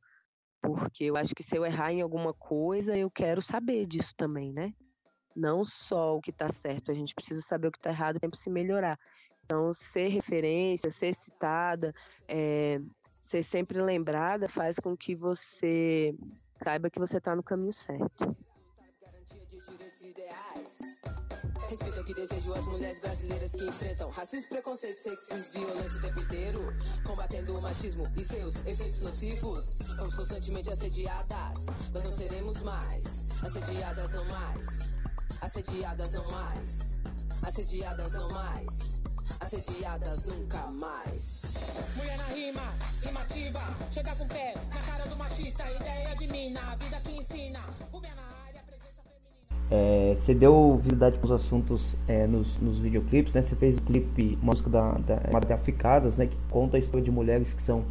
Porque 0.61 1.05
eu 1.05 1.17
acho 1.17 1.35
que 1.35 1.43
se 1.43 1.57
eu 1.57 1.67
errar 1.67 1.93
em 1.93 2.01
alguma 2.01 2.33
coisa, 2.33 2.97
eu 2.97 3.11
quero 3.11 3.43
saber 3.43 3.85
disso 3.87 4.15
também, 4.17 4.53
né? 4.53 4.73
Não 5.35 5.65
só 5.65 6.17
o 6.17 6.21
que 6.21 6.31
está 6.31 6.49
certo, 6.49 6.93
a 6.93 6.95
gente 6.95 7.15
precisa 7.15 7.41
saber 7.41 7.67
o 7.67 7.73
que 7.73 7.79
está 7.79 7.91
errado 7.91 8.21
para 8.21 8.31
se 8.35 8.49
melhorar. 8.49 8.97
Então, 9.45 9.75
ser 9.75 10.07
referência, 10.09 10.89
ser 10.93 11.13
citada, 11.15 11.93
é, 12.29 12.81
ser 13.23 13.45
sempre 13.45 13.81
lembrada 13.81 14.49
faz 14.49 14.79
com 14.81 14.97
que 14.97 15.15
você 15.15 16.15
saiba 16.63 16.91
que 16.91 16.99
você 16.99 17.19
está 17.19 17.35
no 17.35 17.43
caminho 17.43 17.73
certo. 17.73 18.37
Respeito 21.69 21.99
ao 22.01 22.05
que 22.05 22.13
desejo 22.13 22.53
as 22.53 22.67
mulheres 22.67 22.99
brasileiras 22.99 23.53
que 23.53 23.65
enfrentam 23.65 24.11
racismo, 24.11 24.49
preconceito, 24.51 24.99
sexismo, 24.99 25.53
violência 25.53 25.99
o 25.99 26.03
tempo 26.03 26.21
inteiro. 26.21 26.61
Combatendo 27.07 27.57
o 27.57 27.63
machismo 27.63 28.05
e 28.15 28.25
seus 28.25 28.57
efeitos 28.67 29.01
nocivos. 29.01 29.79
Vamos 29.97 30.15
constantemente 30.15 30.71
assediadas, 30.71 31.67
mas 31.95 32.05
não 32.05 32.13
seremos 32.13 32.61
mais. 32.63 33.31
Assediadas 33.43 34.11
não 34.11 34.25
mais. 34.27 34.67
Assediadas 35.41 36.13
não 36.13 36.31
mais. 36.31 37.01
Assediadas 37.43 38.13
não 38.13 38.29
mais. 38.31 39.03
Assediadas 39.55 40.25
nunca 40.25 40.67
mais. 40.81 41.43
Mulher 41.95 42.17
na 42.17 42.25
rima, 42.25 42.73
rimativa, 43.03 43.61
chega 43.91 44.17
com 44.17 44.25
o 44.25 44.29
pé 44.29 44.55
na 44.71 44.81
cara 44.81 45.07
do 45.07 45.15
machista, 45.15 45.63
ideia 45.71 46.17
de 46.17 46.27
mina, 46.27 46.61
a 46.73 46.77
vida 46.77 46.97
que 47.05 47.13
ensina. 47.19 47.59
Pé 48.01 48.09
na 48.17 48.47
área, 48.47 48.63
presença 48.67 49.03
feminina. 49.03 49.67
É, 49.71 50.15
você 50.15 50.35
deu 50.35 50.77
visibilidade 50.77 51.19
para 51.19 51.27
os 51.27 51.33
assuntos 51.33 51.95
é, 52.09 52.27
nos, 52.27 52.57
nos 52.61 52.79
videoclipes, 52.79 53.35
né? 53.35 53.43
Você 53.43 53.55
fez 53.55 53.77
o 53.77 53.83
clipe, 53.83 54.39
uma 54.41 54.53
música 54.53 54.71
da, 54.71 54.93
da 54.93 55.21
chamada 55.21 55.55
Africadas, 55.55 56.17
né? 56.17 56.29
Que 56.29 56.39
conta 56.49 56.79
a 56.79 56.81
história 56.81 57.05
de 57.05 57.11
mulheres 57.11 57.53
que 57.53 57.63
são 57.63 57.85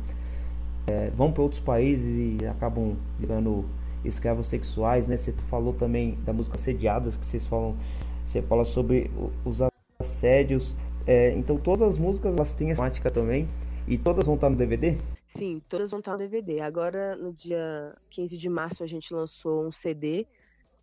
é, 0.87 1.11
vão 1.11 1.31
para 1.31 1.43
outros 1.43 1.61
países 1.61 2.41
e 2.41 2.47
acabam 2.47 2.97
virando 3.19 3.65
escravos 4.03 4.47
sexuais, 4.47 5.07
né? 5.07 5.15
Você 5.15 5.31
falou 5.47 5.73
também 5.73 6.17
da 6.25 6.33
música 6.33 6.57
Assediadas, 6.57 7.15
que 7.15 7.25
vocês 7.25 7.45
falam, 7.45 7.75
você 8.25 8.41
fala 8.41 8.65
sobre 8.65 9.11
os 9.45 9.61
assédios. 9.99 10.73
É, 11.07 11.31
então 11.33 11.57
todas 11.57 11.81
as 11.81 11.97
músicas 11.97 12.33
elas 12.35 12.53
têm 12.53 12.71
essa 12.71 12.81
temática 12.81 13.09
também 13.11 13.47
e 13.87 13.97
todas 13.97 14.25
vão 14.25 14.35
estar 14.35 14.49
no 14.49 14.55
DVD? 14.55 14.97
Sim, 15.27 15.61
todas 15.69 15.89
vão 15.91 15.99
estar 15.99 16.11
no 16.13 16.17
DVD. 16.17 16.59
Agora, 16.61 17.15
no 17.15 17.31
dia 17.33 17.95
15 18.09 18.37
de 18.37 18.49
março, 18.49 18.83
a 18.83 18.87
gente 18.87 19.13
lançou 19.13 19.65
um 19.65 19.71
CD 19.71 20.27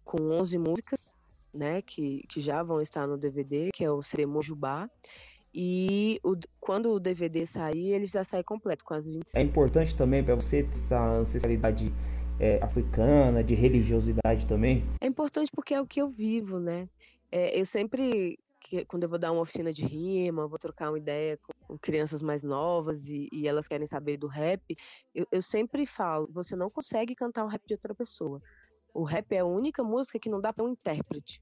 com 0.04 0.22
11 0.32 0.56
músicas, 0.58 1.14
né, 1.52 1.82
que, 1.82 2.24
que 2.28 2.40
já 2.40 2.62
vão 2.62 2.80
estar 2.80 3.06
no 3.06 3.16
DVD, 3.18 3.68
que 3.74 3.84
é 3.84 3.90
o 3.90 4.02
CD 4.02 4.24
Mojubá. 4.26 4.88
E 5.54 6.20
o- 6.22 6.36
quando 6.60 6.90
o 6.92 7.00
DVD 7.00 7.46
sair, 7.46 7.92
ele 7.92 8.06
já 8.06 8.22
sai 8.24 8.42
completo, 8.42 8.84
com 8.84 8.94
as 8.94 9.06
26. 9.06 9.34
É 9.34 9.40
importante 9.42 9.94
também 9.96 10.22
para 10.22 10.34
você 10.34 10.62
ter 10.62 10.72
essa 10.72 11.00
ancestralidade 11.10 11.92
é, 12.40 12.62
africana, 12.62 13.42
de 13.42 13.54
religiosidade 13.54 14.46
também. 14.46 14.84
É 15.00 15.06
importante 15.06 15.50
porque 15.54 15.74
é 15.74 15.80
o 15.80 15.86
que 15.86 16.00
eu 16.00 16.08
vivo, 16.08 16.60
né? 16.60 16.88
É, 17.32 17.58
eu 17.60 17.66
sempre, 17.66 18.38
que- 18.68 18.84
quando 18.84 19.04
eu 19.04 19.08
vou 19.08 19.18
dar 19.18 19.32
uma 19.32 19.40
oficina 19.40 19.72
de 19.72 19.84
rima, 19.84 20.46
vou 20.46 20.58
trocar 20.58 20.90
uma 20.90 20.98
ideia 20.98 21.38
com, 21.38 21.78
crianças 21.78 22.22
mais 22.22 22.42
novas 22.42 23.08
e, 23.08 23.28
e 23.32 23.46
elas 23.46 23.68
querem 23.68 23.86
saber 23.86 24.16
do 24.16 24.26
rap, 24.26 24.62
eu, 25.14 25.26
eu 25.30 25.42
sempre 25.42 25.86
falo: 25.86 26.28
você 26.32 26.54
não 26.54 26.70
consegue 26.70 27.14
cantar 27.14 27.44
o 27.44 27.48
rap 27.48 27.62
de 27.66 27.74
outra 27.74 27.94
pessoa. 27.94 28.40
O 28.94 29.04
rap 29.04 29.32
é 29.32 29.38
a 29.38 29.44
única 29.44 29.82
música 29.82 30.18
que 30.18 30.30
não 30.30 30.40
dá 30.40 30.52
para 30.52 30.64
um 30.64 30.70
intérprete. 30.70 31.40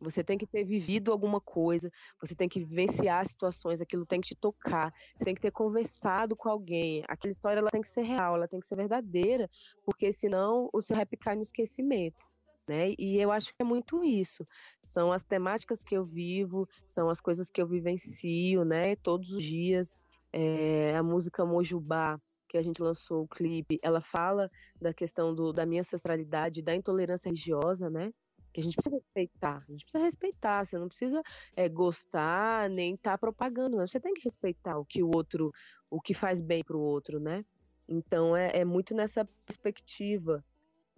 Você 0.00 0.22
tem 0.22 0.36
que 0.36 0.46
ter 0.46 0.64
vivido 0.64 1.12
alguma 1.12 1.40
coisa, 1.40 1.90
você 2.20 2.34
tem 2.34 2.48
que 2.48 2.64
vivenciar 2.64 3.26
situações, 3.26 3.80
aquilo 3.80 4.04
tem 4.04 4.20
que 4.20 4.28
te 4.28 4.34
tocar, 4.34 4.92
você 5.16 5.24
tem 5.24 5.34
que 5.34 5.40
ter 5.40 5.52
conversado 5.52 6.36
com 6.36 6.48
alguém. 6.48 7.02
Aquela 7.08 7.32
história 7.32 7.60
ela 7.60 7.70
tem 7.70 7.80
que 7.80 7.88
ser 7.88 8.02
real, 8.02 8.34
ela 8.36 8.48
tem 8.48 8.60
que 8.60 8.66
ser 8.66 8.76
verdadeira, 8.76 9.48
porque 9.84 10.12
senão 10.12 10.68
o 10.72 10.82
seu 10.82 10.96
rap 10.96 11.16
cai 11.16 11.36
no 11.36 11.42
esquecimento 11.42 12.24
né? 12.68 12.94
E 12.98 13.18
eu 13.18 13.30
acho 13.30 13.48
que 13.54 13.62
é 13.62 13.64
muito 13.64 14.02
isso. 14.04 14.46
São 14.84 15.12
as 15.12 15.24
temáticas 15.24 15.82
que 15.84 15.94
eu 15.94 16.04
vivo, 16.04 16.68
são 16.88 17.08
as 17.08 17.20
coisas 17.20 17.50
que 17.50 17.60
eu 17.60 17.66
vivencio, 17.66 18.64
né? 18.64 18.96
Todos 18.96 19.30
os 19.30 19.42
dias. 19.42 19.96
É, 20.32 20.96
a 20.96 21.02
música 21.02 21.44
Mojubá, 21.44 22.18
que 22.48 22.58
a 22.58 22.62
gente 22.62 22.82
lançou 22.82 23.22
o 23.22 23.28
clipe, 23.28 23.78
ela 23.82 24.00
fala 24.00 24.50
da 24.80 24.92
questão 24.92 25.34
do, 25.34 25.52
da 25.52 25.66
minha 25.66 25.80
ancestralidade, 25.80 26.62
da 26.62 26.74
intolerância 26.74 27.28
religiosa, 27.28 27.90
né? 27.90 28.12
Que 28.52 28.60
a 28.60 28.64
gente 28.64 28.76
precisa 28.76 28.96
respeitar. 28.96 29.64
A 29.68 29.72
gente 29.72 29.84
precisa 29.84 30.04
respeitar. 30.04 30.64
Você 30.64 30.78
não 30.78 30.88
precisa 30.88 31.22
é, 31.56 31.68
gostar 31.68 32.70
nem 32.70 32.94
estar 32.94 33.12
tá 33.12 33.18
propagando. 33.18 33.76
Não. 33.76 33.86
Você 33.86 33.98
tem 33.98 34.14
que 34.14 34.22
respeitar 34.24 34.78
o 34.78 34.84
que 34.84 35.02
o 35.02 35.10
outro, 35.14 35.52
o 35.90 36.00
que 36.00 36.14
faz 36.14 36.40
bem 36.40 36.62
para 36.62 36.76
o 36.76 36.80
outro, 36.80 37.18
né? 37.18 37.44
Então 37.88 38.36
é, 38.36 38.58
é 38.58 38.64
muito 38.64 38.94
nessa 38.94 39.28
perspectiva. 39.44 40.44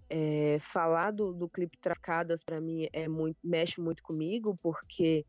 É, 0.08 0.58
falar 0.60 1.10
do, 1.10 1.32
do 1.32 1.48
clipe 1.48 1.76
Tracadas 1.78 2.44
para 2.44 2.60
mim 2.60 2.88
é 2.92 3.08
muito 3.08 3.38
mexe 3.42 3.80
muito 3.80 4.04
comigo 4.04 4.56
porque 4.62 5.26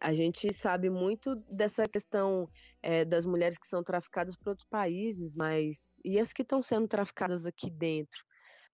a 0.00 0.14
gente 0.14 0.52
sabe 0.54 0.88
muito 0.88 1.36
dessa 1.50 1.86
questão 1.86 2.48
é, 2.82 3.04
das 3.04 3.26
mulheres 3.26 3.58
que 3.58 3.66
são 3.66 3.84
traficadas 3.84 4.34
para 4.34 4.52
outros 4.52 4.66
países, 4.66 5.36
mas 5.36 5.94
e 6.02 6.18
as 6.18 6.32
que 6.32 6.40
estão 6.40 6.62
sendo 6.62 6.88
traficadas 6.88 7.44
aqui 7.44 7.70
dentro? 7.70 8.24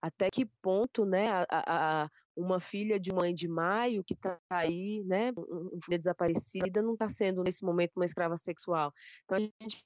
Até 0.01 0.31
que 0.31 0.47
ponto, 0.63 1.05
né, 1.05 1.29
a, 1.29 1.47
a, 1.51 2.11
uma 2.37 2.61
filha 2.61 3.01
de 3.01 3.13
mãe 3.13 3.35
de 3.35 3.49
maio 3.49 4.05
que 4.05 4.15
está 4.15 4.39
aí, 4.49 5.03
né, 5.05 5.33
uma 5.37 5.81
filha 5.85 5.99
desaparecida, 5.99 6.81
não 6.81 6.93
está 6.93 7.09
sendo 7.09 7.43
nesse 7.43 7.65
momento 7.65 7.97
uma 7.97 8.05
escrava 8.05 8.37
sexual. 8.37 8.93
Então 9.25 9.37
a 9.37 9.41
gente 9.41 9.85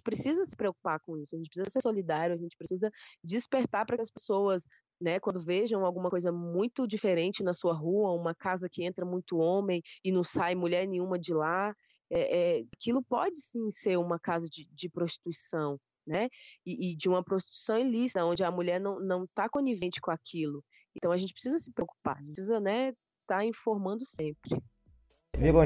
precisa 0.00 0.44
se 0.44 0.56
preocupar 0.56 1.00
com 1.00 1.16
isso, 1.18 1.34
a 1.34 1.38
gente 1.38 1.48
precisa 1.48 1.70
ser 1.70 1.80
solidário, 1.80 2.34
a 2.34 2.38
gente 2.38 2.56
precisa 2.56 2.90
despertar 3.22 3.86
para 3.86 3.96
que 3.96 4.02
as 4.02 4.10
pessoas, 4.10 4.66
né, 5.00 5.18
quando 5.20 5.40
vejam 5.40 5.84
alguma 5.84 6.10
coisa 6.10 6.32
muito 6.32 6.86
diferente 6.86 7.42
na 7.42 7.52
sua 7.52 7.74
rua, 7.74 8.12
uma 8.12 8.34
casa 8.34 8.68
que 8.68 8.84
entra 8.84 9.04
muito 9.04 9.38
homem 9.38 9.82
e 10.04 10.12
não 10.12 10.24
sai 10.24 10.54
mulher 10.54 10.86
nenhuma 10.86 11.18
de 11.18 11.32
lá, 11.32 11.74
é, 12.10 12.58
é, 12.58 12.64
aquilo 12.74 13.02
pode 13.02 13.40
sim 13.40 13.70
ser 13.70 13.96
uma 13.96 14.18
casa 14.18 14.48
de, 14.48 14.66
de 14.72 14.88
prostituição, 14.88 15.78
né, 16.06 16.28
e, 16.66 16.92
e, 16.92 16.96
de 16.96 17.08
uma 17.08 17.22
prostituição 17.22 17.78
ilícita, 17.78 18.24
onde 18.24 18.42
a 18.42 18.50
mulher 18.50 18.80
não 18.80 18.98
não 18.98 19.24
está 19.24 19.48
conivente 19.48 20.00
com 20.00 20.10
aquilo. 20.10 20.64
Então 20.96 21.12
a 21.12 21.16
gente 21.16 21.32
precisa 21.32 21.58
se 21.58 21.70
preocupar, 21.72 22.16
a 22.16 22.20
gente 22.20 22.34
precisa, 22.34 22.58
né, 22.58 22.92
tá 23.26 23.44
informando 23.44 24.04
sempre. 24.04 24.60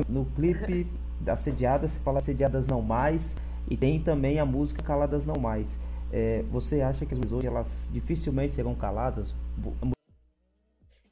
No 0.09 0.27
clipe 0.35 0.87
da 1.21 1.33
Assediadas, 1.33 1.93
você 1.93 2.01
fala 2.01 2.19
Assediadas 2.19 2.69
Não 2.69 2.83
Mais, 2.83 3.35
e 3.69 3.77
tem 3.77 4.03
também 4.03 4.39
a 4.39 4.45
música 4.45 4.83
Caladas 4.83 5.25
Não 5.25 5.41
Mais. 5.41 5.79
É, 6.13 6.43
você 6.45 6.81
acha 6.81 7.05
que 7.05 7.13
as 7.13 7.19
mulheres 7.19 7.33
hoje 7.39 7.47
elas 7.47 7.89
dificilmente 7.91 8.53
serão 8.53 8.75
caladas? 8.75 9.35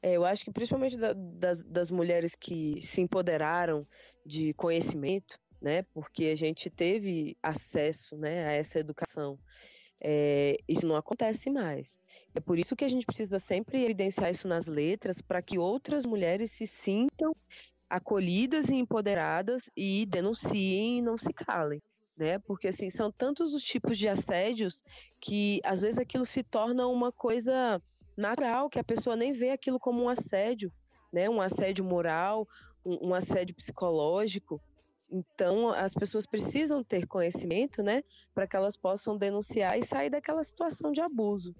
É, 0.01 0.13
eu 0.13 0.23
acho 0.23 0.45
que 0.45 0.51
principalmente 0.51 0.97
da, 0.97 1.13
das, 1.13 1.63
das 1.63 1.91
mulheres 1.91 2.35
que 2.35 2.79
se 2.81 3.01
empoderaram 3.01 3.85
de 4.25 4.53
conhecimento, 4.53 5.37
né? 5.61 5.83
Porque 5.93 6.25
a 6.25 6.35
gente 6.35 6.69
teve 6.69 7.35
acesso, 7.41 8.15
né, 8.17 8.45
a 8.45 8.51
essa 8.51 8.79
educação. 8.79 9.37
É, 9.99 10.57
isso 10.67 10.85
não 10.85 10.95
acontece 10.95 11.49
mais. 11.49 11.97
É 12.35 12.39
por 12.39 12.59
isso 12.59 12.75
que 12.75 12.83
a 12.83 12.89
gente 12.89 13.05
precisa 13.05 13.39
sempre 13.39 13.83
evidenciar 13.83 14.31
isso 14.31 14.47
nas 14.47 14.67
letras 14.67 15.21
para 15.21 15.41
que 15.41 15.57
outras 15.57 16.05
mulheres 16.05 16.51
se 16.51 16.67
sintam 16.67 17.35
acolhidas 17.89 18.69
e 18.69 18.75
empoderadas 18.75 19.69
e 19.75 20.05
denunciem 20.05 20.99
e 20.99 21.01
não 21.01 21.17
se 21.17 21.31
calem 21.31 21.81
né? 22.17 22.39
Porque 22.39 22.67
assim, 22.67 22.89
são 22.89 23.11
tantos 23.11 23.53
os 23.53 23.63
tipos 23.63 23.97
de 23.97 24.07
assédios 24.07 24.83
que 25.19 25.59
às 25.63 25.81
vezes 25.81 25.99
aquilo 25.99 26.25
se 26.25 26.43
torna 26.43 26.87
uma 26.87 27.11
coisa 27.11 27.81
natural, 28.15 28.69
que 28.69 28.79
a 28.79 28.83
pessoa 28.83 29.15
nem 29.15 29.33
vê 29.33 29.49
aquilo 29.49 29.79
como 29.79 30.03
um 30.03 30.09
assédio, 30.09 30.71
né? 31.11 31.29
Um 31.29 31.41
assédio 31.41 31.83
moral, 31.83 32.47
um, 32.85 33.09
um 33.09 33.13
assédio 33.13 33.55
psicológico. 33.55 34.61
Então, 35.11 35.69
as 35.69 35.93
pessoas 35.93 36.25
precisam 36.25 36.83
ter 36.83 37.05
conhecimento, 37.05 37.83
né, 37.83 38.03
para 38.33 38.47
que 38.47 38.55
elas 38.55 38.75
possam 38.75 39.15
denunciar 39.15 39.77
e 39.77 39.83
sair 39.83 40.09
daquela 40.09 40.43
situação 40.43 40.91
de 40.91 41.01
abuso. 41.01 41.55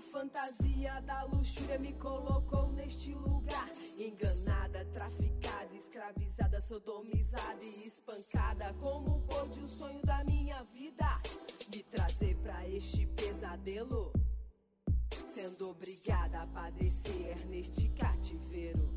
Fantasia 0.00 1.00
da 1.02 1.24
luxúria 1.24 1.78
me 1.78 1.92
colocou 1.94 2.72
neste 2.72 3.12
lugar. 3.14 3.70
Enganada, 3.98 4.84
traficada, 4.92 5.74
escravizada, 5.74 6.60
sodomizada 6.60 7.64
e 7.64 7.86
espancada. 7.86 8.74
Como 8.80 9.20
pôde 9.22 9.60
o 9.60 9.68
sonho 9.68 10.00
da 10.04 10.24
minha 10.24 10.62
vida 10.64 11.06
me 11.72 11.82
trazer 11.82 12.36
pra 12.36 12.68
este 12.68 13.06
pesadelo? 13.06 14.12
Sendo 15.34 15.70
obrigada 15.70 16.42
a 16.42 16.46
padecer 16.46 17.46
neste 17.48 17.88
cativeiro. 17.90 18.88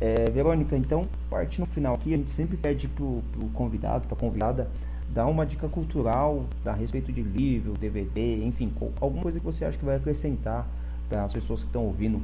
É, 0.00 0.30
Verônica, 0.30 0.74
então, 0.74 1.06
parte 1.28 1.60
no 1.60 1.66
final 1.66 1.94
aqui, 1.94 2.14
a 2.14 2.16
gente 2.16 2.30
sempre 2.30 2.56
pede 2.56 2.88
pro, 2.88 3.22
pro 3.32 3.48
convidado, 3.50 4.08
pra 4.08 4.16
convidada, 4.16 4.70
dar 5.12 5.26
uma 5.26 5.44
dica 5.44 5.68
cultural 5.68 6.46
a 6.64 6.72
respeito 6.72 7.12
de 7.12 7.22
livro, 7.22 7.72
DVD, 7.74 8.44
enfim, 8.44 8.72
alguma 9.00 9.22
coisa 9.22 9.38
que 9.38 9.44
você 9.44 9.64
acha 9.64 9.78
que 9.78 9.84
vai 9.84 9.96
acrescentar 9.96 10.66
para 11.08 11.24
as 11.24 11.32
pessoas 11.32 11.60
que 11.60 11.66
estão 11.66 11.84
ouvindo. 11.84 12.22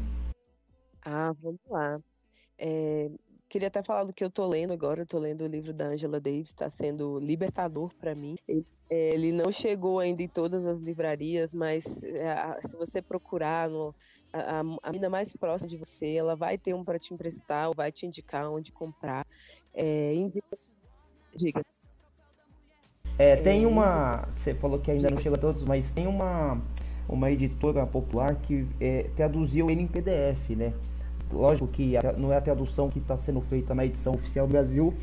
Ah, 1.04 1.32
vamos 1.40 1.60
lá. 1.68 2.00
É, 2.58 3.10
queria 3.48 3.68
até 3.68 3.82
falar 3.82 4.04
do 4.04 4.12
que 4.12 4.24
eu 4.24 4.30
tô 4.30 4.46
lendo 4.46 4.72
agora. 4.72 5.02
Eu 5.02 5.06
tô 5.06 5.18
lendo 5.18 5.42
o 5.42 5.46
livro 5.48 5.72
da 5.72 5.86
Angela 5.86 6.20
Davis, 6.20 6.48
está 6.48 6.68
sendo 6.68 7.18
libertador 7.18 7.92
para 7.94 8.14
mim. 8.14 8.36
Ele, 8.46 8.64
é, 8.88 9.14
ele, 9.14 9.32
não 9.32 9.50
chegou 9.50 9.98
ainda 9.98 10.22
em 10.22 10.28
todas 10.28 10.64
as 10.64 10.80
livrarias, 10.80 11.52
mas 11.52 12.02
é, 12.04 12.60
se 12.62 12.76
você 12.76 13.02
procurar 13.02 13.68
no, 13.68 13.92
a, 14.32 14.60
a, 14.60 14.62
a 14.82 14.92
mina 14.92 15.10
mais 15.10 15.32
próxima 15.36 15.68
de 15.68 15.76
você, 15.76 16.14
ela 16.14 16.36
vai 16.36 16.56
ter 16.56 16.74
um 16.74 16.84
para 16.84 16.98
te 16.98 17.12
emprestar, 17.12 17.68
ou 17.68 17.74
vai 17.74 17.90
te 17.90 18.06
indicar 18.06 18.48
onde 18.48 18.70
comprar. 18.70 19.26
É, 19.74 20.14
indica... 20.14 20.56
Diga. 21.34 21.62
É, 23.18 23.36
tem 23.36 23.64
uma. 23.64 24.28
Você 24.34 24.54
falou 24.54 24.78
que 24.78 24.90
ainda 24.90 25.08
não 25.08 25.16
chega 25.16 25.36
a 25.36 25.38
todos, 25.38 25.62
mas 25.62 25.92
tem 25.92 26.06
uma, 26.06 26.60
uma 27.08 27.30
editora 27.30 27.86
popular 27.86 28.34
que 28.36 28.66
é, 28.80 29.06
traduziu 29.16 29.70
ele 29.70 29.82
em 29.82 29.86
PDF, 29.86 30.50
né? 30.50 30.74
Lógico 31.32 31.66
que 31.66 31.94
não 32.18 32.32
é 32.32 32.36
a 32.36 32.40
tradução 32.40 32.88
que 32.88 32.98
está 32.98 33.18
sendo 33.18 33.40
feita 33.40 33.74
na 33.74 33.84
edição 33.84 34.14
oficial 34.14 34.46
do 34.46 34.52
Brasil, 34.52 34.94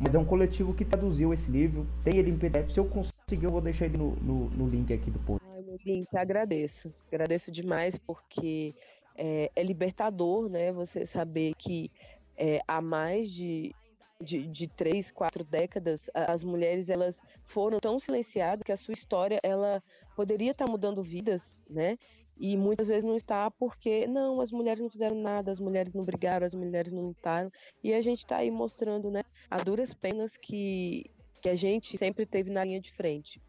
mas 0.00 0.14
é 0.14 0.18
um 0.18 0.24
coletivo 0.24 0.72
que 0.72 0.84
traduziu 0.84 1.32
esse 1.32 1.50
livro. 1.50 1.86
Tem 2.02 2.16
ele 2.16 2.30
em 2.30 2.38
PDF. 2.38 2.70
Se 2.70 2.80
eu 2.80 2.86
conseguir, 2.86 3.44
eu 3.44 3.50
vou 3.50 3.60
deixar 3.60 3.84
ele 3.84 3.98
no, 3.98 4.16
no, 4.16 4.50
no 4.50 4.66
link 4.66 4.92
aqui 4.92 5.10
do 5.10 5.18
post. 5.20 5.46
Ai, 5.54 5.62
meu 5.62 5.76
link, 5.84 6.08
agradeço. 6.16 6.92
Agradeço 7.12 7.52
demais 7.52 7.98
porque 7.98 8.74
é, 9.14 9.50
é 9.54 9.62
libertador, 9.62 10.48
né? 10.48 10.72
Você 10.72 11.04
saber 11.04 11.54
que 11.56 11.90
é, 12.36 12.60
há 12.66 12.80
mais 12.80 13.30
de, 13.30 13.74
de, 14.20 14.46
de 14.46 14.66
três, 14.66 15.10
quatro 15.10 15.44
décadas, 15.44 16.10
as 16.14 16.42
mulheres 16.42 16.90
elas 16.90 17.20
foram 17.44 17.78
tão 17.78 17.98
silenciadas 17.98 18.64
que 18.64 18.72
a 18.72 18.76
sua 18.76 18.94
história 18.94 19.38
ela 19.42 19.82
poderia 20.16 20.50
estar 20.50 20.66
mudando 20.68 21.02
vidas, 21.02 21.58
né? 21.68 21.96
E 22.40 22.56
muitas 22.56 22.86
vezes 22.88 23.04
não 23.04 23.16
está 23.16 23.50
porque 23.50 24.06
não, 24.06 24.40
as 24.40 24.52
mulheres 24.52 24.80
não 24.80 24.88
fizeram 24.88 25.16
nada, 25.16 25.50
as 25.50 25.58
mulheres 25.58 25.92
não 25.92 26.04
brigaram, 26.04 26.46
as 26.46 26.54
mulheres 26.54 26.92
não 26.92 27.02
lutaram. 27.06 27.50
E 27.82 27.92
a 27.92 28.00
gente 28.00 28.20
está 28.20 28.36
aí 28.38 28.50
mostrando, 28.50 29.10
né, 29.10 29.22
a 29.50 29.56
duras 29.56 29.92
penas 29.92 30.36
que, 30.36 31.10
que 31.42 31.48
a 31.48 31.56
gente 31.56 31.98
sempre 31.98 32.24
teve 32.24 32.50
na 32.50 32.62
linha 32.64 32.80
de 32.80 32.92
frente. 32.92 33.40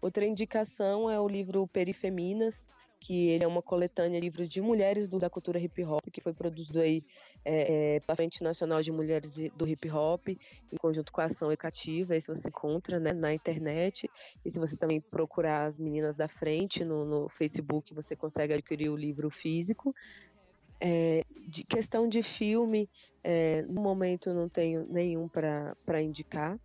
Outra 0.00 0.24
indicação 0.24 1.10
é 1.10 1.18
o 1.20 1.26
livro 1.26 1.66
Perifeminas, 1.66 2.68
que 3.00 3.28
ele 3.28 3.42
é 3.44 3.46
uma 3.46 3.62
coletânea 3.62 4.20
de 4.20 4.26
livros 4.26 4.48
de 4.48 4.60
mulheres 4.60 5.08
do- 5.08 5.18
da 5.18 5.28
cultura 5.30 5.58
hip 5.58 5.82
hop, 5.84 6.04
que 6.12 6.20
foi 6.20 6.32
produzido 6.32 6.80
aí 6.80 7.04
é, 7.44 7.96
é, 7.96 8.00
pela 8.00 8.16
Frente 8.16 8.42
Nacional 8.42 8.82
de 8.82 8.92
Mulheres 8.92 9.32
do 9.54 9.66
Hip 9.66 9.90
Hop, 9.90 10.28
em 10.28 10.76
conjunto 10.80 11.12
com 11.12 11.20
a 11.20 11.24
Ação 11.24 11.50
Educativa, 11.50 12.16
esse 12.16 12.28
você 12.28 12.48
encontra 12.48 12.98
né, 12.98 13.12
na 13.12 13.32
internet. 13.32 14.08
E 14.44 14.50
se 14.50 14.58
você 14.58 14.76
também 14.76 15.00
procurar 15.00 15.64
as 15.66 15.78
meninas 15.78 16.16
da 16.16 16.28
frente 16.28 16.84
no, 16.84 17.04
no 17.04 17.28
Facebook, 17.28 17.94
você 17.94 18.14
consegue 18.14 18.54
adquirir 18.54 18.90
o 18.90 18.96
livro 18.96 19.30
físico. 19.30 19.94
É, 20.80 21.24
de 21.48 21.64
questão 21.64 22.08
de 22.08 22.22
filme, 22.22 22.88
é, 23.24 23.62
no 23.62 23.80
momento 23.82 24.32
não 24.32 24.48
tenho 24.48 24.86
nenhum 24.88 25.28
para 25.28 26.02
indicar. 26.02 26.58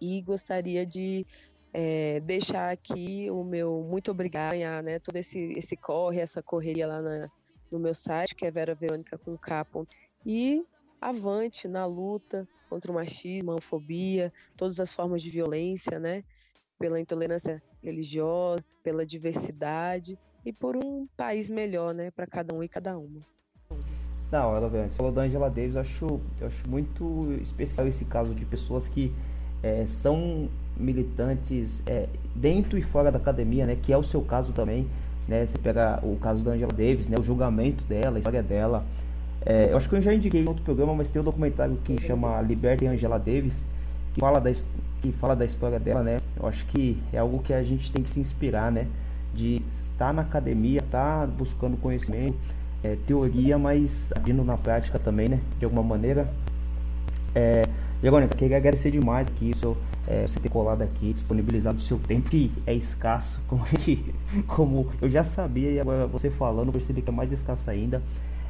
E 0.00 0.20
gostaria 0.22 0.84
de 0.84 1.24
é, 1.72 2.20
deixar 2.20 2.70
aqui 2.70 3.30
o 3.30 3.44
meu 3.44 3.86
muito 3.88 4.10
obrigado, 4.10 4.54
né, 4.82 4.98
todo 4.98 5.16
esse, 5.16 5.38
esse 5.56 5.76
corre, 5.76 6.20
essa 6.20 6.42
correria 6.42 6.86
lá 6.86 7.00
na- 7.00 7.30
no 7.72 7.78
meu 7.78 7.94
site, 7.94 8.34
que 8.34 8.46
é 8.46 8.50
Vera 8.50 8.74
Verônica 8.74 9.18
com. 9.18 9.36
E 10.24 10.64
avante 11.00 11.66
na 11.66 11.84
luta 11.84 12.46
contra 12.68 12.92
o 12.92 12.94
machismo, 12.94 13.50
a 13.50 13.54
homofobia, 13.54 14.30
todas 14.56 14.78
as 14.78 14.94
formas 14.94 15.22
de 15.22 15.30
violência, 15.30 15.98
né, 15.98 16.22
pela 16.78 17.00
intolerância 17.00 17.62
religiosa, 17.82 18.64
pela 18.82 19.04
diversidade 19.04 20.18
e 20.44 20.52
por 20.52 20.76
um 20.76 21.06
país 21.16 21.50
melhor, 21.50 21.92
né, 21.92 22.10
para 22.10 22.26
cada 22.26 22.54
um 22.54 22.62
e 22.62 22.68
cada 22.68 22.96
uma. 22.96 23.20
Não, 24.30 24.56
ela 24.56 24.68
você 24.68 24.96
falou 24.96 25.12
da 25.12 25.22
Angela 25.22 25.50
Davis, 25.50 25.74
eu 25.74 25.80
acho, 25.80 26.20
eu 26.40 26.46
acho 26.46 26.68
muito 26.68 27.32
especial 27.42 27.86
esse 27.86 28.04
caso 28.06 28.34
de 28.34 28.46
pessoas 28.46 28.88
que 28.88 29.12
é, 29.62 29.84
são 29.86 30.48
militantes 30.76 31.82
é, 31.86 32.08
dentro 32.34 32.78
e 32.78 32.82
fora 32.82 33.12
da 33.12 33.18
academia, 33.18 33.66
né? 33.66 33.76
Que 33.76 33.92
é 33.92 33.96
o 33.96 34.02
seu 34.02 34.22
caso 34.22 34.52
também, 34.54 34.88
né? 35.28 35.46
Você 35.46 35.58
pega 35.58 36.00
o 36.02 36.16
caso 36.16 36.42
da 36.42 36.52
Angela 36.52 36.72
Davis, 36.72 37.08
né? 37.08 37.16
O 37.18 37.22
julgamento 37.22 37.84
dela, 37.84 38.16
a 38.16 38.18
história 38.18 38.42
dela. 38.42 38.84
É, 39.44 39.72
eu 39.72 39.76
acho 39.76 39.88
que 39.88 39.96
eu 39.96 40.02
já 40.02 40.14
indiquei 40.14 40.40
em 40.40 40.48
outro 40.48 40.62
programa, 40.62 40.94
mas 40.94 41.10
tem 41.10 41.20
um 41.20 41.24
documentário 41.24 41.76
que 41.84 42.00
chama 42.00 42.40
Libertem 42.42 42.88
Angela 42.88 43.18
Davis, 43.18 43.58
que 44.14 44.20
fala 44.20 44.40
da, 44.40 44.52
que 45.00 45.12
fala 45.12 45.34
da 45.34 45.44
história 45.44 45.80
dela, 45.80 46.02
né? 46.02 46.18
Eu 46.36 46.46
acho 46.46 46.64
que 46.66 47.02
é 47.12 47.18
algo 47.18 47.40
que 47.40 47.52
a 47.52 47.62
gente 47.62 47.90
tem 47.90 48.02
que 48.02 48.10
se 48.10 48.20
inspirar, 48.20 48.70
né? 48.70 48.86
De 49.34 49.62
estar 49.72 50.12
na 50.12 50.22
academia, 50.22 50.78
estar 50.78 51.26
buscando 51.26 51.76
conhecimento, 51.76 52.36
é, 52.84 52.96
teoria, 53.06 53.58
mas 53.58 54.06
agindo 54.14 54.44
na 54.44 54.56
prática 54.56 54.98
também, 54.98 55.28
né? 55.28 55.40
De 55.58 55.64
alguma 55.64 55.82
maneira. 55.82 56.28
É, 57.34 57.62
Verônica, 58.02 58.36
queria 58.36 58.56
agradecer 58.56 58.90
demais 58.90 59.28
aqui 59.28 59.50
isso, 59.50 59.76
é, 60.08 60.26
você 60.26 60.40
ter 60.40 60.48
colado 60.48 60.82
aqui, 60.82 61.12
disponibilizado 61.12 61.78
o 61.78 61.80
seu 61.80 62.00
tempo, 62.00 62.28
que 62.28 62.50
é 62.66 62.74
escasso, 62.74 63.40
como, 63.46 63.64
gente, 63.64 64.12
como 64.48 64.90
eu 65.00 65.08
já 65.08 65.22
sabia 65.22 65.70
e 65.70 65.78
agora 65.78 66.04
você 66.08 66.28
falando, 66.28 66.72
percebi 66.72 67.00
que 67.00 67.10
é 67.10 67.12
mais 67.12 67.30
escasso 67.30 67.70
ainda. 67.70 68.02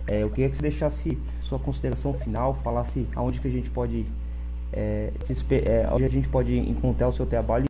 É, 0.06 0.22
eu 0.22 0.30
queria 0.30 0.48
que 0.48 0.56
você 0.56 0.62
deixasse 0.62 1.18
sua 1.42 1.58
consideração 1.58 2.14
final, 2.14 2.54
falasse 2.64 3.06
aonde 3.14 3.42
que 3.42 3.46
a 3.46 3.50
gente 3.50 3.70
pode, 3.70 4.06
é, 4.72 5.12
é, 5.66 5.88
onde 5.92 6.04
a 6.06 6.08
gente 6.08 6.30
pode 6.30 6.58
encontrar 6.58 7.08
o 7.08 7.12
seu 7.12 7.26
trabalho, 7.26 7.66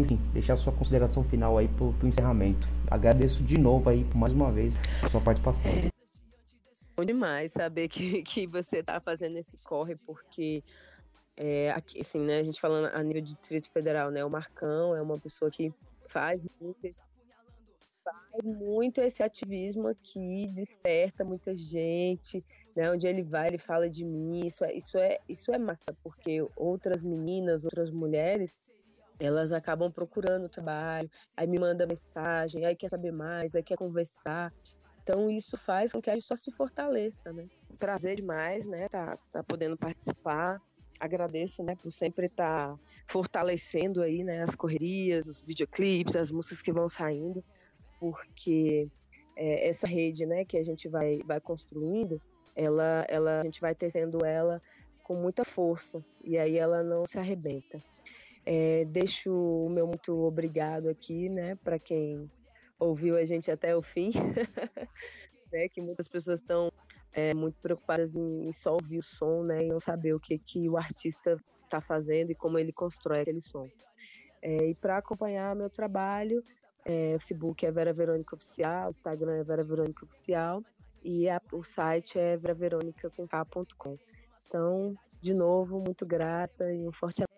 enfim, 0.00 0.20
deixar 0.32 0.54
sua 0.54 0.72
consideração 0.72 1.24
final 1.24 1.58
aí 1.58 1.66
pro, 1.66 1.92
pro 1.94 2.06
encerramento. 2.06 2.68
Agradeço 2.88 3.42
de 3.42 3.58
novo 3.58 3.90
aí, 3.90 4.06
mais 4.14 4.32
uma 4.32 4.52
vez, 4.52 4.78
a 5.02 5.08
sua 5.08 5.20
participação. 5.20 5.72
Bom 6.96 7.04
demais 7.04 7.52
saber 7.52 7.88
que, 7.88 8.22
que 8.22 8.46
você 8.46 8.78
está 8.78 9.00
fazendo 9.00 9.36
esse 9.36 9.58
corre, 9.58 9.96
porque 9.96 10.62
é, 11.36 11.70
aqui, 11.70 12.00
assim, 12.00 12.20
né, 12.20 12.38
a 12.38 12.42
gente 12.42 12.60
falando 12.60 12.86
a 12.94 13.02
nível 13.02 13.22
de 13.22 13.34
Distrito 13.34 13.70
Federal, 13.70 14.10
né, 14.10 14.24
o 14.24 14.30
Marcão 14.30 14.94
é 14.96 15.02
uma 15.02 15.18
pessoa 15.20 15.50
que 15.50 15.72
faz 16.08 16.40
muito, 16.60 16.84
esse- 16.84 16.96
faz 18.04 18.44
muito 18.44 19.00
esse 19.00 19.22
ativismo 19.22 19.88
aqui, 19.88 20.46
desperta 20.48 21.24
muita 21.24 21.56
gente, 21.56 22.44
né, 22.74 22.90
onde 22.90 23.06
ele 23.06 23.22
vai, 23.22 23.48
ele 23.48 23.58
fala 23.58 23.88
de 23.88 24.04
mim, 24.04 24.46
isso 24.46 24.64
é, 24.64 24.72
isso 24.74 24.96
é, 24.98 25.18
isso 25.28 25.52
é 25.52 25.58
massa, 25.58 25.94
porque 26.02 26.46
outras 26.56 27.02
meninas, 27.02 27.64
outras 27.64 27.90
mulheres, 27.90 28.58
elas 29.18 29.52
acabam 29.52 29.90
procurando 29.90 30.48
trabalho, 30.48 31.10
aí 31.36 31.46
me 31.46 31.58
manda 31.58 31.86
mensagem, 31.86 32.64
aí 32.64 32.76
quer 32.76 32.88
saber 32.88 33.12
mais, 33.12 33.54
aí 33.54 33.62
quer 33.62 33.76
conversar, 33.76 34.52
então 35.02 35.30
isso 35.30 35.56
faz 35.56 35.92
com 35.92 36.00
que 36.02 36.10
a 36.10 36.14
gente 36.14 36.26
só 36.26 36.36
se 36.36 36.50
fortaleça, 36.50 37.32
né? 37.32 37.46
Prazer 37.78 38.16
demais, 38.16 38.66
né? 38.66 38.88
Tá, 38.88 39.16
tá 39.32 39.42
podendo 39.42 39.76
participar. 39.76 40.60
Agradeço, 40.98 41.62
né, 41.62 41.76
por 41.76 41.92
sempre 41.92 42.26
estar 42.26 42.78
fortalecendo 43.06 44.02
aí, 44.02 44.24
né, 44.24 44.42
as 44.42 44.54
correrias, 44.54 45.26
os 45.26 45.42
videoclipes, 45.42 46.16
as 46.16 46.30
músicas 46.30 46.62
que 46.62 46.72
vão 46.72 46.88
saindo, 46.88 47.44
porque 48.00 48.88
é, 49.36 49.68
essa 49.68 49.86
rede, 49.86 50.24
né, 50.24 50.44
que 50.44 50.56
a 50.56 50.64
gente 50.64 50.88
vai, 50.88 51.20
vai 51.24 51.40
construindo, 51.40 52.20
ela, 52.54 53.04
ela, 53.08 53.40
a 53.40 53.44
gente 53.44 53.60
vai 53.60 53.74
tecendo 53.74 54.24
ela 54.24 54.62
com 55.04 55.14
muita 55.14 55.44
força 55.44 56.04
e 56.24 56.38
aí 56.38 56.56
ela 56.56 56.82
não 56.82 57.06
se 57.06 57.18
arrebenta. 57.18 57.82
É, 58.44 58.84
deixo 58.86 59.32
o 59.32 59.68
meu 59.68 59.86
muito 59.86 60.12
obrigado 60.24 60.88
aqui, 60.88 61.28
né, 61.28 61.56
para 61.56 61.78
quem 61.78 62.30
ouviu 62.78 63.16
a 63.16 63.24
gente 63.24 63.50
até 63.50 63.76
o 63.76 63.82
fim, 63.82 64.10
né, 65.52 65.68
que 65.68 65.80
muitas 65.80 66.08
pessoas 66.08 66.40
estão 66.40 66.72
é, 67.16 67.32
muito 67.32 67.58
preocupadas 67.62 68.14
em, 68.14 68.46
em 68.46 68.52
só 68.52 68.74
ouvir 68.74 68.98
o 68.98 69.02
som, 69.02 69.42
né, 69.42 69.64
e 69.64 69.68
não 69.68 69.80
saber 69.80 70.12
o 70.12 70.20
que, 70.20 70.38
que 70.38 70.68
o 70.68 70.76
artista 70.76 71.38
está 71.64 71.80
fazendo 71.80 72.30
e 72.30 72.34
como 72.34 72.58
ele 72.58 72.72
constrói 72.72 73.22
aquele 73.22 73.40
som. 73.40 73.66
É, 74.42 74.68
e 74.68 74.74
para 74.74 74.98
acompanhar 74.98 75.56
meu 75.56 75.70
trabalho, 75.70 76.44
é, 76.84 77.14
o 77.16 77.18
Facebook 77.18 77.64
é 77.64 77.72
Vera 77.72 77.92
Verônica 77.92 78.36
Oficial, 78.36 78.88
o 78.88 78.90
Instagram 78.90 79.38
é 79.38 79.42
Vera 79.42 79.64
Verônica 79.64 80.04
Oficial 80.04 80.62
e 81.02 81.26
a- 81.28 81.40
o 81.52 81.64
site 81.64 82.18
é 82.18 82.36
veraveronica.com. 82.36 83.98
Então, 84.46 84.94
de 85.20 85.32
novo, 85.32 85.80
muito 85.80 86.04
grata 86.04 86.70
e 86.70 86.86
um 86.86 86.92
forte 86.92 87.22
abraço. 87.22 87.35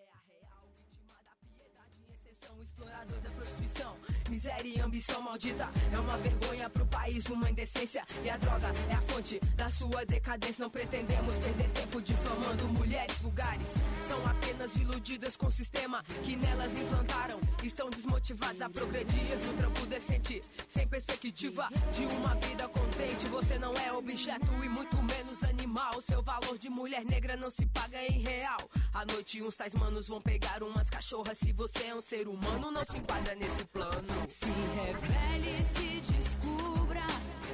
Miséria 4.29 4.77
e 4.77 4.79
ambição 4.79 5.21
maldita 5.21 5.67
é 5.91 5.99
uma 5.99 6.15
vergonha 6.17 6.69
pro 6.69 6.85
país, 6.85 7.25
uma 7.25 7.49
indecência. 7.49 8.05
E 8.23 8.29
a 8.29 8.37
droga 8.37 8.67
é 8.89 8.93
a 8.93 9.01
fonte 9.01 9.39
da 9.55 9.69
sua 9.69 10.05
decadência. 10.05 10.61
Não 10.61 10.69
pretendemos 10.69 11.35
perder 11.37 11.69
tempo 11.69 11.99
difamando 12.01 12.67
mulheres 12.69 13.19
vulgares. 13.19 13.67
São 14.07 14.23
apenas 14.27 14.75
iludidas 14.75 15.35
com 15.35 15.47
o 15.47 15.51
sistema 15.51 16.03
que 16.23 16.35
nelas 16.35 16.77
implantaram. 16.77 17.39
Estão 17.63 17.89
desmotivadas 17.89 18.61
a 18.61 18.69
progredir 18.69 19.35
no 19.45 19.53
trampo 19.57 19.85
decente. 19.87 20.41
Sem 20.67 20.87
perspectiva 20.87 21.67
de 21.91 22.05
uma 22.05 22.35
vida 22.35 22.69
Você 22.99 23.57
não 23.57 23.73
é 23.75 23.93
objeto 23.93 24.49
e 24.61 24.67
muito 24.67 24.97
menos 25.01 25.41
animal. 25.43 26.01
Seu 26.01 26.21
valor 26.21 26.57
de 26.57 26.69
mulher 26.69 27.05
negra 27.05 27.37
não 27.37 27.49
se 27.49 27.65
paga 27.65 27.97
em 28.03 28.21
real. 28.21 28.59
À 28.93 29.05
noite, 29.05 29.41
uns 29.41 29.55
tais 29.55 29.73
manos 29.75 30.09
vão 30.09 30.19
pegar 30.19 30.61
umas 30.61 30.89
cachorras. 30.89 31.37
Se 31.37 31.53
você 31.53 31.85
é 31.85 31.95
um 31.95 32.01
ser 32.01 32.27
humano, 32.27 32.69
não 32.69 32.83
se 32.83 32.97
enquadra 32.97 33.33
nesse 33.35 33.63
plano. 33.65 34.07
Se 34.27 34.51
revele, 34.75 35.65
se 35.73 36.01
descubra. 36.11 37.05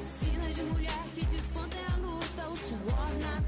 Sinas 0.04 0.56
de 0.56 0.64
mulher 0.64 1.04
que 1.14 1.24
descontem 1.28 1.80
a 1.94 1.98
luta, 1.98 2.50
o 2.50 2.56
suor 2.58 3.10
na 3.22 3.42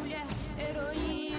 mulher 0.00 0.24
heroína. 0.56 1.29